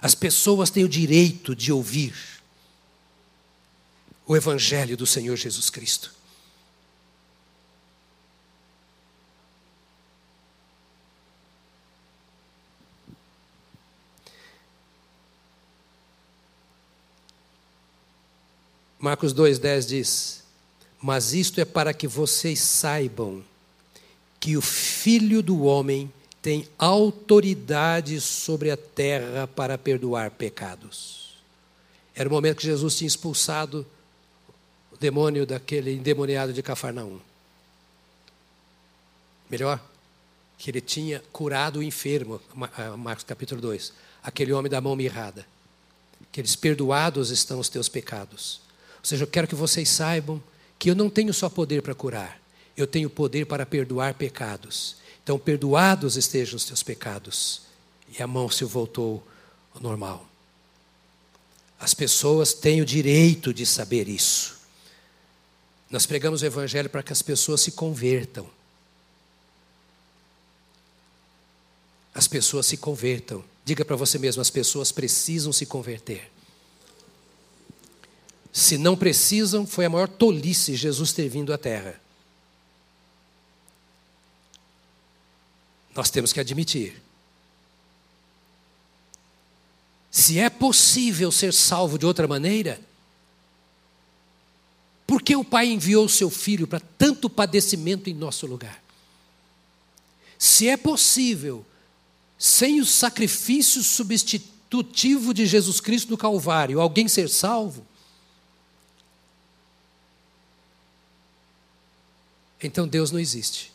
As 0.00 0.14
pessoas 0.14 0.70
têm 0.70 0.84
o 0.84 0.88
direito 0.88 1.54
de 1.54 1.70
ouvir 1.70 2.14
o 4.26 4.34
Evangelho 4.34 4.96
do 4.96 5.06
Senhor 5.06 5.36
Jesus 5.36 5.68
Cristo. 5.68 6.14
Marcos 18.98 19.32
2,10 19.32 19.86
diz: 19.86 20.42
Mas 21.00 21.32
isto 21.32 21.60
é 21.60 21.64
para 21.64 21.94
que 21.94 22.08
vocês 22.08 22.58
saibam 22.60 23.44
que 24.40 24.56
o 24.56 24.62
Filho 24.62 25.42
do 25.42 25.64
Homem 25.64 26.12
tem 26.42 26.68
autoridade 26.78 28.20
sobre 28.20 28.70
a 28.70 28.76
terra 28.76 29.46
para 29.46 29.76
perdoar 29.76 30.30
pecados. 30.30 31.36
Era 32.14 32.28
o 32.28 32.32
momento 32.32 32.58
que 32.58 32.64
Jesus 32.64 32.96
tinha 32.96 33.08
expulsado 33.08 33.86
o 34.92 34.96
demônio 34.96 35.46
daquele 35.46 35.92
endemoniado 35.92 36.52
de 36.52 36.62
Cafarnaum. 36.62 37.20
Melhor, 39.48 39.80
que 40.58 40.70
ele 40.70 40.80
tinha 40.80 41.22
curado 41.32 41.78
o 41.78 41.82
enfermo, 41.82 42.40
Marcos 42.98 43.24
capítulo 43.24 43.60
2, 43.60 43.92
aquele 44.22 44.52
homem 44.52 44.70
da 44.70 44.80
mão 44.80 44.96
mirrada. 44.96 45.46
Que 46.32 46.40
eles 46.40 46.56
perdoados 46.56 47.30
estão 47.30 47.60
os 47.60 47.68
teus 47.68 47.88
pecados. 47.88 48.60
Seja, 49.08 49.22
eu 49.22 49.26
quero 49.26 49.48
que 49.48 49.54
vocês 49.54 49.88
saibam 49.88 50.38
que 50.78 50.90
eu 50.90 50.94
não 50.94 51.08
tenho 51.08 51.32
só 51.32 51.48
poder 51.48 51.80
para 51.80 51.94
curar, 51.94 52.38
eu 52.76 52.86
tenho 52.86 53.08
poder 53.08 53.46
para 53.46 53.64
perdoar 53.64 54.12
pecados. 54.12 54.96
Então, 55.24 55.38
perdoados 55.38 56.18
estejam 56.18 56.58
os 56.58 56.66
teus 56.66 56.82
pecados. 56.82 57.62
E 58.06 58.22
a 58.22 58.26
mão 58.26 58.50
se 58.50 58.64
voltou 58.64 59.26
ao 59.74 59.80
normal. 59.80 60.28
As 61.80 61.94
pessoas 61.94 62.52
têm 62.52 62.82
o 62.82 62.84
direito 62.84 63.54
de 63.54 63.64
saber 63.64 64.10
isso. 64.10 64.58
Nós 65.88 66.04
pregamos 66.04 66.42
o 66.42 66.46
Evangelho 66.46 66.90
para 66.90 67.02
que 67.02 67.12
as 67.14 67.22
pessoas 67.22 67.62
se 67.62 67.72
convertam. 67.72 68.46
As 72.12 72.28
pessoas 72.28 72.66
se 72.66 72.76
convertam. 72.76 73.42
Diga 73.64 73.86
para 73.86 73.96
você 73.96 74.18
mesmo: 74.18 74.42
as 74.42 74.50
pessoas 74.50 74.92
precisam 74.92 75.50
se 75.50 75.64
converter. 75.64 76.30
Se 78.58 78.76
não 78.76 78.96
precisam, 78.96 79.64
foi 79.64 79.84
a 79.84 79.88
maior 79.88 80.08
tolice 80.08 80.74
Jesus 80.74 81.12
ter 81.12 81.28
vindo 81.28 81.52
à 81.52 81.56
Terra. 81.56 81.94
Nós 85.94 86.10
temos 86.10 86.32
que 86.32 86.40
admitir. 86.40 87.00
Se 90.10 90.40
é 90.40 90.50
possível 90.50 91.30
ser 91.30 91.54
salvo 91.54 91.96
de 92.00 92.04
outra 92.04 92.26
maneira, 92.26 92.80
por 95.06 95.22
que 95.22 95.36
o 95.36 95.44
Pai 95.44 95.68
enviou 95.68 96.06
o 96.06 96.08
seu 96.08 96.28
Filho 96.28 96.66
para 96.66 96.80
tanto 96.80 97.30
padecimento 97.30 98.10
em 98.10 98.14
nosso 98.14 98.44
lugar? 98.44 98.82
Se 100.36 100.68
é 100.68 100.76
possível, 100.76 101.64
sem 102.36 102.80
o 102.80 102.84
sacrifício 102.84 103.84
substitutivo 103.84 105.32
de 105.32 105.46
Jesus 105.46 105.78
Cristo 105.78 106.10
no 106.10 106.18
Calvário, 106.18 106.80
alguém 106.80 107.06
ser 107.06 107.28
salvo, 107.28 107.86
então 112.62 112.88
Deus 112.88 113.10
não 113.10 113.20
existe. 113.20 113.72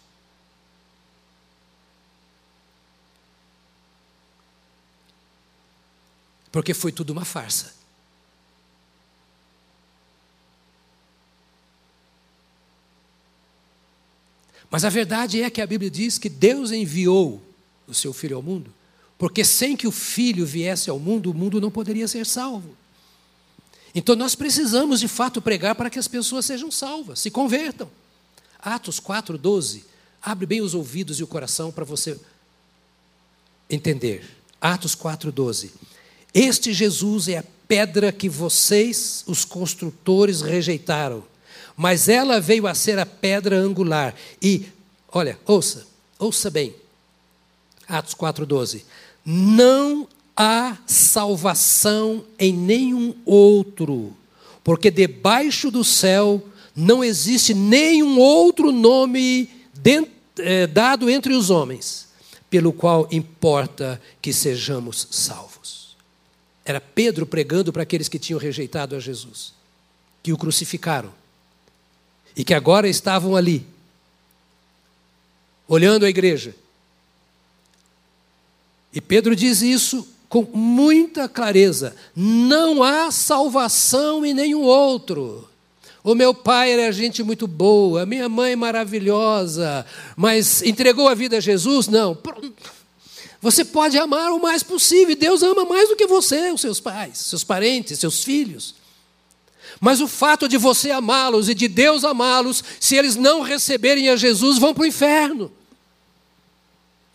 Porque 6.51 6.73
foi 6.73 6.91
tudo 6.91 7.11
uma 7.11 7.25
farsa. 7.25 7.73
Mas 14.69 14.83
a 14.83 14.89
verdade 14.89 15.41
é 15.41 15.49
que 15.49 15.61
a 15.61 15.67
Bíblia 15.67 15.89
diz 15.89 16.17
que 16.17 16.27
Deus 16.27 16.71
enviou 16.71 17.41
o 17.87 17.93
seu 17.93 18.11
filho 18.11 18.35
ao 18.35 18.41
mundo, 18.41 18.73
porque 19.17 19.45
sem 19.45 19.77
que 19.77 19.87
o 19.87 19.91
filho 19.91 20.45
viesse 20.45 20.89
ao 20.89 20.99
mundo, 20.99 21.29
o 21.29 21.33
mundo 21.33 21.61
não 21.61 21.69
poderia 21.69 22.07
ser 22.07 22.25
salvo. 22.25 22.75
Então 23.93 24.15
nós 24.15 24.33
precisamos 24.33 24.99
de 24.99 25.07
fato 25.07 25.41
pregar 25.41 25.75
para 25.75 25.89
que 25.89 25.99
as 25.99 26.07
pessoas 26.07 26.45
sejam 26.45 26.71
salvas, 26.71 27.19
se 27.19 27.29
convertam. 27.29 27.87
Atos 28.63 28.99
4, 28.99 29.37
12. 29.37 29.83
Abre 30.21 30.45
bem 30.45 30.61
os 30.61 30.73
ouvidos 30.73 31.19
e 31.19 31.23
o 31.23 31.27
coração 31.27 31.71
para 31.71 31.83
você 31.83 32.17
entender. 33.69 34.23
Atos 34.61 34.95
4, 34.95 35.31
12. 35.31 35.71
Este 36.33 36.71
Jesus 36.71 37.27
é 37.27 37.39
a 37.39 37.43
pedra 37.67 38.11
que 38.11 38.29
vocês, 38.29 39.23
os 39.27 39.43
construtores, 39.43 40.41
rejeitaram, 40.41 41.23
mas 41.75 42.07
ela 42.07 42.39
veio 42.39 42.65
a 42.65 42.73
ser 42.73 42.97
a 42.97 43.05
pedra 43.05 43.57
angular. 43.57 44.15
E, 44.41 44.67
olha, 45.11 45.37
ouça, 45.45 45.85
ouça 46.17 46.49
bem. 46.49 46.73
Atos 47.87 48.15
4,12. 48.15 48.83
Não 49.25 50.07
há 50.35 50.77
salvação 50.87 52.23
em 52.39 52.53
nenhum 52.53 53.13
outro, 53.25 54.15
porque 54.63 54.89
debaixo 54.89 55.69
do 55.69 55.83
céu 55.83 56.41
não 56.75 57.03
existe 57.03 57.53
nenhum 57.53 58.19
outro 58.19 58.71
nome 58.71 59.49
é, 60.39 60.65
dado 60.65 61.09
entre 61.09 61.33
os 61.33 61.49
homens, 61.49 62.07
pelo 62.49 62.73
qual 62.73 63.07
importa 63.11 64.01
que 64.21 64.33
sejamos 64.33 65.07
salvos. 65.11 65.95
Era 66.65 66.79
Pedro 66.79 67.25
pregando 67.25 67.71
para 67.73 67.83
aqueles 67.83 68.07
que 68.07 68.17
tinham 68.17 68.39
rejeitado 68.39 68.95
a 68.95 68.99
Jesus, 68.99 69.53
que 70.21 70.31
o 70.31 70.37
crucificaram 70.37 71.13
e 72.35 72.43
que 72.43 72.53
agora 72.53 72.87
estavam 72.87 73.35
ali, 73.35 73.65
olhando 75.67 76.05
a 76.05 76.09
igreja. 76.09 76.55
E 78.93 79.01
Pedro 79.01 79.35
diz 79.35 79.61
isso 79.61 80.07
com 80.29 80.43
muita 80.53 81.27
clareza: 81.27 81.95
não 82.15 82.81
há 82.81 83.11
salvação 83.11 84.25
em 84.25 84.33
nenhum 84.33 84.61
outro. 84.61 85.49
O 86.03 86.13
meu 86.13 86.33
pai 86.33 86.73
era 86.73 86.91
gente 86.91 87.23
muito 87.23 87.47
boa, 87.47 88.05
minha 88.05 88.27
mãe 88.27 88.57
maravilhosa, 88.57 89.85
mas 90.17 90.61
entregou 90.61 91.07
a 91.07 91.15
vida 91.15 91.37
a 91.37 91.39
Jesus? 91.39 91.87
Não. 91.87 92.17
Você 93.41 93.63
pode 93.63 93.97
amar 93.97 94.31
o 94.31 94.41
mais 94.41 94.63
possível, 94.63 95.15
Deus 95.15 95.41
ama 95.41 95.63
mais 95.63 95.87
do 95.87 95.95
que 95.95 96.05
você, 96.05 96.51
os 96.51 96.59
seus 96.59 96.79
pais, 96.81 97.17
seus 97.17 97.43
parentes, 97.43 97.99
seus 97.99 98.21
filhos. 98.21 98.75
Mas 99.79 100.01
o 100.01 100.07
fato 100.07 100.47
de 100.47 100.57
você 100.57 100.91
amá-los 100.91 101.47
e 101.47 101.53
de 101.53 101.69
Deus 101.69 102.03
amá-los, 102.03 102.63
se 102.79 102.95
eles 102.95 103.15
não 103.15 103.41
receberem 103.41 104.09
a 104.09 104.17
Jesus, 104.17 104.57
vão 104.57 104.73
para 104.73 104.83
o 104.83 104.85
inferno. 104.85 105.51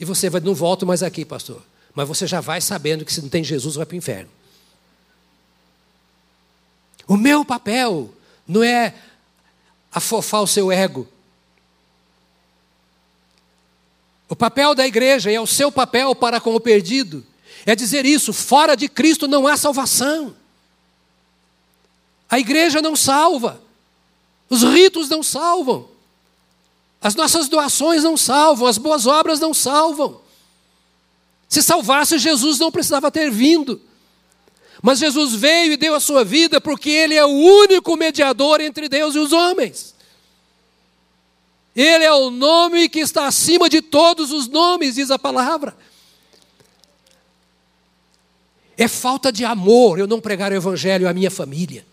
E 0.01 0.05
você 0.05 0.31
vai, 0.31 0.41
não 0.41 0.55
volta 0.55 0.87
mais 0.87 1.03
aqui, 1.03 1.25
pastor. 1.25 1.63
Mas 1.95 2.09
você 2.09 2.27
já 2.27 2.41
vai 2.41 2.61
sabendo 2.61 3.05
que 3.05 3.13
se 3.13 3.21
não 3.21 3.29
tem 3.29 3.45
Jesus, 3.45 3.75
vai 3.75 3.85
para 3.85 3.95
o 3.95 3.99
inferno. 3.99 4.31
O 7.07 7.17
meu 7.17 7.45
papel 7.45 8.13
não 8.49 8.63
é 8.65 8.95
afofar 9.93 10.41
o 10.41 10.47
seu 10.47 10.73
ego. 10.73 11.07
O 14.29 14.35
papel 14.35 14.75
da 14.75 14.87
igreja, 14.87 15.31
e 15.31 15.35
é 15.35 15.41
o 15.41 15.47
seu 15.47 15.71
papel 15.71 16.15
para 16.15 16.41
com 16.41 16.55
o 16.55 16.61
perdido, 16.61 17.25
é 17.67 17.75
dizer 17.75 18.07
isso: 18.07 18.33
fora 18.33 18.75
de 18.75 18.89
Cristo 18.89 19.29
não 19.29 19.47
há 19.47 19.57
salvação. 19.57 20.35
A 22.31 22.39
igreja 22.39 22.83
não 22.83 22.97
salva, 22.97 23.63
os 24.51 24.63
ritos 24.63 25.09
não 25.09 25.23
salvam, 25.23 25.89
as 27.01 27.15
nossas 27.15 27.49
doações 27.49 28.03
não 28.03 28.17
salvam, 28.17 28.67
as 28.67 28.77
boas 28.77 29.07
obras 29.07 29.41
não 29.41 29.55
salvam. 29.55 30.21
Se 31.49 31.63
salvasse, 31.63 32.19
Jesus 32.19 32.59
não 32.59 32.71
precisava 32.71 33.11
ter 33.11 33.31
vindo. 33.31 33.81
Mas 34.83 34.99
Jesus 34.99 35.35
veio 35.35 35.73
e 35.73 35.77
deu 35.77 35.95
a 35.95 36.01
sua 36.01 36.25
vida 36.25 36.61
porque 36.61 36.91
Ele 36.91 37.15
é 37.15 37.25
o 37.25 37.29
único 37.29 37.97
mediador 37.97 38.61
entre 38.61 38.89
Deus 38.89 39.15
e 39.15 39.19
os 39.19 39.33
homens. 39.33 39.95
Ele 41.75 42.05
é 42.05 42.13
o 42.13 42.31
nome 42.31 42.89
que 42.89 43.01
está 43.01 43.27
acima 43.27 43.69
de 43.69 43.81
todos 43.81 44.33
os 44.33 44.49
nomes, 44.49 44.97
diz 44.97 45.11
a 45.11 45.19
palavra. 45.19 45.77
É 48.77 48.87
falta 48.87 49.33
de 49.33 49.45
amor 49.45 49.99
eu 49.99 50.07
não 50.07 50.21
pregar 50.21 50.53
o 50.53 50.55
Evangelho 50.55 51.09
à 51.09 51.13
minha 51.13 51.31
família. 51.31 51.85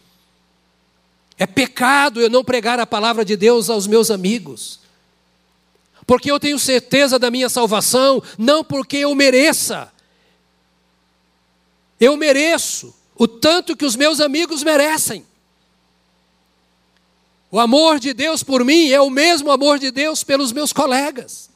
É 1.38 1.46
pecado 1.46 2.22
eu 2.22 2.30
não 2.30 2.44
pregar 2.44 2.80
a 2.80 2.86
palavra 2.86 3.26
de 3.26 3.36
Deus 3.36 3.70
aos 3.70 3.88
meus 3.88 4.10
amigos. 4.10 4.80
Porque 6.06 6.32
eu 6.32 6.40
tenho 6.40 6.60
certeza 6.60 7.18
da 7.18 7.32
minha 7.32 7.50
salvação, 7.50 8.22
não 8.38 8.64
porque 8.64 8.98
eu 8.98 9.14
mereça, 9.16 9.92
eu 12.00 12.18
mereço 12.18 12.94
o 13.16 13.28
tanto 13.28 13.76
que 13.76 13.86
os 13.86 13.96
meus 13.96 14.20
amigos 14.20 14.64
merecem. 14.64 15.26
O 17.50 17.60
amor 17.60 18.00
de 18.00 18.14
Deus 18.14 18.44
por 18.44 18.66
mim 18.66 18.90
é 18.90 19.00
o 19.00 19.10
mesmo 19.10 19.52
amor 19.52 19.80
de 19.80 19.92
Deus 19.92 20.24
pelos 20.24 20.52
meus 20.52 20.74
colegas. 20.74 21.50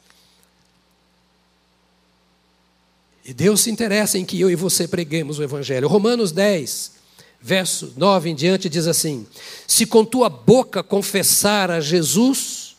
E 3.24 3.34
Deus 3.34 3.60
se 3.60 3.70
interessa 3.70 4.18
em 4.18 4.24
que 4.24 4.40
eu 4.40 4.50
e 4.50 4.56
você 4.56 4.88
preguemos 4.88 5.38
o 5.38 5.42
Evangelho. 5.42 5.88
Romanos 5.88 6.32
10, 6.32 6.92
verso 7.40 7.92
9 7.96 8.30
em 8.30 8.34
diante, 8.34 8.68
diz 8.68 8.86
assim: 8.86 9.26
Se 9.66 9.84
com 9.84 10.04
tua 10.04 10.28
boca 10.28 10.82
confessar 10.82 11.70
a 11.70 11.80
Jesus 11.80 12.76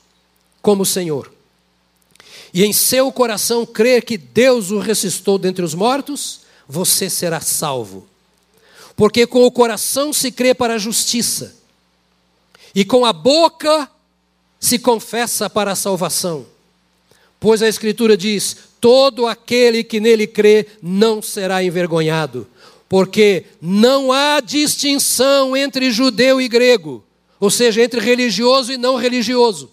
como 0.61 0.85
Senhor, 0.85 1.31
e 2.53 2.65
em 2.65 2.73
seu 2.73 3.11
coração 3.11 3.65
crer 3.65 4.03
que 4.03 4.17
Deus 4.17 4.71
o 4.71 4.79
ressuscitou 4.79 5.37
dentre 5.37 5.63
os 5.63 5.73
mortos, 5.73 6.40
você 6.71 7.09
será 7.09 7.41
salvo. 7.41 8.07
Porque 8.95 9.27
com 9.27 9.45
o 9.45 9.51
coração 9.51 10.13
se 10.13 10.31
crê 10.31 10.53
para 10.53 10.75
a 10.75 10.77
justiça, 10.77 11.55
e 12.73 12.85
com 12.85 13.05
a 13.05 13.11
boca 13.11 13.89
se 14.59 14.79
confessa 14.79 15.49
para 15.49 15.73
a 15.73 15.75
salvação. 15.75 16.45
Pois 17.39 17.61
a 17.61 17.67
Escritura 17.67 18.15
diz: 18.15 18.55
todo 18.79 19.27
aquele 19.27 19.83
que 19.83 19.99
nele 19.99 20.25
crê 20.25 20.67
não 20.81 21.21
será 21.21 21.61
envergonhado, 21.61 22.47
porque 22.87 23.45
não 23.61 24.13
há 24.13 24.39
distinção 24.39 25.57
entre 25.57 25.91
judeu 25.91 26.39
e 26.39 26.47
grego, 26.47 27.03
ou 27.39 27.49
seja, 27.49 27.81
entre 27.81 27.99
religioso 27.99 28.71
e 28.71 28.77
não 28.77 28.95
religioso. 28.95 29.69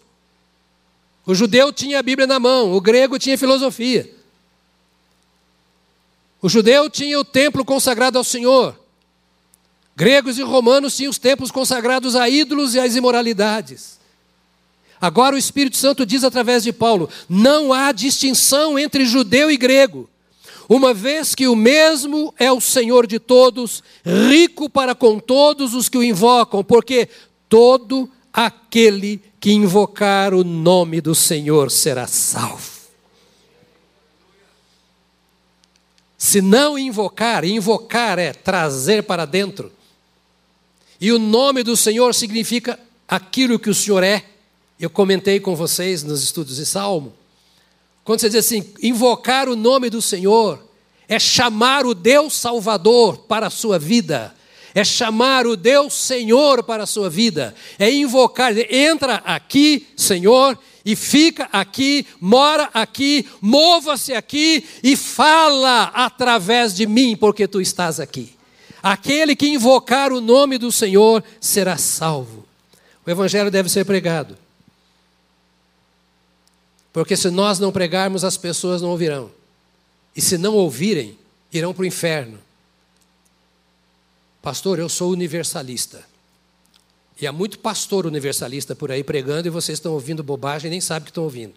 O 1.25 1.35
judeu 1.35 1.73
tinha 1.73 1.99
a 2.01 2.03
Bíblia 2.03 2.27
na 2.27 2.41
mão, 2.41 2.73
o 2.73 2.81
grego 2.81 3.19
tinha 3.19 3.39
filosofia. 3.39 4.18
O 6.41 6.49
judeu 6.49 6.89
tinha 6.89 7.19
o 7.19 7.25
templo 7.25 7.65
consagrado 7.65 8.17
ao 8.17 8.25
Senhor. 8.25 8.79
Gregos 9.97 10.39
e 10.39 10.43
romanos 10.43 10.97
tinham 10.97 11.11
os 11.11 11.19
templos 11.19 11.51
consagrados 11.51 12.15
a 12.15 12.29
ídolos 12.29 12.75
e 12.75 12.81
às 12.81 12.95
imoralidades. 12.95 13.99
Agora 15.01 15.35
o 15.35 15.39
Espírito 15.39 15.77
Santo 15.77 16.07
diz 16.07 16.23
através 16.23 16.63
de 16.63 16.73
Paulo: 16.73 17.09
não 17.29 17.73
há 17.73 17.91
distinção 17.91 18.79
entre 18.79 19.05
judeu 19.05 19.51
e 19.51 19.57
grego, 19.57 20.09
uma 20.69 20.95
vez 20.95 21.35
que 21.35 21.49
o 21.49 21.57
mesmo 21.57 22.33
é 22.39 22.53
o 22.53 22.61
Senhor 22.61 23.07
de 23.07 23.19
todos, 23.19 23.83
rico 24.05 24.71
para 24.71 24.95
com 24.95 25.19
todos 25.19 25.75
os 25.75 25.89
que 25.89 25.99
o 25.99 26.05
invocam, 26.05 26.63
porque 26.63 27.09
todo 27.49 28.09
aquele 28.33 29.21
que 29.41 29.51
invocar 29.51 30.35
o 30.35 30.45
nome 30.45 31.01
do 31.01 31.15
Senhor 31.15 31.71
será 31.71 32.07
salvo. 32.07 32.78
Se 36.19 36.43
não 36.43 36.77
invocar, 36.77 37.45
invocar 37.45 38.19
é 38.19 38.33
trazer 38.33 39.05
para 39.05 39.25
dentro. 39.25 39.73
E 41.01 41.13
o 41.13 41.19
nome 41.19 41.63
do 41.63 41.77
Senhor 41.77 42.13
significa 42.13 42.79
aquilo 43.07 43.59
que 43.59 43.71
o 43.71 43.75
Senhor 43.75 44.03
é. 44.03 44.25
Eu 44.81 44.91
comentei 44.91 45.39
com 45.39 45.55
vocês 45.55 46.03
nos 46.03 46.25
estudos 46.25 46.57
de 46.57 46.67
Salmo. 46.67 47.15
Quando 48.05 48.21
você 48.21 48.29
diz 48.29 48.45
assim, 48.45 48.65
invocar 48.83 49.49
o 49.49 49.55
nome 49.55 49.89
do 49.89 50.03
Senhor, 50.03 50.61
é 51.09 51.21
chamar 51.21 51.87
o 51.87 51.95
Deus 51.95 52.35
Salvador 52.35 53.19
para 53.19 53.47
a 53.47 53.51
sua 53.51 53.79
vida, 53.79 54.35
é 54.75 54.83
chamar 54.83 55.47
o 55.47 55.57
Deus 55.57 55.95
Senhor 55.95 56.63
para 56.65 56.83
a 56.83 56.87
sua 56.87 57.09
vida, 57.09 57.55
é 57.79 57.91
invocar, 57.91 58.53
entra 58.71 59.17
aqui, 59.25 59.87
Senhor, 59.97 60.59
e 60.89 60.97
fica 60.97 61.51
aqui, 61.53 62.07
mora 62.19 62.71
aqui, 62.73 63.29
mova-se 63.43 64.15
aqui 64.15 64.67
e 64.83 64.97
fala 64.97 65.83
através 65.93 66.75
de 66.75 66.87
mim, 66.87 67.15
porque 67.15 67.47
tu 67.47 67.61
estás 67.61 68.01
aqui. 68.01 68.35
Aquele 68.83 69.37
que 69.37 69.51
invocar 69.51 70.11
o 70.15 70.21
nome 70.23 70.57
do 70.57 70.73
Senhor 70.73 71.23
será 71.39 71.77
salvo. 71.77 72.47
O 73.05 73.11
Evangelho 73.11 73.51
deve 73.51 73.69
ser 73.69 73.85
pregado. 73.85 74.39
Porque 76.91 77.19
se 77.19 77.29
nós 77.29 77.59
não 77.59 77.71
pregarmos, 77.71 78.25
as 78.25 78.39
pessoas 78.39 78.81
não 78.81 78.89
ouvirão. 78.89 79.31
E 80.17 80.23
se 80.23 80.39
não 80.39 80.55
ouvirem, 80.55 81.19
irão 81.53 81.75
para 81.75 81.83
o 81.83 81.87
inferno. 81.87 82.39
Pastor, 84.41 84.79
eu 84.79 84.89
sou 84.89 85.13
universalista. 85.13 86.08
E 87.21 87.27
há 87.27 87.33
muito 87.33 87.59
pastor 87.59 88.07
universalista 88.07 88.77
por 88.77 88.93
aí 88.93 89.03
pregando 89.03 89.49
e 89.49 89.51
vocês 89.51 89.79
estão 89.79 89.93
ouvindo 89.93 90.23
bobagem 90.23 90.69
e 90.69 90.71
nem 90.71 90.81
sabem 90.81 91.05
que 91.05 91.11
estão 91.11 91.25
ouvindo. 91.25 91.55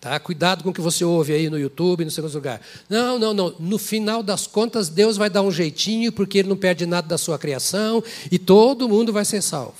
Tá? 0.00 0.18
Cuidado 0.18 0.64
com 0.64 0.70
o 0.70 0.72
que 0.72 0.80
você 0.80 1.04
ouve 1.04 1.32
aí 1.32 1.50
no 1.50 1.58
YouTube, 1.58 2.04
no 2.04 2.10
segundo 2.10 2.32
lugar. 2.32 2.60
Não, 2.88 3.18
não, 3.18 3.34
não. 3.34 3.54
No 3.58 3.76
final 3.76 4.22
das 4.22 4.46
contas, 4.46 4.88
Deus 4.88 5.16
vai 5.16 5.28
dar 5.28 5.42
um 5.42 5.50
jeitinho, 5.50 6.10
porque 6.10 6.38
Ele 6.38 6.48
não 6.48 6.56
perde 6.56 6.86
nada 6.86 7.06
da 7.06 7.18
sua 7.18 7.38
criação 7.38 8.02
e 8.30 8.38
todo 8.38 8.88
mundo 8.88 9.12
vai 9.12 9.24
ser 9.24 9.42
salvo. 9.42 9.76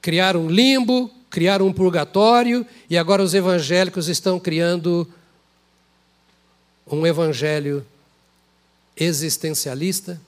Criaram 0.00 0.46
um 0.46 0.50
limbo, 0.50 1.10
criaram 1.28 1.66
um 1.66 1.72
purgatório 1.72 2.64
e 2.88 2.96
agora 2.96 3.22
os 3.22 3.34
evangélicos 3.34 4.08
estão 4.08 4.38
criando 4.38 5.06
um 6.86 7.06
evangelho 7.06 7.84
existencialista. 8.96 10.20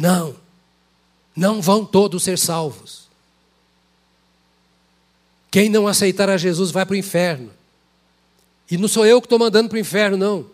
Não, 0.00 0.34
não 1.36 1.60
vão 1.60 1.84
todos 1.84 2.22
ser 2.22 2.38
salvos. 2.38 3.02
Quem 5.50 5.68
não 5.68 5.86
aceitar 5.86 6.30
a 6.30 6.38
Jesus 6.38 6.70
vai 6.70 6.86
para 6.86 6.94
o 6.94 6.96
inferno. 6.96 7.50
E 8.70 8.78
não 8.78 8.88
sou 8.88 9.04
eu 9.04 9.20
que 9.20 9.26
estou 9.26 9.38
mandando 9.38 9.68
para 9.68 9.76
o 9.76 9.80
inferno, 9.80 10.16
não. 10.16 10.46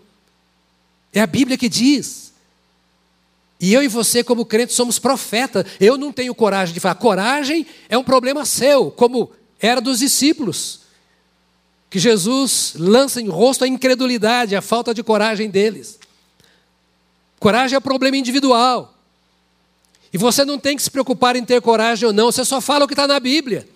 É 1.12 1.20
a 1.20 1.28
Bíblia 1.28 1.56
que 1.56 1.68
diz. 1.68 2.32
E 3.60 3.72
eu 3.72 3.84
e 3.84 3.88
você, 3.88 4.24
como 4.24 4.44
crentes, 4.44 4.74
somos 4.74 4.98
profetas. 4.98 5.64
Eu 5.78 5.96
não 5.96 6.12
tenho 6.12 6.34
coragem 6.34 6.74
de 6.74 6.80
falar. 6.80 6.96
Coragem 6.96 7.64
é 7.88 7.96
um 7.96 8.02
problema 8.02 8.44
seu, 8.44 8.90
como 8.90 9.30
era 9.60 9.80
dos 9.80 10.00
discípulos. 10.00 10.80
Que 11.88 12.00
Jesus 12.00 12.74
lança 12.76 13.20
em 13.20 13.28
rosto 13.28 13.62
a 13.62 13.68
incredulidade, 13.68 14.56
a 14.56 14.60
falta 14.60 14.92
de 14.92 15.04
coragem 15.04 15.48
deles. 15.48 16.00
Coragem 17.38 17.76
é 17.76 17.78
um 17.78 17.82
problema 17.82 18.16
individual. 18.16 18.95
E 20.12 20.18
você 20.18 20.44
não 20.44 20.58
tem 20.58 20.76
que 20.76 20.82
se 20.82 20.90
preocupar 20.90 21.36
em 21.36 21.44
ter 21.44 21.60
coragem 21.60 22.06
ou 22.06 22.12
não, 22.12 22.30
você 22.30 22.44
só 22.44 22.60
fala 22.60 22.84
o 22.84 22.88
que 22.88 22.94
está 22.94 23.06
na 23.06 23.20
Bíblia. 23.20 23.68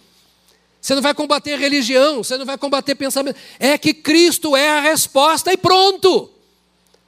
Você 0.81 0.95
não 0.95 1.03
vai 1.03 1.13
combater 1.13 1.59
religião, 1.59 2.25
você 2.25 2.39
não 2.39 2.47
vai 2.47 2.57
combater 2.57 2.95
pensamento. 2.95 3.39
É 3.59 3.77
que 3.77 3.93
Cristo 3.93 4.57
é 4.57 4.79
a 4.79 4.81
resposta 4.81 5.53
e 5.53 5.57
pronto. 5.57 6.31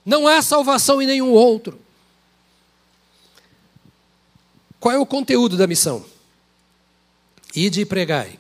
Não 0.05 0.29
há 0.29 0.43
salvação 0.43 1.01
em 1.01 1.07
nenhum 1.07 1.31
outro. 1.31 1.81
Qual 4.79 4.95
é 4.95 4.99
o 4.99 5.07
conteúdo 5.07 5.57
da 5.57 5.67
missão? 5.67 6.05
Ide 7.55 7.83
e 7.83 7.87
pregai. 7.87 8.39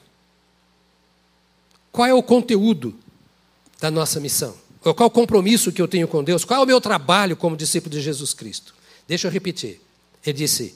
Qual 1.90 2.06
é 2.06 2.12
o 2.12 2.22
conteúdo 2.22 2.94
da 3.80 3.90
nossa 3.90 4.18
missão? 4.18 4.56
Qual 4.80 4.96
é 4.98 5.04
o 5.04 5.10
compromisso 5.10 5.70
que 5.70 5.80
eu 5.80 5.86
tenho 5.86 6.08
com 6.08 6.24
Deus? 6.24 6.44
Qual 6.44 6.58
é 6.58 6.62
o 6.62 6.66
meu 6.66 6.80
trabalho 6.80 7.36
como 7.36 7.56
discípulo 7.56 7.94
de 7.94 8.00
Jesus 8.00 8.34
Cristo? 8.34 8.74
Deixa 9.06 9.28
eu 9.28 9.30
repetir. 9.30 9.80
Ele 10.24 10.38
disse: 10.38 10.74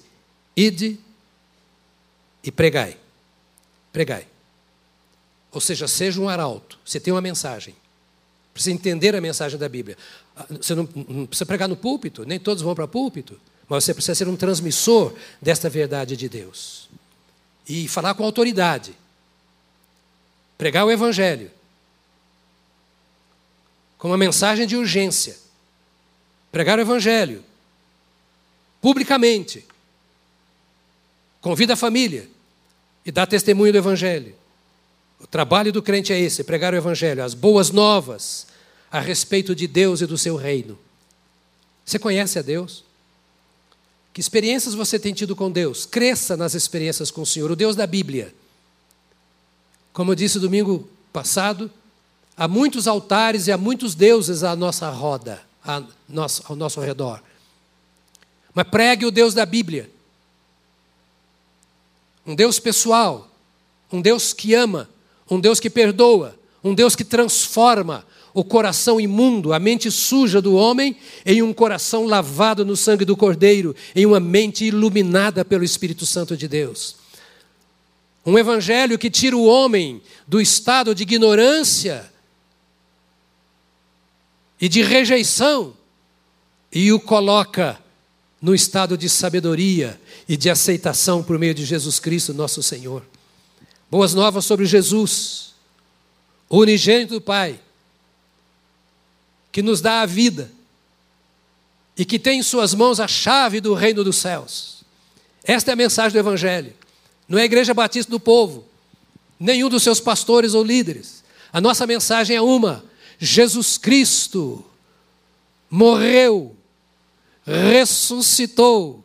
Ide 0.56 0.98
e 2.42 2.50
pregai. 2.50 2.96
Pregai. 3.92 4.26
Ou 5.52 5.60
seja, 5.60 5.88
seja 5.88 6.20
um 6.20 6.28
arauto. 6.28 6.78
Você 6.84 7.00
tem 7.00 7.12
uma 7.12 7.20
mensagem. 7.20 7.74
Precisa 8.52 8.74
entender 8.74 9.14
a 9.14 9.20
mensagem 9.20 9.58
da 9.58 9.68
Bíblia. 9.68 9.96
Ah, 10.36 10.46
você 10.50 10.74
não, 10.74 10.88
não 11.08 11.26
precisa 11.26 11.46
pregar 11.46 11.68
no 11.68 11.76
púlpito, 11.76 12.24
nem 12.24 12.38
todos 12.38 12.62
vão 12.62 12.74
para 12.74 12.88
púlpito. 12.88 13.38
Mas 13.68 13.84
você 13.84 13.92
precisa 13.92 14.14
ser 14.14 14.28
um 14.28 14.36
transmissor 14.36 15.14
desta 15.42 15.68
verdade 15.68 16.16
de 16.16 16.28
Deus. 16.28 16.88
E 17.68 17.88
falar 17.88 18.14
com 18.14 18.24
autoridade. 18.24 18.94
Pregar 20.56 20.86
o 20.86 20.90
Evangelho. 20.90 21.50
Com 23.98 24.08
uma 24.08 24.16
mensagem 24.16 24.66
de 24.66 24.76
urgência. 24.76 25.36
Pregar 26.52 26.78
o 26.78 26.82
Evangelho. 26.82 27.44
Publicamente. 28.86 29.66
Convida 31.40 31.72
a 31.72 31.76
família. 31.76 32.30
E 33.04 33.10
dá 33.10 33.26
testemunho 33.26 33.72
do 33.72 33.78
Evangelho. 33.78 34.32
O 35.18 35.26
trabalho 35.26 35.72
do 35.72 35.82
crente 35.82 36.12
é 36.12 36.20
esse: 36.20 36.44
pregar 36.44 36.72
o 36.72 36.76
Evangelho, 36.76 37.24
as 37.24 37.34
boas 37.34 37.72
novas 37.72 38.46
a 38.88 39.00
respeito 39.00 39.56
de 39.56 39.66
Deus 39.66 40.02
e 40.02 40.06
do 40.06 40.16
seu 40.16 40.36
reino. 40.36 40.78
Você 41.84 41.98
conhece 41.98 42.38
a 42.38 42.42
Deus? 42.42 42.84
Que 44.14 44.20
experiências 44.20 44.72
você 44.72 45.00
tem 45.00 45.12
tido 45.12 45.34
com 45.34 45.50
Deus? 45.50 45.84
Cresça 45.84 46.36
nas 46.36 46.54
experiências 46.54 47.10
com 47.10 47.22
o 47.22 47.26
Senhor, 47.26 47.50
o 47.50 47.56
Deus 47.56 47.74
da 47.74 47.88
Bíblia. 47.88 48.32
Como 49.92 50.12
eu 50.12 50.14
disse 50.14 50.38
domingo 50.38 50.88
passado, 51.12 51.68
há 52.36 52.46
muitos 52.46 52.86
altares 52.86 53.48
e 53.48 53.52
há 53.52 53.58
muitos 53.58 53.96
deuses 53.96 54.44
à 54.44 54.54
nossa 54.54 54.88
roda, 54.90 55.42
ao 55.64 56.54
nosso 56.54 56.80
redor. 56.80 57.25
Mas 58.56 58.66
pregue 58.68 59.04
o 59.04 59.10
Deus 59.10 59.34
da 59.34 59.44
Bíblia. 59.44 59.90
Um 62.26 62.34
Deus 62.34 62.58
pessoal, 62.58 63.30
um 63.92 64.00
Deus 64.00 64.32
que 64.32 64.54
ama, 64.54 64.88
um 65.30 65.38
Deus 65.38 65.60
que 65.60 65.68
perdoa, 65.68 66.34
um 66.64 66.74
Deus 66.74 66.96
que 66.96 67.04
transforma 67.04 68.06
o 68.32 68.42
coração 68.42 68.98
imundo, 68.98 69.52
a 69.52 69.58
mente 69.58 69.90
suja 69.90 70.40
do 70.40 70.54
homem, 70.54 70.96
em 71.26 71.42
um 71.42 71.52
coração 71.52 72.06
lavado 72.06 72.64
no 72.64 72.74
sangue 72.78 73.04
do 73.04 73.14
Cordeiro, 73.14 73.76
em 73.94 74.06
uma 74.06 74.18
mente 74.18 74.64
iluminada 74.64 75.44
pelo 75.44 75.62
Espírito 75.62 76.06
Santo 76.06 76.34
de 76.34 76.48
Deus. 76.48 76.96
Um 78.24 78.38
evangelho 78.38 78.98
que 78.98 79.10
tira 79.10 79.36
o 79.36 79.44
homem 79.44 80.00
do 80.26 80.40
estado 80.40 80.94
de 80.94 81.02
ignorância 81.02 82.10
e 84.58 84.66
de 84.66 84.80
rejeição 84.80 85.74
e 86.72 86.90
o 86.90 86.98
coloca 86.98 87.84
no 88.46 88.54
estado 88.54 88.96
de 88.96 89.08
sabedoria 89.08 90.00
e 90.28 90.36
de 90.36 90.48
aceitação 90.48 91.20
por 91.20 91.36
meio 91.36 91.52
de 91.52 91.64
Jesus 91.64 91.98
Cristo, 91.98 92.32
nosso 92.32 92.62
Senhor. 92.62 93.02
Boas 93.90 94.14
novas 94.14 94.44
sobre 94.44 94.64
Jesus, 94.64 95.52
o 96.48 96.58
unigênito 96.58 97.14
do 97.14 97.20
Pai, 97.20 97.58
que 99.50 99.62
nos 99.62 99.80
dá 99.80 100.00
a 100.00 100.06
vida 100.06 100.48
e 101.98 102.04
que 102.04 102.20
tem 102.20 102.38
em 102.38 102.42
Suas 102.44 102.72
mãos 102.72 103.00
a 103.00 103.08
chave 103.08 103.60
do 103.60 103.74
reino 103.74 104.04
dos 104.04 104.14
céus. 104.14 104.84
Esta 105.42 105.72
é 105.72 105.74
a 105.74 105.76
mensagem 105.76 106.12
do 106.12 106.20
Evangelho. 106.20 106.72
Não 107.28 107.40
é 107.40 107.42
a 107.42 107.46
Igreja 107.46 107.74
Batista 107.74 108.12
do 108.12 108.20
Povo, 108.20 108.64
nenhum 109.40 109.68
dos 109.68 109.82
seus 109.82 109.98
pastores 109.98 110.54
ou 110.54 110.62
líderes. 110.62 111.24
A 111.52 111.60
nossa 111.60 111.84
mensagem 111.84 112.36
é 112.36 112.40
uma: 112.40 112.84
Jesus 113.18 113.76
Cristo 113.76 114.64
morreu, 115.68 116.55
ressuscitou, 117.46 119.04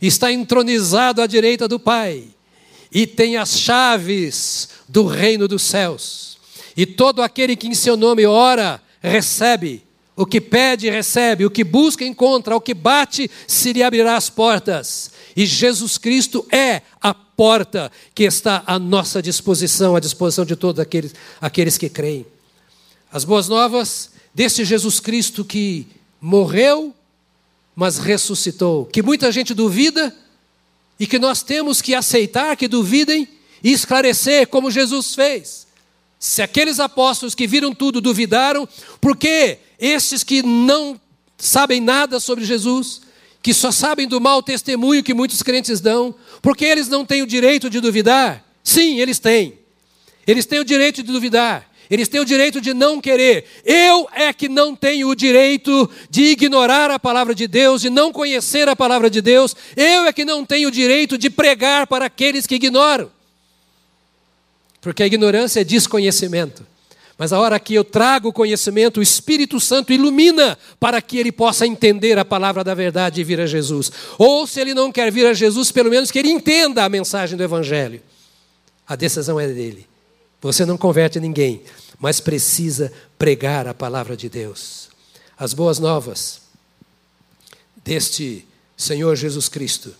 está 0.00 0.32
entronizado 0.32 1.20
à 1.20 1.26
direita 1.26 1.68
do 1.68 1.78
Pai 1.78 2.24
e 2.90 3.06
tem 3.06 3.36
as 3.36 3.58
chaves 3.58 4.68
do 4.88 5.06
reino 5.06 5.46
dos 5.46 5.62
céus. 5.62 6.38
E 6.76 6.86
todo 6.86 7.22
aquele 7.22 7.56
que 7.56 7.66
em 7.66 7.74
seu 7.74 7.96
nome 7.96 8.26
ora, 8.26 8.80
recebe. 9.00 9.84
O 10.14 10.26
que 10.26 10.40
pede, 10.40 10.90
recebe. 10.90 11.44
O 11.44 11.50
que 11.50 11.64
busca, 11.64 12.04
encontra. 12.04 12.56
O 12.56 12.60
que 12.60 12.74
bate, 12.74 13.30
se 13.46 13.72
lhe 13.72 13.82
abrirá 13.82 14.16
as 14.16 14.28
portas. 14.28 15.10
E 15.34 15.46
Jesus 15.46 15.98
Cristo 15.98 16.46
é 16.50 16.82
a 17.00 17.14
porta 17.14 17.90
que 18.14 18.24
está 18.24 18.62
à 18.66 18.78
nossa 18.78 19.22
disposição, 19.22 19.96
à 19.96 20.00
disposição 20.00 20.44
de 20.44 20.54
todos 20.54 20.80
aqueles, 20.80 21.14
aqueles 21.40 21.78
que 21.78 21.88
creem. 21.88 22.26
As 23.10 23.24
boas 23.24 23.48
novas 23.48 24.10
desse 24.34 24.64
Jesus 24.64 25.00
Cristo 25.00 25.44
que 25.44 25.86
morreu, 26.20 26.94
mas 27.74 27.98
ressuscitou, 27.98 28.84
que 28.86 29.02
muita 29.02 29.32
gente 29.32 29.54
duvida 29.54 30.14
e 30.98 31.06
que 31.06 31.18
nós 31.18 31.42
temos 31.42 31.80
que 31.80 31.94
aceitar 31.94 32.56
que 32.56 32.68
duvidem 32.68 33.26
e 33.62 33.72
esclarecer 33.72 34.46
como 34.48 34.70
Jesus 34.70 35.14
fez. 35.14 35.66
Se 36.18 36.42
aqueles 36.42 36.78
apóstolos 36.78 37.34
que 37.34 37.46
viram 37.46 37.74
tudo 37.74 38.00
duvidaram, 38.00 38.68
por 39.00 39.16
que 39.16 39.58
esses 39.78 40.22
que 40.22 40.42
não 40.42 41.00
sabem 41.36 41.80
nada 41.80 42.20
sobre 42.20 42.44
Jesus, 42.44 43.02
que 43.42 43.52
só 43.52 43.72
sabem 43.72 44.06
do 44.06 44.20
mau 44.20 44.42
testemunho 44.42 45.02
que 45.02 45.14
muitos 45.14 45.42
crentes 45.42 45.80
dão, 45.80 46.14
porque 46.40 46.64
eles 46.64 46.86
não 46.86 47.04
têm 47.04 47.22
o 47.22 47.26
direito 47.26 47.68
de 47.68 47.80
duvidar? 47.80 48.44
Sim, 48.62 49.00
eles 49.00 49.18
têm. 49.18 49.58
Eles 50.24 50.46
têm 50.46 50.60
o 50.60 50.64
direito 50.64 51.02
de 51.02 51.10
duvidar. 51.10 51.68
Eles 51.92 52.08
têm 52.08 52.22
o 52.22 52.24
direito 52.24 52.58
de 52.58 52.72
não 52.72 53.02
querer. 53.02 53.44
Eu 53.66 54.08
é 54.14 54.32
que 54.32 54.48
não 54.48 54.74
tenho 54.74 55.08
o 55.08 55.14
direito 55.14 55.90
de 56.08 56.22
ignorar 56.22 56.90
a 56.90 56.98
palavra 56.98 57.34
de 57.34 57.46
Deus, 57.46 57.82
de 57.82 57.90
não 57.90 58.10
conhecer 58.10 58.66
a 58.66 58.74
palavra 58.74 59.10
de 59.10 59.20
Deus. 59.20 59.54
Eu 59.76 60.06
é 60.06 60.12
que 60.12 60.24
não 60.24 60.42
tenho 60.42 60.68
o 60.68 60.72
direito 60.72 61.18
de 61.18 61.28
pregar 61.28 61.86
para 61.86 62.06
aqueles 62.06 62.46
que 62.46 62.54
ignoram. 62.54 63.10
Porque 64.80 65.02
a 65.02 65.06
ignorância 65.06 65.60
é 65.60 65.64
desconhecimento. 65.64 66.66
Mas 67.18 67.30
a 67.30 67.38
hora 67.38 67.60
que 67.60 67.74
eu 67.74 67.84
trago 67.84 68.30
o 68.30 68.32
conhecimento, 68.32 68.98
o 68.98 69.02
Espírito 69.02 69.60
Santo 69.60 69.92
ilumina 69.92 70.56
para 70.80 71.02
que 71.02 71.18
ele 71.18 71.30
possa 71.30 71.66
entender 71.66 72.18
a 72.18 72.24
palavra 72.24 72.64
da 72.64 72.72
verdade 72.72 73.20
e 73.20 73.24
vir 73.24 73.38
a 73.38 73.44
Jesus. 73.44 73.92
Ou 74.16 74.46
se 74.46 74.58
ele 74.58 74.72
não 74.72 74.90
quer 74.90 75.12
vir 75.12 75.26
a 75.26 75.34
Jesus, 75.34 75.70
pelo 75.70 75.90
menos 75.90 76.10
que 76.10 76.18
ele 76.18 76.30
entenda 76.30 76.86
a 76.86 76.88
mensagem 76.88 77.36
do 77.36 77.44
Evangelho. 77.44 78.00
A 78.88 78.96
decisão 78.96 79.38
é 79.38 79.46
dele. 79.46 79.92
Você 80.40 80.66
não 80.66 80.76
converte 80.76 81.20
ninguém, 81.20 81.62
mas 82.02 82.18
precisa 82.18 82.92
pregar 83.16 83.68
a 83.68 83.72
palavra 83.72 84.16
de 84.16 84.28
Deus. 84.28 84.90
As 85.38 85.54
boas 85.54 85.78
novas 85.78 86.42
deste 87.76 88.44
Senhor 88.76 89.14
Jesus 89.14 89.48
Cristo, 89.48 89.94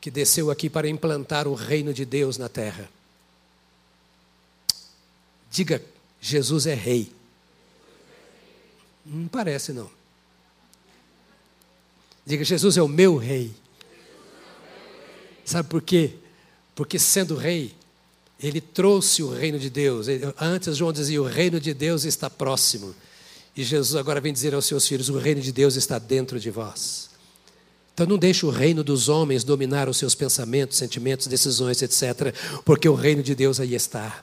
que 0.00 0.08
desceu 0.08 0.52
aqui 0.52 0.70
para 0.70 0.88
implantar 0.88 1.48
o 1.48 1.54
reino 1.54 1.92
de 1.92 2.04
Deus 2.04 2.38
na 2.38 2.48
terra. 2.48 2.88
Diga 5.50 5.82
Jesus 6.20 6.64
é 6.64 6.74
rei. 6.74 7.12
Não 9.04 9.26
parece, 9.26 9.72
não. 9.72 9.90
Diga, 12.24 12.44
Jesus 12.44 12.76
é 12.76 12.82
o 12.82 12.88
meu 12.88 13.16
rei. 13.16 13.52
Sabe 15.44 15.68
por 15.68 15.82
quê? 15.82 16.14
Porque 16.72 17.00
sendo 17.00 17.34
rei, 17.34 17.74
ele 18.42 18.60
trouxe 18.60 19.22
o 19.22 19.30
reino 19.30 19.58
de 19.58 19.70
Deus. 19.70 20.06
Antes, 20.40 20.76
João 20.76 20.92
dizia: 20.92 21.20
o 21.20 21.26
reino 21.26 21.60
de 21.60 21.72
Deus 21.72 22.04
está 22.04 22.28
próximo. 22.28 22.94
E 23.56 23.64
Jesus 23.64 23.96
agora 23.96 24.20
vem 24.20 24.32
dizer 24.32 24.54
aos 24.54 24.66
seus 24.66 24.86
filhos: 24.86 25.08
o 25.08 25.18
reino 25.18 25.40
de 25.40 25.52
Deus 25.52 25.76
está 25.76 25.98
dentro 25.98 26.38
de 26.38 26.50
vós. 26.50 27.10
Então 27.94 28.06
não 28.06 28.18
deixe 28.18 28.44
o 28.44 28.50
reino 28.50 28.84
dos 28.84 29.08
homens 29.08 29.42
dominar 29.42 29.88
os 29.88 29.96
seus 29.96 30.14
pensamentos, 30.14 30.76
sentimentos, 30.76 31.26
decisões, 31.26 31.80
etc., 31.80 32.34
porque 32.62 32.86
o 32.86 32.94
reino 32.94 33.22
de 33.22 33.34
Deus 33.34 33.58
aí 33.58 33.74
está 33.74 34.22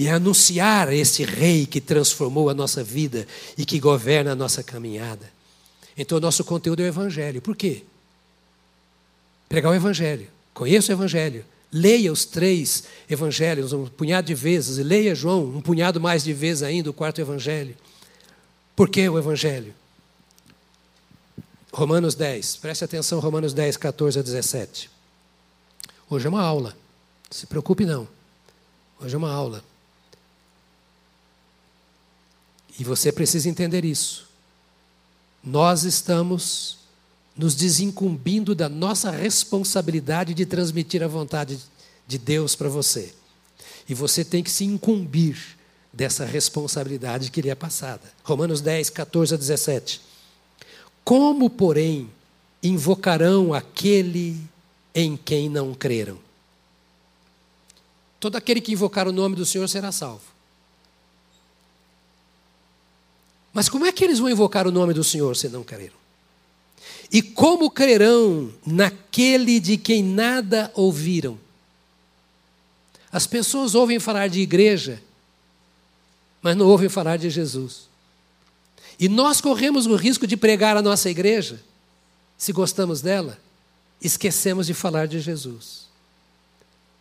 e 0.00 0.08
anunciar 0.08 0.90
esse 0.92 1.24
rei 1.24 1.66
que 1.66 1.78
transformou 1.78 2.48
a 2.48 2.54
nossa 2.54 2.82
vida 2.82 3.26
e 3.58 3.66
que 3.66 3.78
governa 3.78 4.32
a 4.32 4.34
nossa 4.34 4.62
caminhada. 4.62 5.30
Então, 5.94 6.16
o 6.16 6.20
nosso 6.20 6.42
conteúdo 6.42 6.80
é 6.80 6.84
o 6.84 6.86
Evangelho. 6.86 7.42
Por 7.42 7.54
quê? 7.54 7.82
Pregar 9.46 9.70
o 9.70 9.74
Evangelho. 9.74 10.26
Conheça 10.54 10.90
o 10.90 10.94
Evangelho. 10.94 11.44
Leia 11.72 12.12
os 12.12 12.24
três 12.24 12.84
Evangelhos 13.08 13.72
um 13.72 13.86
punhado 13.86 14.26
de 14.26 14.34
vezes. 14.34 14.78
E 14.78 14.82
leia 14.82 15.14
João 15.14 15.44
um 15.44 15.60
punhado 15.60 16.00
mais 16.00 16.24
de 16.24 16.32
vezes 16.32 16.62
ainda, 16.62 16.90
o 16.90 16.92
quarto 16.92 17.20
Evangelho. 17.20 17.76
Por 18.74 18.88
que 18.88 19.08
o 19.08 19.18
Evangelho? 19.18 19.74
Romanos 21.72 22.14
10. 22.14 22.56
Preste 22.56 22.84
atenção, 22.84 23.20
Romanos 23.20 23.52
10, 23.52 23.76
14 23.76 24.18
a 24.18 24.22
17. 24.22 24.90
Hoje 26.08 26.26
é 26.26 26.28
uma 26.28 26.42
aula. 26.42 26.76
Se 27.30 27.46
preocupe, 27.46 27.84
não. 27.84 28.08
Hoje 29.00 29.14
é 29.14 29.18
uma 29.18 29.32
aula. 29.32 29.62
E 32.78 32.82
você 32.82 33.12
precisa 33.12 33.48
entender 33.48 33.84
isso. 33.84 34.28
Nós 35.44 35.84
estamos 35.84 36.79
nos 37.40 37.54
desincumbindo 37.54 38.54
da 38.54 38.68
nossa 38.68 39.10
responsabilidade 39.10 40.34
de 40.34 40.44
transmitir 40.44 41.02
a 41.02 41.08
vontade 41.08 41.58
de 42.06 42.18
Deus 42.18 42.54
para 42.54 42.68
você. 42.68 43.14
E 43.88 43.94
você 43.94 44.22
tem 44.22 44.42
que 44.42 44.50
se 44.50 44.62
incumbir 44.62 45.56
dessa 45.90 46.26
responsabilidade 46.26 47.30
que 47.30 47.40
lhe 47.40 47.48
é 47.48 47.54
passada. 47.54 48.02
Romanos 48.22 48.60
10, 48.60 48.90
14 48.90 49.34
a 49.34 49.38
17. 49.38 50.02
Como, 51.02 51.48
porém, 51.48 52.10
invocarão 52.62 53.54
aquele 53.54 54.38
em 54.94 55.16
quem 55.16 55.48
não 55.48 55.72
creram? 55.72 56.18
Todo 58.20 58.36
aquele 58.36 58.60
que 58.60 58.72
invocar 58.72 59.08
o 59.08 59.12
nome 59.12 59.34
do 59.34 59.46
Senhor 59.46 59.66
será 59.66 59.90
salvo. 59.90 60.24
Mas 63.50 63.70
como 63.70 63.86
é 63.86 63.92
que 63.92 64.04
eles 64.04 64.18
vão 64.18 64.28
invocar 64.28 64.66
o 64.66 64.70
nome 64.70 64.92
do 64.92 65.02
Senhor 65.02 65.34
se 65.34 65.48
não 65.48 65.64
creram? 65.64 65.99
E 67.12 67.20
como 67.20 67.70
crerão 67.70 68.52
naquele 68.64 69.58
de 69.58 69.76
quem 69.76 70.02
nada 70.02 70.70
ouviram? 70.74 71.38
As 73.10 73.26
pessoas 73.26 73.74
ouvem 73.74 73.98
falar 73.98 74.28
de 74.28 74.40
igreja, 74.40 75.02
mas 76.40 76.56
não 76.56 76.66
ouvem 76.66 76.88
falar 76.88 77.16
de 77.16 77.28
Jesus. 77.28 77.88
E 78.98 79.08
nós 79.08 79.40
corremos 79.40 79.86
o 79.86 79.96
risco 79.96 80.26
de 80.26 80.36
pregar 80.36 80.76
a 80.76 80.82
nossa 80.82 81.10
igreja, 81.10 81.60
se 82.38 82.52
gostamos 82.52 83.00
dela, 83.00 83.38
esquecemos 84.00 84.66
de 84.66 84.74
falar 84.74 85.06
de 85.06 85.18
Jesus. 85.20 85.86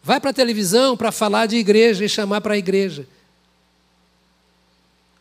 Vai 0.01 0.19
para 0.19 0.31
a 0.31 0.33
televisão 0.33 0.97
para 0.97 1.11
falar 1.11 1.45
de 1.45 1.57
igreja 1.57 2.03
e 2.03 2.09
chamar 2.09 2.41
para 2.41 2.55
a 2.55 2.57
igreja 2.57 3.05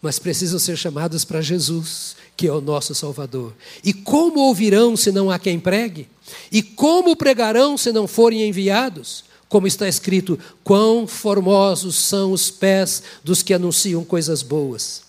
mas 0.00 0.18
precisam 0.18 0.58
ser 0.58 0.76
chamados 0.76 1.24
para 1.24 1.40
Jesus, 1.40 2.16
que 2.38 2.46
é 2.46 2.52
o 2.52 2.60
nosso 2.60 2.94
Salvador. 2.94 3.52
E 3.82 3.92
como 3.92 4.38
ouvirão 4.38 4.96
se 4.96 5.10
não 5.10 5.28
há 5.28 5.40
quem 5.40 5.58
pregue? 5.58 6.06
E 6.52 6.62
como 6.62 7.16
pregarão 7.16 7.76
se 7.76 7.90
não 7.90 8.06
forem 8.06 8.48
enviados? 8.48 9.24
Como 9.48 9.66
está 9.66 9.88
escrito: 9.88 10.38
quão 10.62 11.04
formosos 11.04 11.96
são 11.96 12.30
os 12.30 12.48
pés 12.48 13.02
dos 13.24 13.42
que 13.42 13.52
anunciam 13.52 14.04
coisas 14.04 14.40
boas. 14.40 15.02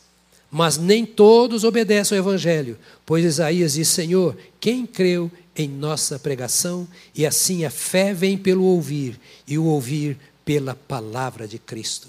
Mas 0.49 0.77
nem 0.77 1.05
todos 1.05 1.63
obedecem 1.63 2.17
ao 2.17 2.25
Evangelho, 2.25 2.79
pois 3.05 3.23
Isaías 3.23 3.73
diz: 3.73 3.89
Senhor, 3.89 4.35
quem 4.59 4.87
creu 4.87 5.29
em 5.55 5.69
nossa 5.69 6.17
pregação? 6.17 6.87
E 7.13 7.27
assim 7.27 7.63
a 7.63 7.69
fé 7.69 8.11
vem 8.11 8.39
pelo 8.39 8.63
ouvir, 8.63 9.19
e 9.47 9.55
o 9.55 9.65
ouvir 9.65 10.17
pela 10.43 10.73
palavra 10.73 11.47
de 11.47 11.59
Cristo. 11.59 12.07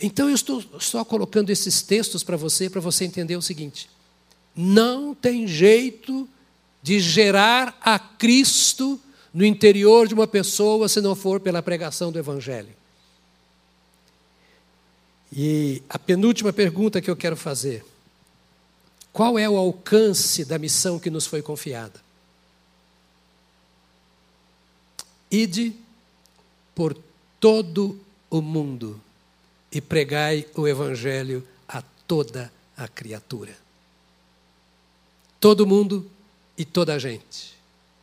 Então 0.00 0.30
eu 0.30 0.34
estou 0.34 0.64
só 0.80 1.04
colocando 1.04 1.50
esses 1.50 1.82
textos 1.82 2.22
para 2.22 2.38
você, 2.38 2.70
para 2.70 2.80
você 2.80 3.04
entender 3.04 3.36
o 3.36 3.42
seguinte: 3.42 3.90
não 4.56 5.14
tem 5.14 5.46
jeito 5.46 6.28
de 6.82 6.98
gerar 6.98 7.76
a 7.80 7.98
Cristo 7.98 8.98
no 9.34 9.44
interior 9.44 10.08
de 10.08 10.14
uma 10.14 10.26
pessoa 10.26 10.88
se 10.88 11.00
não 11.00 11.14
for 11.14 11.40
pela 11.40 11.62
pregação 11.62 12.10
do 12.10 12.18
Evangelho. 12.18 12.74
E 15.32 15.82
a 15.88 15.98
penúltima 15.98 16.52
pergunta 16.52 17.02
que 17.02 17.10
eu 17.10 17.16
quero 17.16 17.36
fazer: 17.36 17.84
Qual 19.12 19.38
é 19.38 19.48
o 19.48 19.56
alcance 19.56 20.44
da 20.44 20.58
missão 20.58 20.98
que 20.98 21.10
nos 21.10 21.26
foi 21.26 21.42
confiada? 21.42 22.00
Ide 25.30 25.74
por 26.74 26.96
todo 27.40 27.98
o 28.30 28.40
mundo 28.40 29.00
e 29.70 29.80
pregai 29.80 30.46
o 30.54 30.66
evangelho 30.66 31.46
a 31.68 31.82
toda 32.06 32.52
a 32.76 32.86
criatura. 32.86 33.65
Todo 35.40 35.66
mundo 35.66 36.08
e 36.56 36.64
toda 36.64 36.94
a 36.94 36.98
gente. 36.98 37.54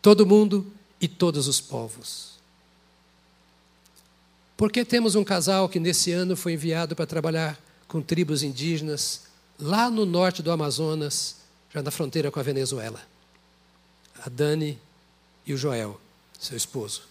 Todo 0.02 0.26
mundo 0.26 0.72
e 1.00 1.08
todos 1.08 1.48
os 1.48 1.60
povos. 1.60 2.34
Porque 4.56 4.86
temos 4.86 5.16
um 5.16 5.24
casal 5.24 5.68
que 5.68 5.80
nesse 5.80 6.12
ano 6.12 6.36
foi 6.36 6.54
enviado 6.54 6.96
para 6.96 7.06
trabalhar 7.06 7.60
com 7.88 8.02
tribos 8.02 8.44
indígenas 8.44 9.24
lá 9.60 9.90
no 9.90 10.06
norte 10.06 10.42
do 10.42 10.52
Amazonas, 10.52 11.38
já 11.74 11.82
na 11.82 11.92
fronteira 11.92 12.32
com 12.32 12.40
a 12.40 12.44
Venezuela. 12.44 13.02
A 14.24 14.30
Dani 14.30 14.80
e 15.46 15.54
o 15.54 15.58
Joel, 15.58 16.00
seu 16.40 16.56
esposo. 16.56 17.04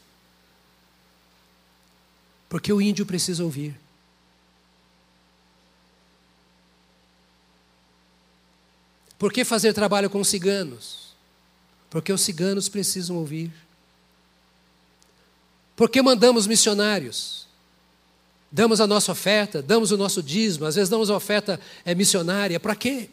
Porque 2.48 2.72
o 2.72 2.80
índio 2.80 3.04
precisa 3.04 3.44
ouvir. 3.44 3.78
Por 9.22 9.32
que 9.32 9.44
fazer 9.44 9.72
trabalho 9.72 10.10
com 10.10 10.24
ciganos? 10.24 11.14
Porque 11.88 12.12
os 12.12 12.22
ciganos 12.22 12.68
precisam 12.68 13.14
ouvir. 13.14 13.52
Por 15.76 15.88
que 15.88 16.02
mandamos 16.02 16.44
missionários? 16.44 17.46
Damos 18.50 18.80
a 18.80 18.86
nossa 18.88 19.12
oferta, 19.12 19.62
damos 19.62 19.92
o 19.92 19.96
nosso 19.96 20.20
dízimo, 20.20 20.64
às 20.64 20.74
vezes 20.74 20.90
damos 20.90 21.08
a 21.08 21.14
oferta 21.14 21.60
é, 21.84 21.94
missionária. 21.94 22.58
Para 22.58 22.74
quê? 22.74 23.08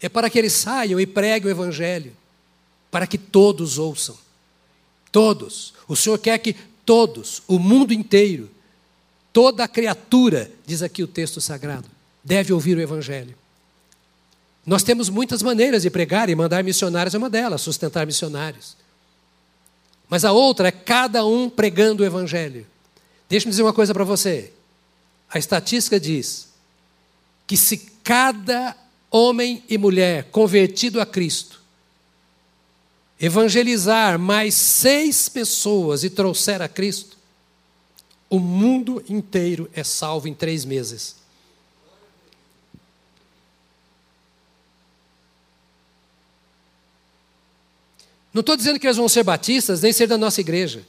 É 0.00 0.08
para 0.08 0.30
que 0.30 0.38
eles 0.38 0.54
saiam 0.54 0.98
e 0.98 1.06
preguem 1.06 1.48
o 1.48 1.50
Evangelho, 1.50 2.16
para 2.90 3.06
que 3.06 3.18
todos 3.18 3.76
ouçam. 3.76 4.16
Todos. 5.12 5.74
O 5.86 5.94
Senhor 5.94 6.16
quer 6.16 6.38
que 6.38 6.54
todos, 6.86 7.42
o 7.46 7.58
mundo 7.58 7.92
inteiro, 7.92 8.50
toda 9.34 9.68
criatura, 9.68 10.50
diz 10.64 10.80
aqui 10.80 11.02
o 11.02 11.06
texto 11.06 11.42
sagrado, 11.42 11.90
deve 12.24 12.52
ouvir 12.52 12.76
o 12.76 12.80
Evangelho. 12.80 13.34
Nós 14.64 14.82
temos 14.82 15.08
muitas 15.08 15.42
maneiras 15.42 15.82
de 15.82 15.90
pregar 15.90 16.28
e 16.28 16.34
mandar 16.34 16.62
missionários 16.62 17.14
é 17.14 17.18
uma 17.18 17.28
delas, 17.28 17.60
sustentar 17.60 18.06
missionários. 18.06 18.76
Mas 20.08 20.24
a 20.24 20.32
outra 20.32 20.68
é 20.68 20.72
cada 20.72 21.24
um 21.24 21.50
pregando 21.50 22.02
o 22.02 22.06
Evangelho. 22.06 22.66
Deixa-me 23.28 23.50
dizer 23.50 23.62
uma 23.62 23.72
coisa 23.72 23.92
para 23.92 24.04
você. 24.04 24.52
A 25.28 25.38
estatística 25.38 25.98
diz 25.98 26.48
que 27.46 27.56
se 27.56 27.78
cada 28.04 28.76
homem 29.10 29.64
e 29.68 29.76
mulher 29.76 30.24
convertido 30.30 31.00
a 31.00 31.06
Cristo 31.06 31.62
evangelizar 33.22 34.18
mais 34.18 34.52
seis 34.54 35.28
pessoas 35.28 36.02
e 36.02 36.10
trouxer 36.10 36.60
a 36.60 36.66
Cristo, 36.66 37.16
o 38.28 38.40
mundo 38.40 39.00
inteiro 39.08 39.70
é 39.72 39.84
salvo 39.84 40.26
em 40.26 40.34
três 40.34 40.64
meses. 40.64 41.21
Não 48.32 48.40
estou 48.40 48.56
dizendo 48.56 48.78
que 48.78 48.86
eles 48.86 48.96
vão 48.96 49.08
ser 49.08 49.22
batistas, 49.22 49.82
nem 49.82 49.92
ser 49.92 50.06
da 50.06 50.16
nossa 50.16 50.40
igreja. 50.40 50.84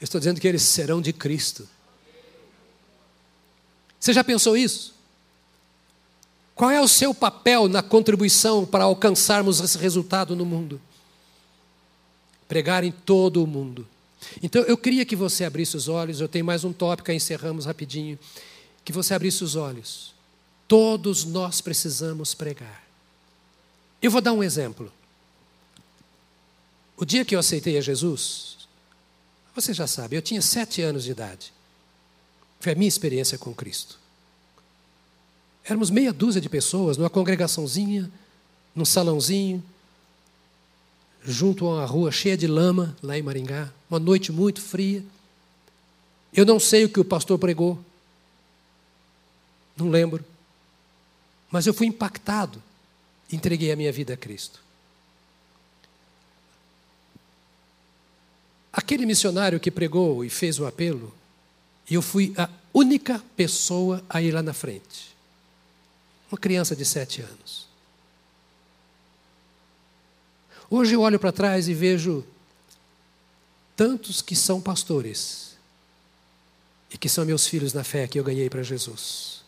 estou 0.00 0.20
dizendo 0.20 0.40
que 0.40 0.48
eles 0.48 0.62
serão 0.62 1.00
de 1.00 1.12
Cristo. 1.12 1.68
Você 3.98 4.12
já 4.12 4.22
pensou 4.22 4.56
isso? 4.56 4.94
Qual 6.54 6.70
é 6.70 6.80
o 6.80 6.88
seu 6.88 7.14
papel 7.14 7.68
na 7.68 7.82
contribuição 7.82 8.64
para 8.64 8.84
alcançarmos 8.84 9.60
esse 9.60 9.78
resultado 9.78 10.34
no 10.34 10.44
mundo? 10.44 10.80
Pregar 12.48 12.84
em 12.84 12.90
todo 12.90 13.42
o 13.42 13.46
mundo. 13.46 13.86
Então 14.42 14.62
eu 14.62 14.76
queria 14.76 15.04
que 15.04 15.14
você 15.14 15.44
abrisse 15.44 15.76
os 15.76 15.88
olhos, 15.88 16.20
eu 16.20 16.28
tenho 16.28 16.44
mais 16.44 16.64
um 16.64 16.72
tópico, 16.72 17.10
aí 17.10 17.16
encerramos 17.16 17.66
rapidinho. 17.66 18.18
Que 18.84 18.92
você 18.92 19.14
abrisse 19.14 19.44
os 19.44 19.54
olhos. 19.54 20.14
Todos 20.66 21.24
nós 21.24 21.60
precisamos 21.60 22.34
pregar. 22.34 22.87
Eu 24.00 24.10
vou 24.10 24.20
dar 24.20 24.32
um 24.32 24.42
exemplo. 24.42 24.92
O 26.96 27.04
dia 27.04 27.24
que 27.24 27.34
eu 27.34 27.38
aceitei 27.38 27.76
a 27.78 27.80
Jesus, 27.80 28.68
você 29.54 29.72
já 29.72 29.86
sabe, 29.86 30.16
eu 30.16 30.22
tinha 30.22 30.42
sete 30.42 30.82
anos 30.82 31.04
de 31.04 31.10
idade. 31.10 31.52
Foi 32.60 32.72
a 32.72 32.74
minha 32.74 32.88
experiência 32.88 33.38
com 33.38 33.54
Cristo. 33.54 33.98
Éramos 35.64 35.90
meia 35.90 36.12
dúzia 36.12 36.40
de 36.40 36.48
pessoas 36.48 36.96
numa 36.96 37.10
congregaçãozinha, 37.10 38.10
num 38.74 38.84
salãozinho, 38.84 39.62
junto 41.24 41.66
a 41.66 41.74
uma 41.74 41.84
rua 41.84 42.10
cheia 42.10 42.36
de 42.36 42.46
lama, 42.46 42.96
lá 43.02 43.18
em 43.18 43.22
Maringá, 43.22 43.72
uma 43.90 43.98
noite 43.98 44.32
muito 44.32 44.60
fria. 44.60 45.04
Eu 46.32 46.46
não 46.46 46.58
sei 46.58 46.84
o 46.84 46.88
que 46.88 47.00
o 47.00 47.04
pastor 47.04 47.38
pregou, 47.38 47.78
não 49.76 49.88
lembro, 49.88 50.24
mas 51.50 51.66
eu 51.66 51.74
fui 51.74 51.86
impactado 51.86 52.62
entreguei 53.30 53.72
a 53.72 53.76
minha 53.76 53.92
vida 53.92 54.14
a 54.14 54.16
Cristo. 54.16 54.60
Aquele 58.72 59.04
missionário 59.04 59.58
que 59.58 59.70
pregou 59.70 60.24
e 60.24 60.30
fez 60.30 60.58
o 60.58 60.66
apelo, 60.66 61.12
eu 61.90 62.00
fui 62.00 62.32
a 62.36 62.48
única 62.72 63.22
pessoa 63.36 64.02
a 64.08 64.22
ir 64.22 64.32
lá 64.32 64.42
na 64.42 64.52
frente. 64.52 65.14
Uma 66.30 66.38
criança 66.38 66.76
de 66.76 66.84
sete 66.84 67.22
anos. 67.22 67.66
Hoje 70.70 70.94
eu 70.94 71.00
olho 71.00 71.18
para 71.18 71.32
trás 71.32 71.66
e 71.68 71.74
vejo 71.74 72.24
tantos 73.74 74.20
que 74.20 74.36
são 74.36 74.60
pastores 74.60 75.56
e 76.90 76.98
que 76.98 77.08
são 77.08 77.24
meus 77.24 77.46
filhos 77.46 77.72
na 77.72 77.82
fé 77.82 78.06
que 78.06 78.18
eu 78.18 78.24
ganhei 78.24 78.50
para 78.50 78.62
Jesus. 78.62 79.42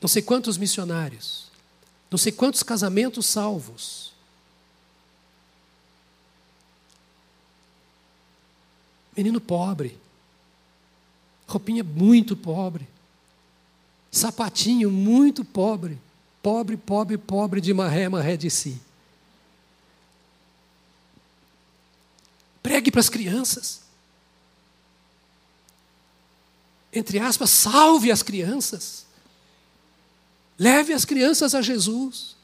Não 0.00 0.08
sei 0.08 0.22
quantos 0.22 0.56
missionários 0.56 1.49
não 2.10 2.18
sei 2.18 2.32
quantos 2.32 2.62
casamentos 2.62 3.26
salvos. 3.26 4.12
Menino 9.16 9.40
pobre, 9.40 9.98
roupinha 11.46 11.84
muito 11.84 12.36
pobre, 12.36 12.88
sapatinho 14.10 14.90
muito 14.90 15.44
pobre, 15.44 15.98
pobre, 16.42 16.76
pobre, 16.76 17.18
pobre 17.18 17.60
de 17.60 17.72
maré, 17.74 18.08
maré 18.08 18.36
de 18.36 18.50
si. 18.50 18.80
Pregue 22.62 22.90
para 22.90 23.00
as 23.00 23.08
crianças. 23.08 23.80
Entre 26.92 27.18
aspas, 27.18 27.50
salve 27.50 28.10
as 28.10 28.22
crianças. 28.22 29.06
Leve 30.60 30.92
as 30.92 31.06
crianças 31.06 31.54
a 31.54 31.62
Jesus. 31.62 32.36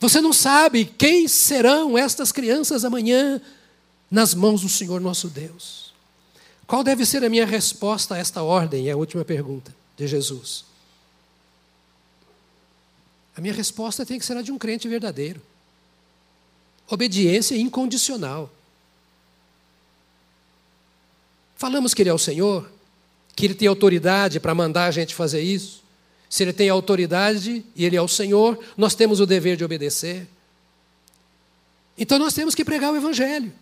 Você 0.00 0.20
não 0.20 0.32
sabe 0.32 0.84
quem 0.84 1.28
serão 1.28 1.96
estas 1.96 2.32
crianças 2.32 2.84
amanhã 2.84 3.40
nas 4.10 4.34
mãos 4.34 4.62
do 4.62 4.68
Senhor 4.68 5.00
nosso 5.00 5.28
Deus. 5.28 5.94
Qual 6.66 6.82
deve 6.82 7.06
ser 7.06 7.22
a 7.22 7.30
minha 7.30 7.46
resposta 7.46 8.16
a 8.16 8.18
esta 8.18 8.42
ordem? 8.42 8.88
É 8.88 8.90
a 8.90 8.96
última 8.96 9.24
pergunta 9.24 9.72
de 9.96 10.08
Jesus. 10.08 10.64
A 13.36 13.40
minha 13.40 13.54
resposta 13.54 14.04
tem 14.04 14.18
que 14.18 14.26
ser 14.26 14.36
a 14.36 14.42
de 14.42 14.50
um 14.50 14.58
crente 14.58 14.88
verdadeiro. 14.88 15.40
Obediência 16.90 17.54
incondicional. 17.54 18.50
Falamos 21.54 21.94
que 21.94 22.02
Ele 22.02 22.10
é 22.10 22.14
o 22.14 22.18
Senhor, 22.18 22.68
que 23.36 23.46
Ele 23.46 23.54
tem 23.54 23.68
autoridade 23.68 24.40
para 24.40 24.52
mandar 24.52 24.86
a 24.86 24.90
gente 24.90 25.14
fazer 25.14 25.40
isso. 25.40 25.81
Se 26.32 26.42
ele 26.42 26.52
tem 26.54 26.70
autoridade 26.70 27.62
e 27.76 27.84
ele 27.84 27.94
é 27.94 28.00
o 28.00 28.08
Senhor, 28.08 28.58
nós 28.74 28.94
temos 28.94 29.20
o 29.20 29.26
dever 29.26 29.54
de 29.54 29.64
obedecer. 29.66 30.26
Então 31.98 32.18
nós 32.18 32.32
temos 32.32 32.54
que 32.54 32.64
pregar 32.64 32.90
o 32.90 32.96
Evangelho. 32.96 33.52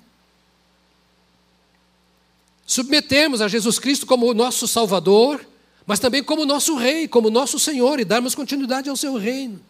Submetemos 2.64 3.40
a 3.40 3.48
Jesus 3.48 3.80
Cristo 3.80 4.06
como 4.06 4.32
nosso 4.32 4.68
Salvador, 4.68 5.44
mas 5.84 5.98
também 5.98 6.22
como 6.22 6.46
nosso 6.46 6.76
Rei, 6.76 7.08
como 7.08 7.28
nosso 7.28 7.58
Senhor, 7.58 7.98
e 7.98 8.04
darmos 8.04 8.36
continuidade 8.36 8.88
ao 8.88 8.94
seu 8.94 9.16
reino. 9.16 9.60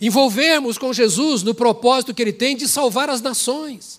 Envolvermos 0.00 0.78
com 0.78 0.92
Jesus 0.92 1.42
no 1.42 1.56
propósito 1.56 2.14
que 2.14 2.22
ele 2.22 2.32
tem 2.32 2.56
de 2.56 2.68
salvar 2.68 3.10
as 3.10 3.20
nações. 3.20 3.98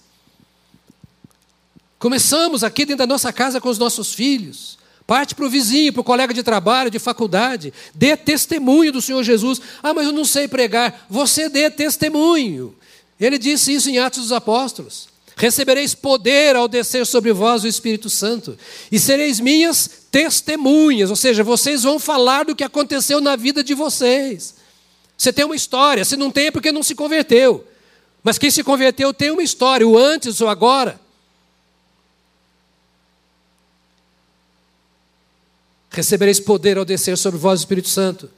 Começamos 1.99 2.63
aqui 2.63 2.85
dentro 2.85 3.05
da 3.05 3.13
nossa 3.13 3.33
casa 3.33 3.59
com 3.59 3.67
os 3.67 3.77
nossos 3.77 4.13
filhos. 4.13 4.78
Parte 5.10 5.34
para 5.34 5.47
o 5.47 5.49
vizinho, 5.49 5.91
para 5.91 6.01
o 6.01 6.03
colega 6.03 6.32
de 6.32 6.43
trabalho, 6.43 6.91
de 6.91 6.99
faculdade. 6.99 7.74
Dê 7.95 8.16
testemunho 8.16 8.91
do 8.91 9.01
Senhor 9.01 9.24
Jesus. 9.24 9.60
Ah, 9.82 9.91
mas 9.91 10.05
eu 10.05 10.14
não 10.14 10.24
sei 10.24 10.47
pregar. 10.47 11.07
Você 11.10 11.49
dê 11.49 11.68
testemunho. 11.68 12.76
Ele 13.20 13.39
disse 13.39 13.74
isso 13.74 13.89
em 13.89 13.97
Atos 13.97 14.22
dos 14.22 14.32
Apóstolos. 14.32 15.10
Recebereis 15.36 15.95
poder 15.95 16.55
ao 16.55 16.68
descer 16.68 17.07
sobre 17.07 17.34
vós 17.34 17.64
o 17.64 17.68
Espírito 17.68 18.07
Santo, 18.07 18.55
e 18.91 18.99
sereis 18.99 19.39
minhas 19.39 19.89
testemunhas, 20.12 21.10
ou 21.10 21.16
seja, 21.16 21.43
vocês 21.43 21.82
vão 21.82 21.97
falar 21.97 22.45
do 22.45 22.55
que 22.55 22.64
aconteceu 22.64 23.20
na 23.20 23.36
vida 23.36 23.64
de 23.64 23.74
vocês. 23.74 24.53
Você 25.18 25.34
tem 25.34 25.43
uma 25.43 25.55
história, 25.55 26.05
se 26.05 26.16
não 26.16 26.30
tem 26.30 26.47
é 26.47 26.51
porque 26.51 26.72
não 26.72 26.84
se 26.84 26.93
converteu. 26.93 27.66
Mas 28.24 28.38
quem 28.38 28.51
se 28.51 28.64
converteu 28.64 29.12
tem 29.12 29.32
uma 29.32 29.41
história, 29.41 29.88
o 29.88 29.97
antes 29.97 30.39
ou 30.39 30.49
agora. 30.49 30.99
Recebereis 35.99 36.39
poder 36.39 36.77
ao 36.77 36.85
descer 36.85 37.17
sobre 37.17 37.37
vós 37.37 37.59
o 37.59 37.63
Espírito 37.63 37.89
Santo. 37.89 38.29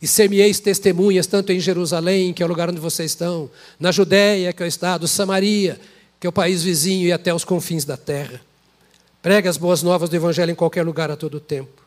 E 0.00 0.08
ser-me-eis 0.08 0.58
testemunhas, 0.58 1.26
tanto 1.26 1.52
em 1.52 1.60
Jerusalém, 1.60 2.32
que 2.32 2.42
é 2.42 2.46
o 2.46 2.48
lugar 2.48 2.70
onde 2.70 2.80
vocês 2.80 3.10
estão, 3.10 3.50
na 3.78 3.92
Judéia, 3.92 4.54
que 4.54 4.62
é 4.62 4.64
o 4.64 4.66
estado, 4.66 5.06
Samaria, 5.06 5.78
que 6.18 6.26
é 6.26 6.30
o 6.30 6.32
país 6.32 6.62
vizinho, 6.62 7.06
e 7.06 7.12
até 7.12 7.34
os 7.34 7.44
confins 7.44 7.84
da 7.84 7.98
terra. 7.98 8.40
Pregue 9.20 9.48
as 9.48 9.58
boas 9.58 9.82
novas 9.82 10.08
do 10.08 10.16
Evangelho 10.16 10.50
em 10.50 10.54
qualquer 10.54 10.82
lugar 10.82 11.10
a 11.10 11.16
todo 11.16 11.38
tempo. 11.38 11.82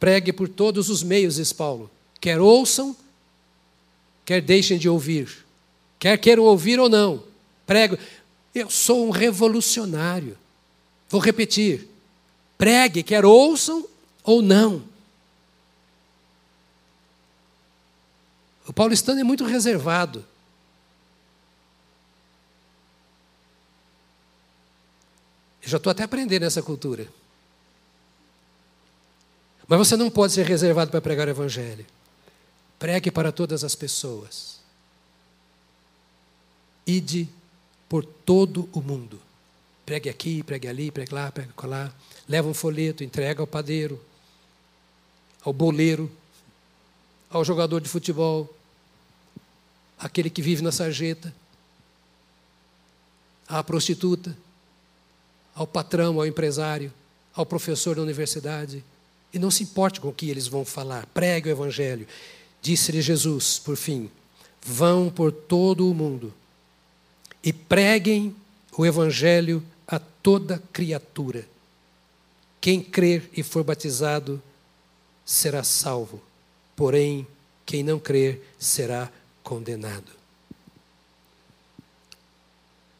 Pregue 0.00 0.32
por 0.32 0.48
todos 0.48 0.90
os 0.90 1.04
meios, 1.04 1.36
diz 1.36 1.52
Paulo. 1.52 1.88
Quer 2.20 2.40
ouçam, 2.40 2.96
quer 4.24 4.42
deixem 4.42 4.76
de 4.76 4.88
ouvir. 4.88 5.28
Quer 6.00 6.18
queiram 6.18 6.42
ouvir 6.42 6.80
ou 6.80 6.88
não. 6.88 7.22
Prego. 7.64 7.96
Eu 8.52 8.68
sou 8.68 9.06
um 9.06 9.10
revolucionário. 9.10 10.36
Vou 11.08 11.20
repetir. 11.20 11.86
Pregue, 12.58 13.04
quer 13.04 13.24
ouçam 13.24 13.88
ou 14.24 14.42
não. 14.42 14.84
O 18.66 18.72
paulistano 18.72 19.20
é 19.20 19.24
muito 19.24 19.44
reservado. 19.44 20.24
Eu 25.62 25.68
já 25.68 25.76
estou 25.76 25.90
até 25.90 26.04
aprendendo 26.04 26.44
essa 26.44 26.62
cultura. 26.62 27.08
Mas 29.66 29.78
você 29.78 29.96
não 29.96 30.10
pode 30.10 30.32
ser 30.32 30.46
reservado 30.46 30.90
para 30.90 31.00
pregar 31.00 31.26
o 31.26 31.30
Evangelho. 31.30 31.86
Pregue 32.78 33.10
para 33.10 33.30
todas 33.30 33.62
as 33.62 33.74
pessoas. 33.74 34.60
Ide 36.86 37.28
por 37.88 38.04
todo 38.04 38.68
o 38.72 38.80
mundo. 38.80 39.20
Pregue 39.84 40.08
aqui, 40.08 40.42
pregue 40.42 40.68
ali, 40.68 40.90
pregue 40.90 41.12
lá, 41.12 41.30
pregue 41.30 41.52
lá. 41.64 41.92
Leva 42.28 42.48
um 42.48 42.54
folheto, 42.54 43.02
entrega 43.02 43.42
ao 43.42 43.46
padeiro, 43.46 44.00
ao 45.44 45.52
boleiro, 45.52 46.10
ao 47.28 47.44
jogador 47.44 47.80
de 47.80 47.88
futebol, 47.88 48.52
aquele 49.98 50.30
que 50.30 50.42
vive 50.42 50.62
na 50.62 50.72
sarjeta, 50.72 51.34
à 53.46 53.62
prostituta, 53.62 54.36
ao 55.54 55.66
patrão, 55.66 56.18
ao 56.18 56.26
empresário, 56.26 56.92
ao 57.34 57.44
professor 57.44 57.96
da 57.96 58.02
universidade. 58.02 58.84
E 59.32 59.38
não 59.38 59.50
se 59.50 59.62
importe 59.62 60.00
com 60.00 60.08
o 60.08 60.12
que 60.12 60.28
eles 60.28 60.46
vão 60.46 60.64
falar, 60.64 61.06
pregue 61.06 61.48
o 61.48 61.52
Evangelho. 61.52 62.06
Disse-lhe 62.62 63.00
Jesus, 63.00 63.58
por 63.58 63.76
fim: 63.76 64.10
vão 64.64 65.10
por 65.10 65.32
todo 65.32 65.88
o 65.88 65.94
mundo 65.94 66.32
e 67.42 67.52
preguem 67.52 68.34
o 68.76 68.84
Evangelho 68.84 69.62
a 69.86 69.98
toda 69.98 70.62
criatura. 70.72 71.46
Quem 72.60 72.82
crer 72.82 73.28
e 73.32 73.42
for 73.42 73.64
batizado 73.64 74.42
será 75.30 75.62
salvo, 75.62 76.20
porém, 76.74 77.24
quem 77.64 77.84
não 77.84 78.00
crer 78.00 78.52
será 78.58 79.12
condenado. 79.44 80.10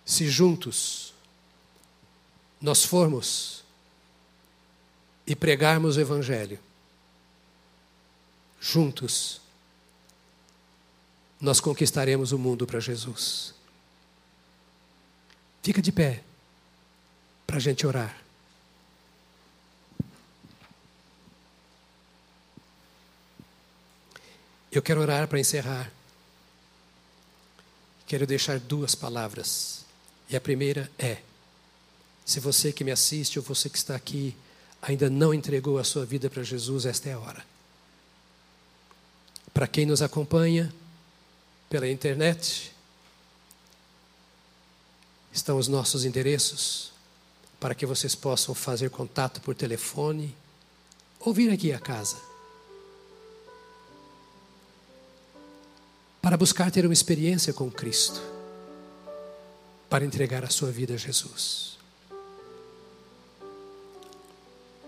Se 0.06 0.28
juntos 0.28 1.12
nós 2.60 2.84
formos 2.84 3.64
e 5.26 5.34
pregarmos 5.34 5.96
o 5.96 6.00
Evangelho, 6.00 6.60
juntos 8.60 9.40
nós 11.40 11.58
conquistaremos 11.58 12.30
o 12.30 12.38
mundo 12.38 12.64
para 12.64 12.78
Jesus. 12.78 13.54
Fica 15.64 15.82
de 15.82 15.90
pé 15.90 16.22
para 17.44 17.56
a 17.56 17.60
gente 17.60 17.84
orar. 17.84 18.29
Eu 24.72 24.80
quero 24.80 25.00
orar 25.00 25.26
para 25.26 25.40
encerrar. 25.40 25.90
Quero 28.06 28.26
deixar 28.26 28.58
duas 28.58 28.94
palavras. 28.94 29.84
E 30.28 30.36
a 30.36 30.40
primeira 30.40 30.90
é: 30.98 31.18
se 32.24 32.38
você 32.38 32.72
que 32.72 32.84
me 32.84 32.92
assiste 32.92 33.38
ou 33.38 33.44
você 33.44 33.68
que 33.68 33.78
está 33.78 33.96
aqui 33.96 34.36
ainda 34.80 35.10
não 35.10 35.34
entregou 35.34 35.78
a 35.78 35.84
sua 35.84 36.06
vida 36.06 36.30
para 36.30 36.42
Jesus, 36.42 36.86
esta 36.86 37.08
é 37.08 37.12
a 37.12 37.18
hora. 37.18 37.44
Para 39.52 39.66
quem 39.66 39.84
nos 39.84 40.00
acompanha 40.00 40.72
pela 41.68 41.88
internet, 41.88 42.72
estão 45.32 45.58
os 45.58 45.68
nossos 45.68 46.04
endereços 46.04 46.92
para 47.58 47.74
que 47.74 47.84
vocês 47.84 48.14
possam 48.14 48.54
fazer 48.54 48.90
contato 48.90 49.40
por 49.40 49.54
telefone 49.54 50.34
ou 51.18 51.34
vir 51.34 51.50
aqui 51.50 51.72
à 51.72 51.78
casa. 51.78 52.29
Para 56.20 56.36
buscar 56.36 56.70
ter 56.70 56.84
uma 56.84 56.92
experiência 56.92 57.52
com 57.52 57.70
Cristo, 57.70 58.20
para 59.88 60.04
entregar 60.04 60.44
a 60.44 60.50
sua 60.50 60.70
vida 60.70 60.94
a 60.94 60.96
Jesus. 60.96 61.78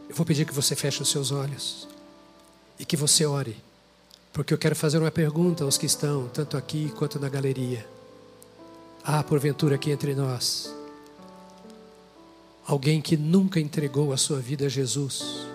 Eu 0.09 0.15
vou 0.15 0.27
pedir 0.27 0.45
que 0.45 0.53
você 0.53 0.77
feche 0.77 1.01
os 1.01 1.09
seus 1.09 1.33
olhos 1.33 1.89
e 2.79 2.85
que 2.85 2.97
você 2.97 3.25
ore, 3.25 3.57
porque 4.33 4.53
eu 4.53 4.59
quero 4.59 4.77
fazer 4.77 4.99
uma 4.99 5.11
pergunta 5.11 5.65
aos 5.65 5.79
que 5.79 5.87
estão, 5.87 6.29
tanto 6.29 6.57
aqui 6.57 6.93
quanto 6.97 7.19
na 7.19 7.29
galeria. 7.29 7.87
Há, 9.03 9.23
porventura, 9.23 9.77
aqui 9.77 9.91
entre 9.91 10.15
nós, 10.15 10.73
alguém 12.67 13.01
que 13.01 13.17
nunca 13.17 13.59
entregou 13.59 14.13
a 14.13 14.17
sua 14.19 14.39
vida 14.39 14.67
a 14.67 14.69
Jesus, 14.69 15.47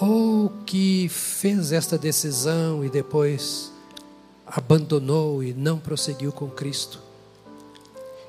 ou 0.00 0.48
que 0.64 1.08
fez 1.08 1.72
esta 1.72 1.98
decisão 1.98 2.84
e 2.84 2.88
depois 2.88 3.72
abandonou 4.50 5.42
e 5.42 5.52
não 5.52 5.78
prosseguiu 5.78 6.32
com 6.32 6.48
Cristo. 6.48 7.00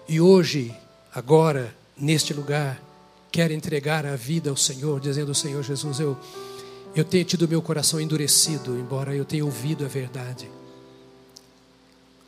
E 0.07 0.19
hoje, 0.19 0.73
agora, 1.14 1.73
neste 1.98 2.34
lugar, 2.34 2.81
quer 3.31 3.52
entregar 3.52 4.06
a 4.06 4.15
vida 4.15 4.49
ao 4.49 4.57
Senhor, 4.57 4.99
dizendo: 4.99 5.34
Senhor 5.35 5.64
Jesus, 5.64 5.99
eu, 5.99 6.18
eu 6.95 7.03
tenho 7.03 7.26
tido 7.26 7.48
meu 7.48 7.61
coração 7.61 7.99
endurecido, 7.99 8.77
embora 8.77 9.15
eu 9.15 9.26
tenha 9.26 9.45
ouvido 9.45 9.85
a 9.85 9.88
verdade. 9.88 10.49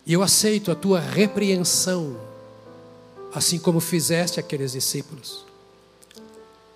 E 0.06 0.14
eu 0.14 0.24
aceito 0.24 0.72
a 0.72 0.76
tua 0.76 0.99
repreensão, 0.99 2.20
assim 3.34 3.60
como 3.60 3.80
fizeste 3.80 4.40
aqueles 4.40 4.72
discípulos, 4.72 5.45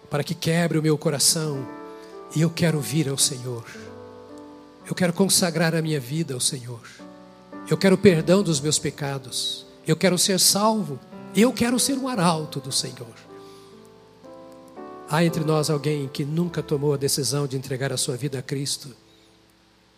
para 0.10 0.24
que 0.24 0.36
quebre 0.36 0.78
o 0.78 0.84
meu 0.84 0.98
coração 0.98 1.68
e 2.36 2.42
eu 2.42 2.50
quero 2.50 2.80
vir 2.80 3.10
ao 3.10 3.18
Senhor. 3.18 3.66
Eu 4.88 4.94
quero 4.94 5.14
consagrar 5.14 5.74
a 5.74 5.82
minha 5.82 6.00
vida 6.00 6.34
ao 6.34 6.40
Senhor. 6.40 6.82
Eu 7.70 7.78
quero 7.78 7.98
perdão 7.98 8.44
dos 8.44 8.62
meus 8.62 8.78
pecados. 8.78 9.66
Eu 9.88 9.96
quero 9.96 10.18
ser 10.18 10.40
salvo. 10.40 11.00
Eu 11.36 11.52
quero 11.52 11.80
ser 11.80 11.98
um 11.98 12.08
arauto 12.08 12.60
do 12.60 12.72
Senhor. 12.72 13.26
Há 15.10 15.24
entre 15.24 15.44
nós 15.44 15.70
alguém 15.70 16.08
que 16.08 16.24
nunca 16.24 16.64
tomou 16.64 16.94
a 16.94 16.98
decisão 16.98 17.46
de 17.46 17.58
entregar 17.58 17.92
a 17.92 17.98
sua 17.98 18.18
vida 18.18 18.40
a 18.40 18.42
Cristo, 18.42 18.90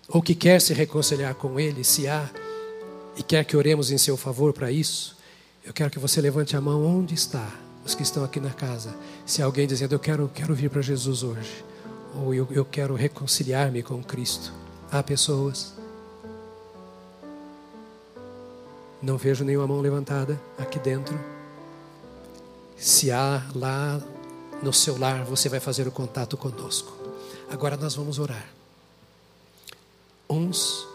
ou 0.10 0.22
que 0.22 0.36
quer 0.36 0.60
se 0.62 0.74
reconciliar 0.74 1.34
com 1.36 1.60
Ele, 1.60 1.84
se 1.84 2.08
há, 2.08 2.30
e 3.16 3.24
quer 3.24 3.46
que 3.46 3.56
oremos 3.56 3.90
em 3.90 3.98
seu 3.98 4.18
favor 4.18 4.52
para 4.54 4.72
isso, 4.72 5.18
eu 5.64 5.74
quero 5.74 5.90
que 5.90 6.00
você 6.00 6.20
levante 6.22 6.56
a 6.56 6.62
mão 6.62 6.86
onde 6.86 7.14
está, 7.14 7.50
os 7.86 7.96
que 7.96 8.04
estão 8.04 8.24
aqui 8.24 8.40
na 8.40 8.52
casa. 8.52 8.96
Se 9.26 9.42
há 9.42 9.46
alguém 9.46 9.66
dizendo, 9.66 9.96
eu 9.96 10.00
quero, 10.00 10.30
quero 10.34 10.54
vir 10.54 10.70
para 10.70 10.82
Jesus 10.82 11.24
hoje, 11.24 11.64
ou 12.16 12.34
eu, 12.34 12.48
eu 12.52 12.66
quero 12.66 12.94
reconciliar-me 12.94 13.82
com 13.82 14.04
Cristo. 14.04 14.54
Há 14.92 15.02
pessoas. 15.02 15.77
Não 19.02 19.18
vejo 19.18 19.44
nenhuma 19.44 19.68
mão 19.68 19.80
levantada 19.80 20.40
aqui 20.58 20.80
dentro. 20.80 21.20
Se 22.78 23.12
há 23.12 23.44
lá 23.56 24.02
no 24.62 24.74
seu 24.74 24.98
lar, 24.98 25.24
você 25.24 25.50
vai 25.50 25.60
fazer 25.60 25.88
o 25.88 25.92
contato 25.92 26.36
conosco. 26.36 26.92
Agora 27.50 27.78
nós 27.78 27.96
vamos 27.96 28.20
orar. 28.20 28.48
Uns 30.30 30.88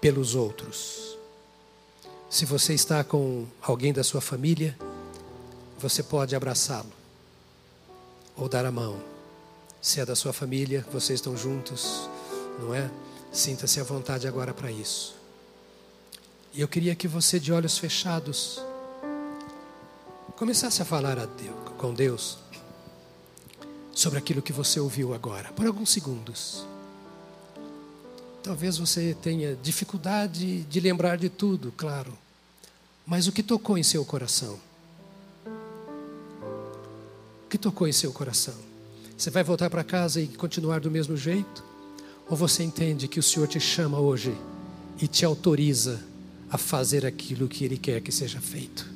pelos 0.00 0.34
outros. 0.34 1.16
Se 2.30 2.44
você 2.44 2.74
está 2.74 3.04
com 3.04 3.46
alguém 3.60 3.92
da 3.92 4.02
sua 4.02 4.20
família, 4.20 4.76
você 5.78 6.02
pode 6.02 6.34
abraçá-lo 6.34 6.92
ou 8.36 8.48
dar 8.48 8.64
a 8.64 8.72
mão. 8.72 8.98
Se 9.80 10.00
é 10.00 10.06
da 10.06 10.14
sua 10.14 10.32
família, 10.32 10.86
vocês 10.92 11.18
estão 11.18 11.36
juntos, 11.36 12.08
não 12.60 12.74
é? 12.74 12.90
Sinta-se 13.32 13.80
à 13.80 13.84
vontade 13.84 14.28
agora 14.28 14.54
para 14.54 14.70
isso. 14.70 15.21
E 16.54 16.60
eu 16.60 16.68
queria 16.68 16.94
que 16.94 17.08
você, 17.08 17.40
de 17.40 17.50
olhos 17.50 17.78
fechados, 17.78 18.62
começasse 20.36 20.82
a 20.82 20.84
falar 20.84 21.18
a 21.18 21.24
Deus, 21.24 21.56
com 21.78 21.94
Deus 21.94 22.38
sobre 23.90 24.18
aquilo 24.18 24.42
que 24.42 24.52
você 24.52 24.78
ouviu 24.78 25.14
agora, 25.14 25.50
por 25.52 25.66
alguns 25.66 25.90
segundos. 25.90 26.66
Talvez 28.42 28.76
você 28.76 29.16
tenha 29.22 29.56
dificuldade 29.62 30.62
de 30.64 30.80
lembrar 30.80 31.16
de 31.16 31.30
tudo, 31.30 31.72
claro, 31.74 32.12
mas 33.06 33.26
o 33.26 33.32
que 33.32 33.42
tocou 33.42 33.78
em 33.78 33.82
seu 33.82 34.04
coração? 34.04 34.58
O 37.46 37.48
que 37.48 37.56
tocou 37.56 37.88
em 37.88 37.92
seu 37.92 38.12
coração? 38.12 38.54
Você 39.16 39.30
vai 39.30 39.42
voltar 39.42 39.70
para 39.70 39.84
casa 39.84 40.20
e 40.20 40.28
continuar 40.28 40.80
do 40.80 40.90
mesmo 40.90 41.16
jeito? 41.16 41.64
Ou 42.28 42.36
você 42.36 42.62
entende 42.62 43.08
que 43.08 43.20
o 43.20 43.22
Senhor 43.22 43.46
te 43.46 43.60
chama 43.60 43.98
hoje 43.98 44.36
e 45.00 45.08
te 45.08 45.24
autoriza 45.24 46.11
a 46.52 46.58
fazer 46.58 47.06
aquilo 47.06 47.48
que 47.48 47.64
Ele 47.64 47.78
quer 47.78 48.02
que 48.02 48.12
seja 48.12 48.38
feito? 48.38 48.86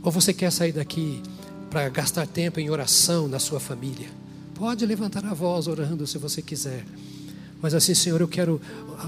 Ou 0.00 0.12
você 0.12 0.32
quer 0.32 0.52
sair 0.52 0.70
daqui 0.70 1.20
para 1.68 1.88
gastar 1.88 2.24
tempo 2.24 2.60
em 2.60 2.70
oração 2.70 3.26
na 3.26 3.40
sua 3.40 3.58
família? 3.58 4.08
Pode 4.54 4.86
levantar 4.86 5.26
a 5.26 5.34
voz 5.34 5.66
orando 5.66 6.06
se 6.06 6.18
você 6.18 6.40
quiser. 6.40 6.84
Mas 7.62 7.74
assim, 7.74 7.94
Senhor, 7.94 8.20
eu 8.20 8.28
quero 8.28 8.60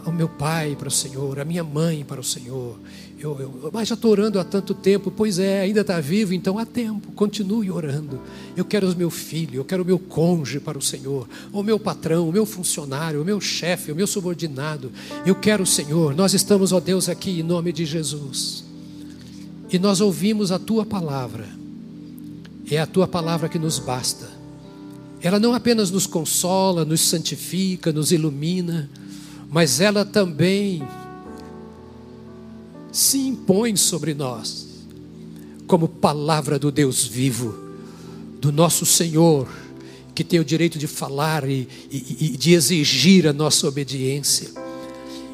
o 0.05 0.13
meu 0.13 0.29
pai 0.29 0.77
para 0.77 0.89
o 0.89 0.91
Senhor, 0.91 1.41
a 1.41 1.45
minha 1.45 1.65
mãe 1.65 2.05
para 2.05 2.21
o 2.21 2.25
Senhor. 2.25 2.79
Eu, 3.19 3.39
eu, 3.39 3.71
mas 3.73 3.87
já 3.87 3.95
estou 3.95 4.11
orando 4.11 4.41
há 4.41 4.45
tanto 4.45 4.75
tempo. 4.75 5.11
Pois 5.11 5.39
é, 5.39 5.61
ainda 5.61 5.83
está 5.83 6.01
vivo, 6.01 6.35
então 6.35 6.59
há 6.59 6.67
tempo. 6.67 7.13
Continue 7.13 7.71
orando. 7.71 8.21
Eu 8.57 8.65
quero 8.65 8.91
o 8.91 8.97
meu 8.97 9.11
filho, 9.11 9.57
eu 9.61 9.65
quero 9.65 9.85
o 9.85 9.87
meu 9.87 9.99
cônjuge 9.99 10.59
para 10.59 10.77
o 10.77 10.83
Senhor, 10.83 11.29
o 11.53 11.63
meu 11.63 11.79
patrão, 11.79 12.29
o 12.29 12.33
meu 12.33 12.45
funcionário, 12.45 13.23
o 13.23 13.25
meu 13.25 13.41
chefe, 13.41 13.93
o 13.93 13.95
meu 13.95 14.09
subordinado. 14.09 14.91
Eu 15.25 15.37
quero 15.37 15.63
o 15.63 15.67
Senhor. 15.67 16.17
Nós 16.17 16.35
estamos, 16.35 16.73
ó 16.73 16.81
Deus, 16.81 17.09
aqui 17.09 17.39
em 17.39 17.45
nome 17.45 17.73
de 17.73 17.85
Jesus. 17.85 18.65
E 19.71 19.79
nós 19.79 20.01
ouvimos 20.01 20.51
a 20.51 20.59
tua 20.59 20.85
palavra. 20.85 21.47
É 22.69 22.79
a 22.79 22.87
tua 22.87 23.07
palavra 23.07 23.49
que 23.49 23.59
nos 23.59 23.79
basta. 23.79 24.32
Ela 25.23 25.39
não 25.39 25.55
apenas 25.55 25.91
nos 25.91 26.07
consola, 26.07 26.85
nos 26.85 27.01
santifica, 27.01 27.93
nos 27.93 28.11
ilumina, 28.11 28.91
mas 29.49 29.81
ela 29.81 30.05
também 30.05 30.83
se 32.91 33.19
impõe 33.19 33.77
sobre 33.77 34.15
nós 34.15 34.67
como 35.67 35.89
palavra 35.89 36.59
do 36.59 36.73
Deus 36.73 37.07
vivo, 37.07 37.57
do 38.41 38.51
nosso 38.51 38.85
Senhor, 38.85 39.49
que 40.15 40.25
tem 40.25 40.41
o 40.41 40.45
direito 40.45 40.79
de 40.79 40.87
falar 40.87 41.49
e, 41.49 41.69
e, 41.91 42.17
e 42.21 42.37
de 42.37 42.53
exigir 42.53 43.27
a 43.27 43.33
nossa 43.33 43.67
obediência. 43.69 44.51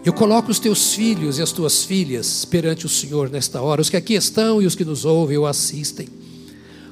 Eu 0.04 0.12
coloco 0.12 0.50
os 0.50 0.58
teus 0.58 0.94
filhos 0.94 1.38
e 1.38 1.42
as 1.42 1.50
tuas 1.50 1.82
filhas 1.82 2.44
perante 2.44 2.86
o 2.86 2.88
Senhor 2.88 3.30
nesta 3.30 3.60
hora, 3.60 3.80
os 3.80 3.90
que 3.90 3.96
aqui 3.96 4.14
estão 4.14 4.62
e 4.62 4.66
os 4.66 4.74
que 4.74 4.84
nos 4.84 5.04
ouvem 5.04 5.36
ou 5.38 5.46
assistem. 5.46 6.08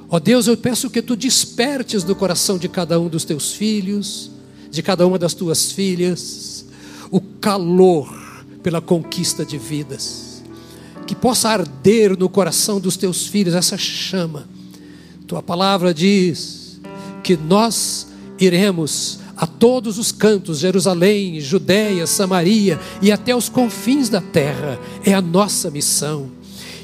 Ó 0.09 0.19
Deus, 0.19 0.47
eu 0.47 0.55
peço 0.55 0.89
que 0.89 1.01
tu 1.01 1.15
despertes 1.15 2.03
do 2.03 2.15
coração 2.15 2.57
de 2.57 2.69
cada 2.69 2.99
um 2.99 3.09
dos 3.09 3.25
teus 3.25 3.53
filhos, 3.53 4.31
de 4.71 4.81
cada 4.81 5.05
uma 5.05 5.19
das 5.19 5.33
tuas 5.33 5.71
filhas, 5.71 6.65
o 7.11 7.19
calor 7.19 8.09
pela 8.63 8.79
conquista 8.79 9.45
de 9.45 9.57
vidas. 9.57 10.43
Que 11.05 11.15
possa 11.15 11.49
arder 11.49 12.17
no 12.17 12.29
coração 12.29 12.79
dos 12.79 12.95
teus 12.95 13.27
filhos 13.27 13.53
essa 13.53 13.77
chama. 13.77 14.47
Tua 15.25 15.43
palavra 15.43 15.93
diz 15.93 16.79
que 17.23 17.35
nós 17.35 18.07
iremos 18.39 19.19
a 19.35 19.45
todos 19.45 19.97
os 19.97 20.11
cantos, 20.11 20.59
Jerusalém, 20.59 21.39
Judéia, 21.39 22.07
Samaria 22.07 22.79
e 23.01 23.11
até 23.11 23.35
os 23.35 23.49
confins 23.49 24.09
da 24.09 24.21
terra. 24.21 24.79
É 25.05 25.13
a 25.13 25.21
nossa 25.21 25.69
missão. 25.69 26.36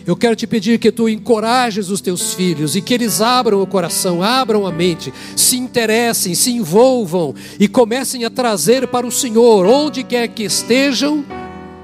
Eu 0.05 0.17
quero 0.17 0.35
te 0.35 0.45
pedir 0.45 0.79
que 0.79 0.91
tu 0.91 1.07
encorajes 1.07 1.89
os 1.89 2.01
teus 2.01 2.33
filhos 2.33 2.75
e 2.75 2.81
que 2.81 2.93
eles 2.93 3.21
abram 3.21 3.61
o 3.61 3.67
coração, 3.67 4.21
abram 4.21 4.67
a 4.67 4.71
mente, 4.71 5.13
se 5.35 5.57
interessem, 5.57 6.35
se 6.35 6.51
envolvam 6.51 7.33
e 7.57 7.69
comecem 7.69 8.25
a 8.25 8.29
trazer 8.29 8.85
para 8.87 9.07
o 9.07 9.11
Senhor, 9.11 9.65
onde 9.65 10.03
quer 10.03 10.27
que 10.27 10.43
estejam, 10.43 11.23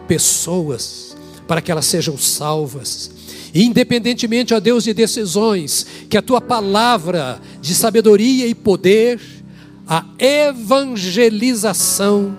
pessoas, 0.06 1.16
para 1.48 1.62
que 1.62 1.72
elas 1.72 1.86
sejam 1.86 2.18
salvas. 2.18 3.10
independentemente, 3.56 4.54
ó 4.54 4.60
Deus, 4.60 4.84
de 4.84 4.94
decisões, 4.94 5.86
que 6.10 6.18
a 6.18 6.22
tua 6.22 6.42
palavra 6.42 7.42
de 7.62 7.74
sabedoria 7.74 8.46
e 8.46 8.54
poder, 8.54 9.18
a 9.88 10.04
evangelização, 10.20 12.38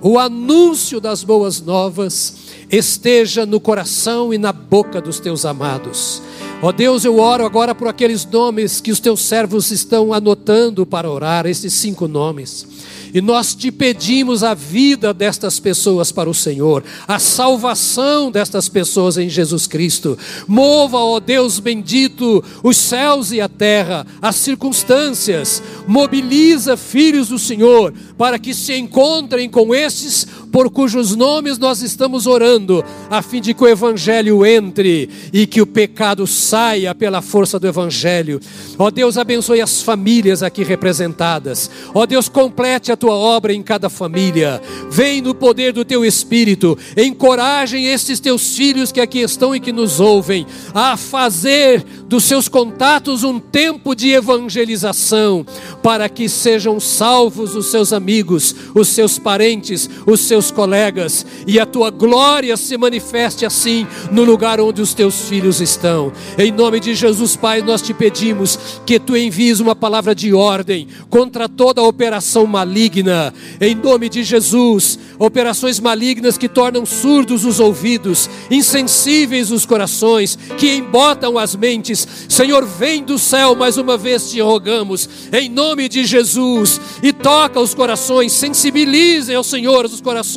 o 0.00 0.20
anúncio 0.20 1.00
das 1.00 1.24
boas 1.24 1.60
novas 1.60 2.45
esteja 2.70 3.46
no 3.46 3.60
coração 3.60 4.32
e 4.32 4.38
na 4.38 4.52
boca 4.52 5.00
dos 5.00 5.20
teus 5.20 5.44
amados. 5.44 6.22
Ó 6.62 6.72
Deus, 6.72 7.04
eu 7.04 7.18
oro 7.18 7.44
agora 7.44 7.74
por 7.74 7.86
aqueles 7.86 8.24
nomes 8.24 8.80
que 8.80 8.90
os 8.90 8.98
teus 8.98 9.20
servos 9.20 9.70
estão 9.70 10.12
anotando 10.12 10.86
para 10.86 11.10
orar, 11.10 11.46
esses 11.46 11.74
cinco 11.74 12.08
nomes. 12.08 12.66
E 13.12 13.20
nós 13.20 13.54
te 13.54 13.70
pedimos 13.70 14.42
a 14.42 14.52
vida 14.52 15.14
destas 15.14 15.60
pessoas 15.60 16.10
para 16.12 16.28
o 16.28 16.34
Senhor, 16.34 16.82
a 17.06 17.18
salvação 17.18 18.30
destas 18.30 18.68
pessoas 18.68 19.16
em 19.16 19.28
Jesus 19.28 19.66
Cristo. 19.66 20.18
Mova, 20.46 20.98
ó 20.98 21.20
Deus 21.20 21.58
bendito, 21.58 22.42
os 22.62 22.76
céus 22.76 23.32
e 23.32 23.40
a 23.40 23.48
terra, 23.48 24.06
as 24.20 24.36
circunstâncias. 24.36 25.62
Mobiliza 25.86 26.76
filhos 26.76 27.28
do 27.28 27.38
Senhor 27.38 27.92
para 28.18 28.38
que 28.38 28.52
se 28.52 28.76
encontrem 28.76 29.48
com 29.48 29.74
esses 29.74 30.26
por 30.56 30.70
cujos 30.70 31.14
nomes 31.14 31.58
nós 31.58 31.82
estamos 31.82 32.26
orando, 32.26 32.82
a 33.10 33.20
fim 33.20 33.42
de 33.42 33.52
que 33.52 33.62
o 33.62 33.68
Evangelho 33.68 34.46
entre 34.46 35.10
e 35.30 35.46
que 35.46 35.60
o 35.60 35.66
pecado 35.66 36.26
saia 36.26 36.94
pela 36.94 37.20
força 37.20 37.60
do 37.60 37.66
Evangelho. 37.66 38.40
Ó 38.78 38.90
Deus, 38.90 39.18
abençoe 39.18 39.60
as 39.60 39.82
famílias 39.82 40.42
aqui 40.42 40.64
representadas. 40.64 41.70
Ó 41.92 42.06
Deus, 42.06 42.30
complete 42.30 42.90
a 42.90 42.96
tua 42.96 43.12
obra 43.12 43.52
em 43.52 43.62
cada 43.62 43.90
família. 43.90 44.62
Vem 44.90 45.20
no 45.20 45.34
poder 45.34 45.74
do 45.74 45.84
teu 45.84 46.02
Espírito, 46.06 46.78
encorajem 46.96 47.88
estes 47.88 48.18
teus 48.18 48.56
filhos 48.56 48.90
que 48.90 49.02
aqui 49.02 49.18
estão 49.18 49.54
e 49.54 49.60
que 49.60 49.72
nos 49.72 50.00
ouvem 50.00 50.46
a 50.72 50.96
fazer 50.96 51.84
dos 52.06 52.24
seus 52.24 52.48
contatos 52.48 53.24
um 53.24 53.38
tempo 53.38 53.94
de 53.94 54.10
evangelização, 54.10 55.44
para 55.82 56.08
que 56.08 56.30
sejam 56.30 56.80
salvos 56.80 57.54
os 57.54 57.66
seus 57.66 57.92
amigos, 57.92 58.54
os 58.74 58.88
seus 58.88 59.18
parentes, 59.18 59.90
os 60.06 60.20
seus 60.20 60.45
colegas, 60.50 61.24
e 61.46 61.58
a 61.58 61.66
tua 61.66 61.90
glória 61.90 62.56
se 62.56 62.76
manifeste 62.76 63.44
assim 63.44 63.86
no 64.10 64.24
lugar 64.24 64.60
onde 64.60 64.80
os 64.82 64.94
teus 64.94 65.28
filhos 65.28 65.60
estão. 65.60 66.12
Em 66.38 66.50
nome 66.50 66.80
de 66.80 66.94
Jesus, 66.94 67.36
Pai, 67.36 67.62
nós 67.62 67.82
te 67.82 67.92
pedimos 67.92 68.58
que 68.84 68.98
tu 68.98 69.16
envies 69.16 69.60
uma 69.60 69.74
palavra 69.74 70.14
de 70.14 70.32
ordem 70.32 70.88
contra 71.08 71.48
toda 71.48 71.82
operação 71.82 72.46
maligna, 72.46 73.32
em 73.60 73.74
nome 73.74 74.08
de 74.08 74.22
Jesus, 74.22 74.98
operações 75.18 75.80
malignas 75.80 76.36
que 76.38 76.48
tornam 76.48 76.84
surdos 76.84 77.44
os 77.44 77.60
ouvidos, 77.60 78.28
insensíveis 78.50 79.50
os 79.50 79.64
corações, 79.64 80.38
que 80.58 80.74
embotam 80.74 81.38
as 81.38 81.54
mentes. 81.54 82.06
Senhor, 82.28 82.64
vem 82.64 83.02
do 83.02 83.18
céu 83.18 83.54
mais 83.54 83.76
uma 83.76 83.96
vez 83.96 84.30
te 84.30 84.40
rogamos, 84.40 85.08
em 85.32 85.48
nome 85.48 85.88
de 85.88 86.04
Jesus, 86.04 86.80
e 87.02 87.12
toca 87.12 87.60
os 87.60 87.74
corações, 87.74 88.32
sensibilize 88.32 89.34
ao 89.34 89.44
Senhor 89.44 89.84
os 89.84 90.00
corações, 90.00 90.35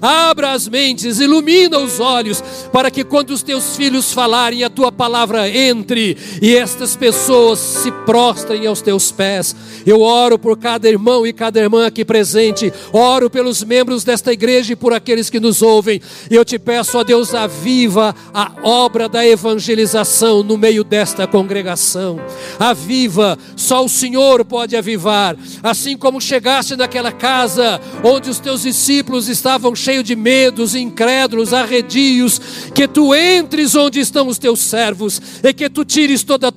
abra 0.00 0.52
as 0.52 0.68
mentes, 0.68 1.20
ilumina 1.20 1.78
os 1.78 2.00
olhos, 2.00 2.42
para 2.72 2.90
que 2.90 3.04
quando 3.04 3.30
os 3.30 3.42
teus 3.42 3.76
filhos 3.76 4.12
falarem, 4.12 4.64
a 4.64 4.70
tua 4.70 4.90
palavra 4.90 5.48
entre 5.48 6.16
e 6.40 6.56
estas 6.56 6.96
pessoas 6.96 7.58
se 7.58 7.90
prostrem 8.04 8.66
aos 8.66 8.80
teus 8.80 9.10
pés. 9.10 9.54
Eu 9.86 10.00
oro 10.00 10.38
por 10.38 10.56
cada 10.58 10.88
irmão 10.88 11.26
e 11.26 11.32
cada 11.32 11.60
irmã 11.60 11.86
aqui 11.86 12.04
presente, 12.04 12.72
oro 12.92 13.28
pelos 13.28 13.62
membros 13.62 14.04
desta 14.04 14.32
igreja 14.32 14.72
e 14.72 14.76
por 14.76 14.92
aqueles 14.92 15.28
que 15.28 15.40
nos 15.40 15.62
ouvem. 15.62 16.00
E 16.30 16.34
eu 16.34 16.44
te 16.44 16.58
peço, 16.58 16.98
ó 16.98 17.04
Deus, 17.04 17.34
aviva 17.34 18.14
a 18.32 18.52
obra 18.62 19.08
da 19.08 19.26
evangelização 19.26 20.42
no 20.42 20.56
meio 20.56 20.84
desta 20.84 21.26
congregação. 21.26 22.18
Aviva, 22.58 23.38
só 23.56 23.84
o 23.84 23.88
Senhor 23.88 24.44
pode 24.44 24.76
avivar. 24.76 25.36
Assim 25.62 25.96
como 25.96 26.20
chegaste 26.20 26.76
naquela 26.76 27.12
casa 27.12 27.80
onde 28.02 28.30
os 28.30 28.38
teus 28.38 28.62
discípulos 28.62 29.23
estavam 29.28 29.74
cheios 29.74 30.04
de 30.04 30.16
medos, 30.16 30.74
incrédulos, 30.74 31.52
arredios, 31.52 32.40
que 32.74 32.86
tu 32.88 33.14
entres 33.14 33.74
onde 33.74 34.00
estão 34.00 34.28
os 34.28 34.38
teus 34.38 34.60
servos 34.60 35.20
e 35.42 35.52
que 35.52 35.68
tu 35.68 35.84
tires 35.84 36.22
toda 36.22 36.48
a 36.48 36.52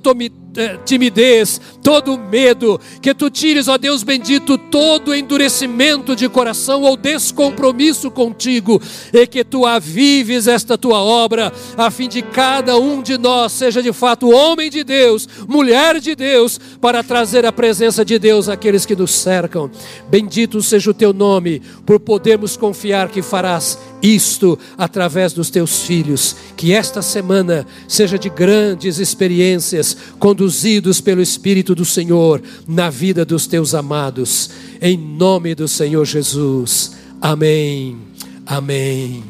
eh, 0.56 0.78
timidez, 0.84 1.60
todo 1.82 2.18
medo, 2.18 2.80
que 3.00 3.14
tu 3.14 3.30
tires, 3.30 3.68
ó 3.68 3.78
Deus 3.78 4.02
bendito, 4.02 4.58
todo 4.58 5.14
endurecimento 5.14 6.14
de 6.14 6.28
coração 6.28 6.82
ou 6.82 6.96
descompromisso 6.96 8.10
contigo, 8.10 8.80
e 9.12 9.26
que 9.26 9.44
tu 9.44 9.64
avives 9.64 10.46
esta 10.46 10.76
tua 10.76 10.98
obra, 10.98 11.52
a 11.76 11.90
fim 11.90 12.08
de 12.08 12.22
cada 12.22 12.76
um 12.76 13.02
de 13.02 13.16
nós 13.16 13.52
seja 13.52 13.82
de 13.82 13.92
fato 13.92 14.30
homem 14.30 14.70
de 14.70 14.84
Deus, 14.84 15.28
mulher 15.46 16.00
de 16.00 16.14
Deus, 16.14 16.58
para 16.80 17.02
trazer 17.02 17.46
a 17.46 17.52
presença 17.52 18.04
de 18.04 18.18
Deus 18.18 18.48
àqueles 18.48 18.84
que 18.84 18.96
nos 18.96 19.12
cercam. 19.12 19.70
Bendito 20.10 20.62
seja 20.62 20.90
o 20.90 20.94
teu 20.94 21.12
nome, 21.12 21.62
por 21.86 22.00
podermos 22.00 22.56
confiar 22.56 23.08
que 23.08 23.22
farás 23.22 23.78
isto 24.02 24.58
através 24.76 25.32
dos 25.32 25.50
teus 25.50 25.82
filhos. 25.82 26.36
Que 26.56 26.72
esta 26.72 27.02
semana 27.02 27.66
seja 27.86 28.18
de 28.18 28.28
grandes 28.28 28.98
experiências, 28.98 29.96
conduzidos 30.18 31.00
pelo 31.00 31.22
Espírito 31.22 31.74
do 31.78 31.84
Senhor 31.84 32.42
na 32.66 32.90
vida 32.90 33.24
dos 33.24 33.46
teus 33.46 33.72
amados. 33.72 34.50
Em 34.82 34.98
nome 34.98 35.54
do 35.54 35.68
Senhor 35.68 36.04
Jesus. 36.04 36.96
Amém. 37.20 37.98
Amém. 38.44 39.24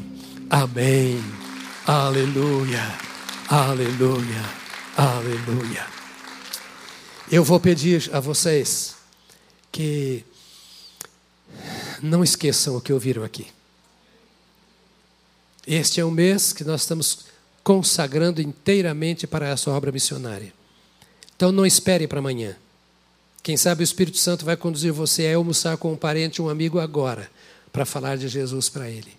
Amém. 0.49 1.23
Aleluia. 1.87 2.83
Aleluia. 3.49 4.45
Aleluia. 4.97 5.87
Eu 7.31 7.45
vou 7.45 7.61
pedir 7.61 8.09
a 8.13 8.19
vocês 8.19 8.97
que 9.71 10.25
não 12.03 12.25
esqueçam 12.25 12.77
o 12.77 12.81
que 12.81 12.93
ouviram 12.93 13.23
aqui. 13.23 13.47
Este 15.67 16.01
é 16.01 16.05
um 16.05 16.11
mês 16.11 16.55
que 16.55 16.65
nós 16.65 16.81
estamos 16.81 17.27
consagrando 17.63 18.41
inteiramente 18.41 19.27
para 19.27 19.47
essa 19.47 19.71
obra 19.71 19.93
missionária. 19.93 20.58
Então 21.39 21.53
não 21.53 21.65
espere 21.65 22.09
para 22.09 22.19
amanhã. 22.19 22.57
Quem 23.45 23.57
sabe 23.57 23.81
o 23.81 23.85
Espírito 23.85 24.19
Santo 24.19 24.45
vai 24.45 24.57
conduzir 24.57 24.93
você 24.93 25.25
a 25.29 25.37
almoçar 25.37 25.77
com 25.77 25.93
um 25.93 25.97
parente, 25.97 26.43
um 26.43 26.49
amigo 26.49 26.81
agora, 26.81 27.31
para 27.73 27.85
falar 27.85 28.19
de 28.19 28.27
Jesus 28.27 28.69
para 28.69 28.91
ele. 28.91 29.17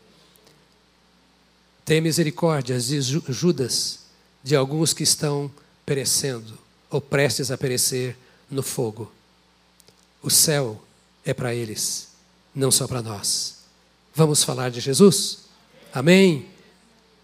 Tenha 1.85 2.01
misericórdia, 2.01 2.77
diz 2.77 3.05
Judas, 3.05 3.99
de 4.43 4.53
alguns 4.53 4.91
que 4.91 5.01
estão 5.01 5.49
perecendo 5.85 6.59
ou 6.91 6.99
prestes 6.99 7.51
a 7.51 7.57
perecer 7.57 8.17
no 8.51 8.61
fogo. 8.61 9.09
O 10.21 10.29
céu 10.29 10.83
é 11.23 11.33
para 11.33 11.55
eles, 11.55 12.09
não 12.53 12.69
só 12.69 12.85
para 12.85 13.01
nós. 13.01 13.59
Vamos 14.13 14.43
falar 14.43 14.71
de 14.71 14.81
Jesus? 14.81 15.45
Amém? 15.93 16.48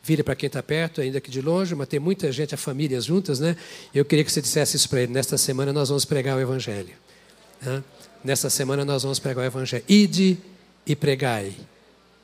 Vire 0.06 0.22
para 0.22 0.36
quem 0.36 0.46
está 0.46 0.62
perto, 0.62 1.02
ainda 1.02 1.20
que 1.20 1.32
de 1.32 1.42
longe, 1.42 1.74
mas 1.74 1.88
tem 1.88 2.00
muita 2.00 2.32
gente, 2.32 2.54
a 2.54 2.58
famílias 2.58 3.06
juntas, 3.06 3.40
né? 3.40 3.58
Eu 3.92 4.06
queria 4.06 4.24
que 4.24 4.32
você 4.32 4.40
dissesse 4.40 4.78
isso 4.78 4.88
para 4.88 5.02
ele. 5.02 5.12
Nesta 5.12 5.36
semana 5.36 5.74
nós 5.74 5.90
vamos 5.90 6.06
pregar 6.06 6.38
o 6.38 6.40
Evangelho. 6.40 6.94
Né? 7.60 7.84
Nesta 8.24 8.48
semana 8.48 8.86
nós 8.86 9.02
vamos 9.02 9.18
pregar 9.18 9.44
o 9.44 9.48
Evangelho. 9.48 9.84
Ide 9.90 10.38
e 10.86 10.96
pregai. 10.96 11.56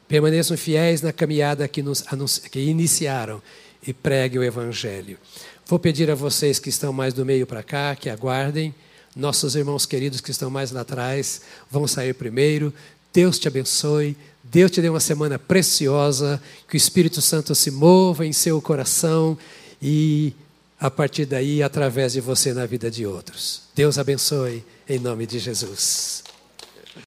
Permaneçam 0.08 0.56
fiéis 0.56 1.02
na 1.02 1.12
caminhada 1.12 1.68
que, 1.68 1.82
nos, 1.82 2.04
que 2.38 2.60
iniciaram 2.60 3.42
e 3.88 3.92
pregue 3.92 4.38
o 4.38 4.44
Evangelho. 4.44 5.18
Vou 5.66 5.80
pedir 5.80 6.12
a 6.12 6.16
vocês 6.16 6.60
que 6.60 6.70
estão 6.70 6.94
mais 6.94 7.16
do 7.16 7.26
meio 7.26 7.48
para 7.48 7.64
cá, 7.64 7.96
que 7.96 8.12
aguardem. 8.12 8.76
Nossos 9.16 9.56
irmãos 9.56 9.88
queridos 9.88 10.22
que 10.22 10.30
estão 10.30 10.52
mais 10.52 10.70
lá 10.72 10.82
atrás 10.82 11.42
vão 11.68 11.88
sair 11.88 12.14
primeiro. 12.14 12.72
Deus 13.12 13.40
te 13.40 13.48
abençoe. 13.48 14.16
Deus 14.52 14.70
te 14.70 14.82
dê 14.82 14.90
uma 14.90 15.00
semana 15.00 15.40
preciosa, 15.40 16.42
que 16.68 16.76
o 16.76 16.78
Espírito 16.78 17.22
Santo 17.22 17.56
se 17.56 17.72
mova 17.72 18.26
em 18.26 18.34
seu 18.34 18.62
coração 18.62 19.38
e, 19.82 20.34
a 20.78 20.92
partir 20.92 21.26
daí, 21.26 21.64
através 21.64 22.12
de 22.12 22.20
você 22.20 22.54
na 22.54 22.66
vida 22.66 22.92
de 22.92 23.06
outros. 23.06 23.62
Deus 23.74 23.98
abençoe, 23.98 24.62
em 24.90 25.00
nome 25.00 25.26
de 25.26 25.40
Jesus. 25.40 26.21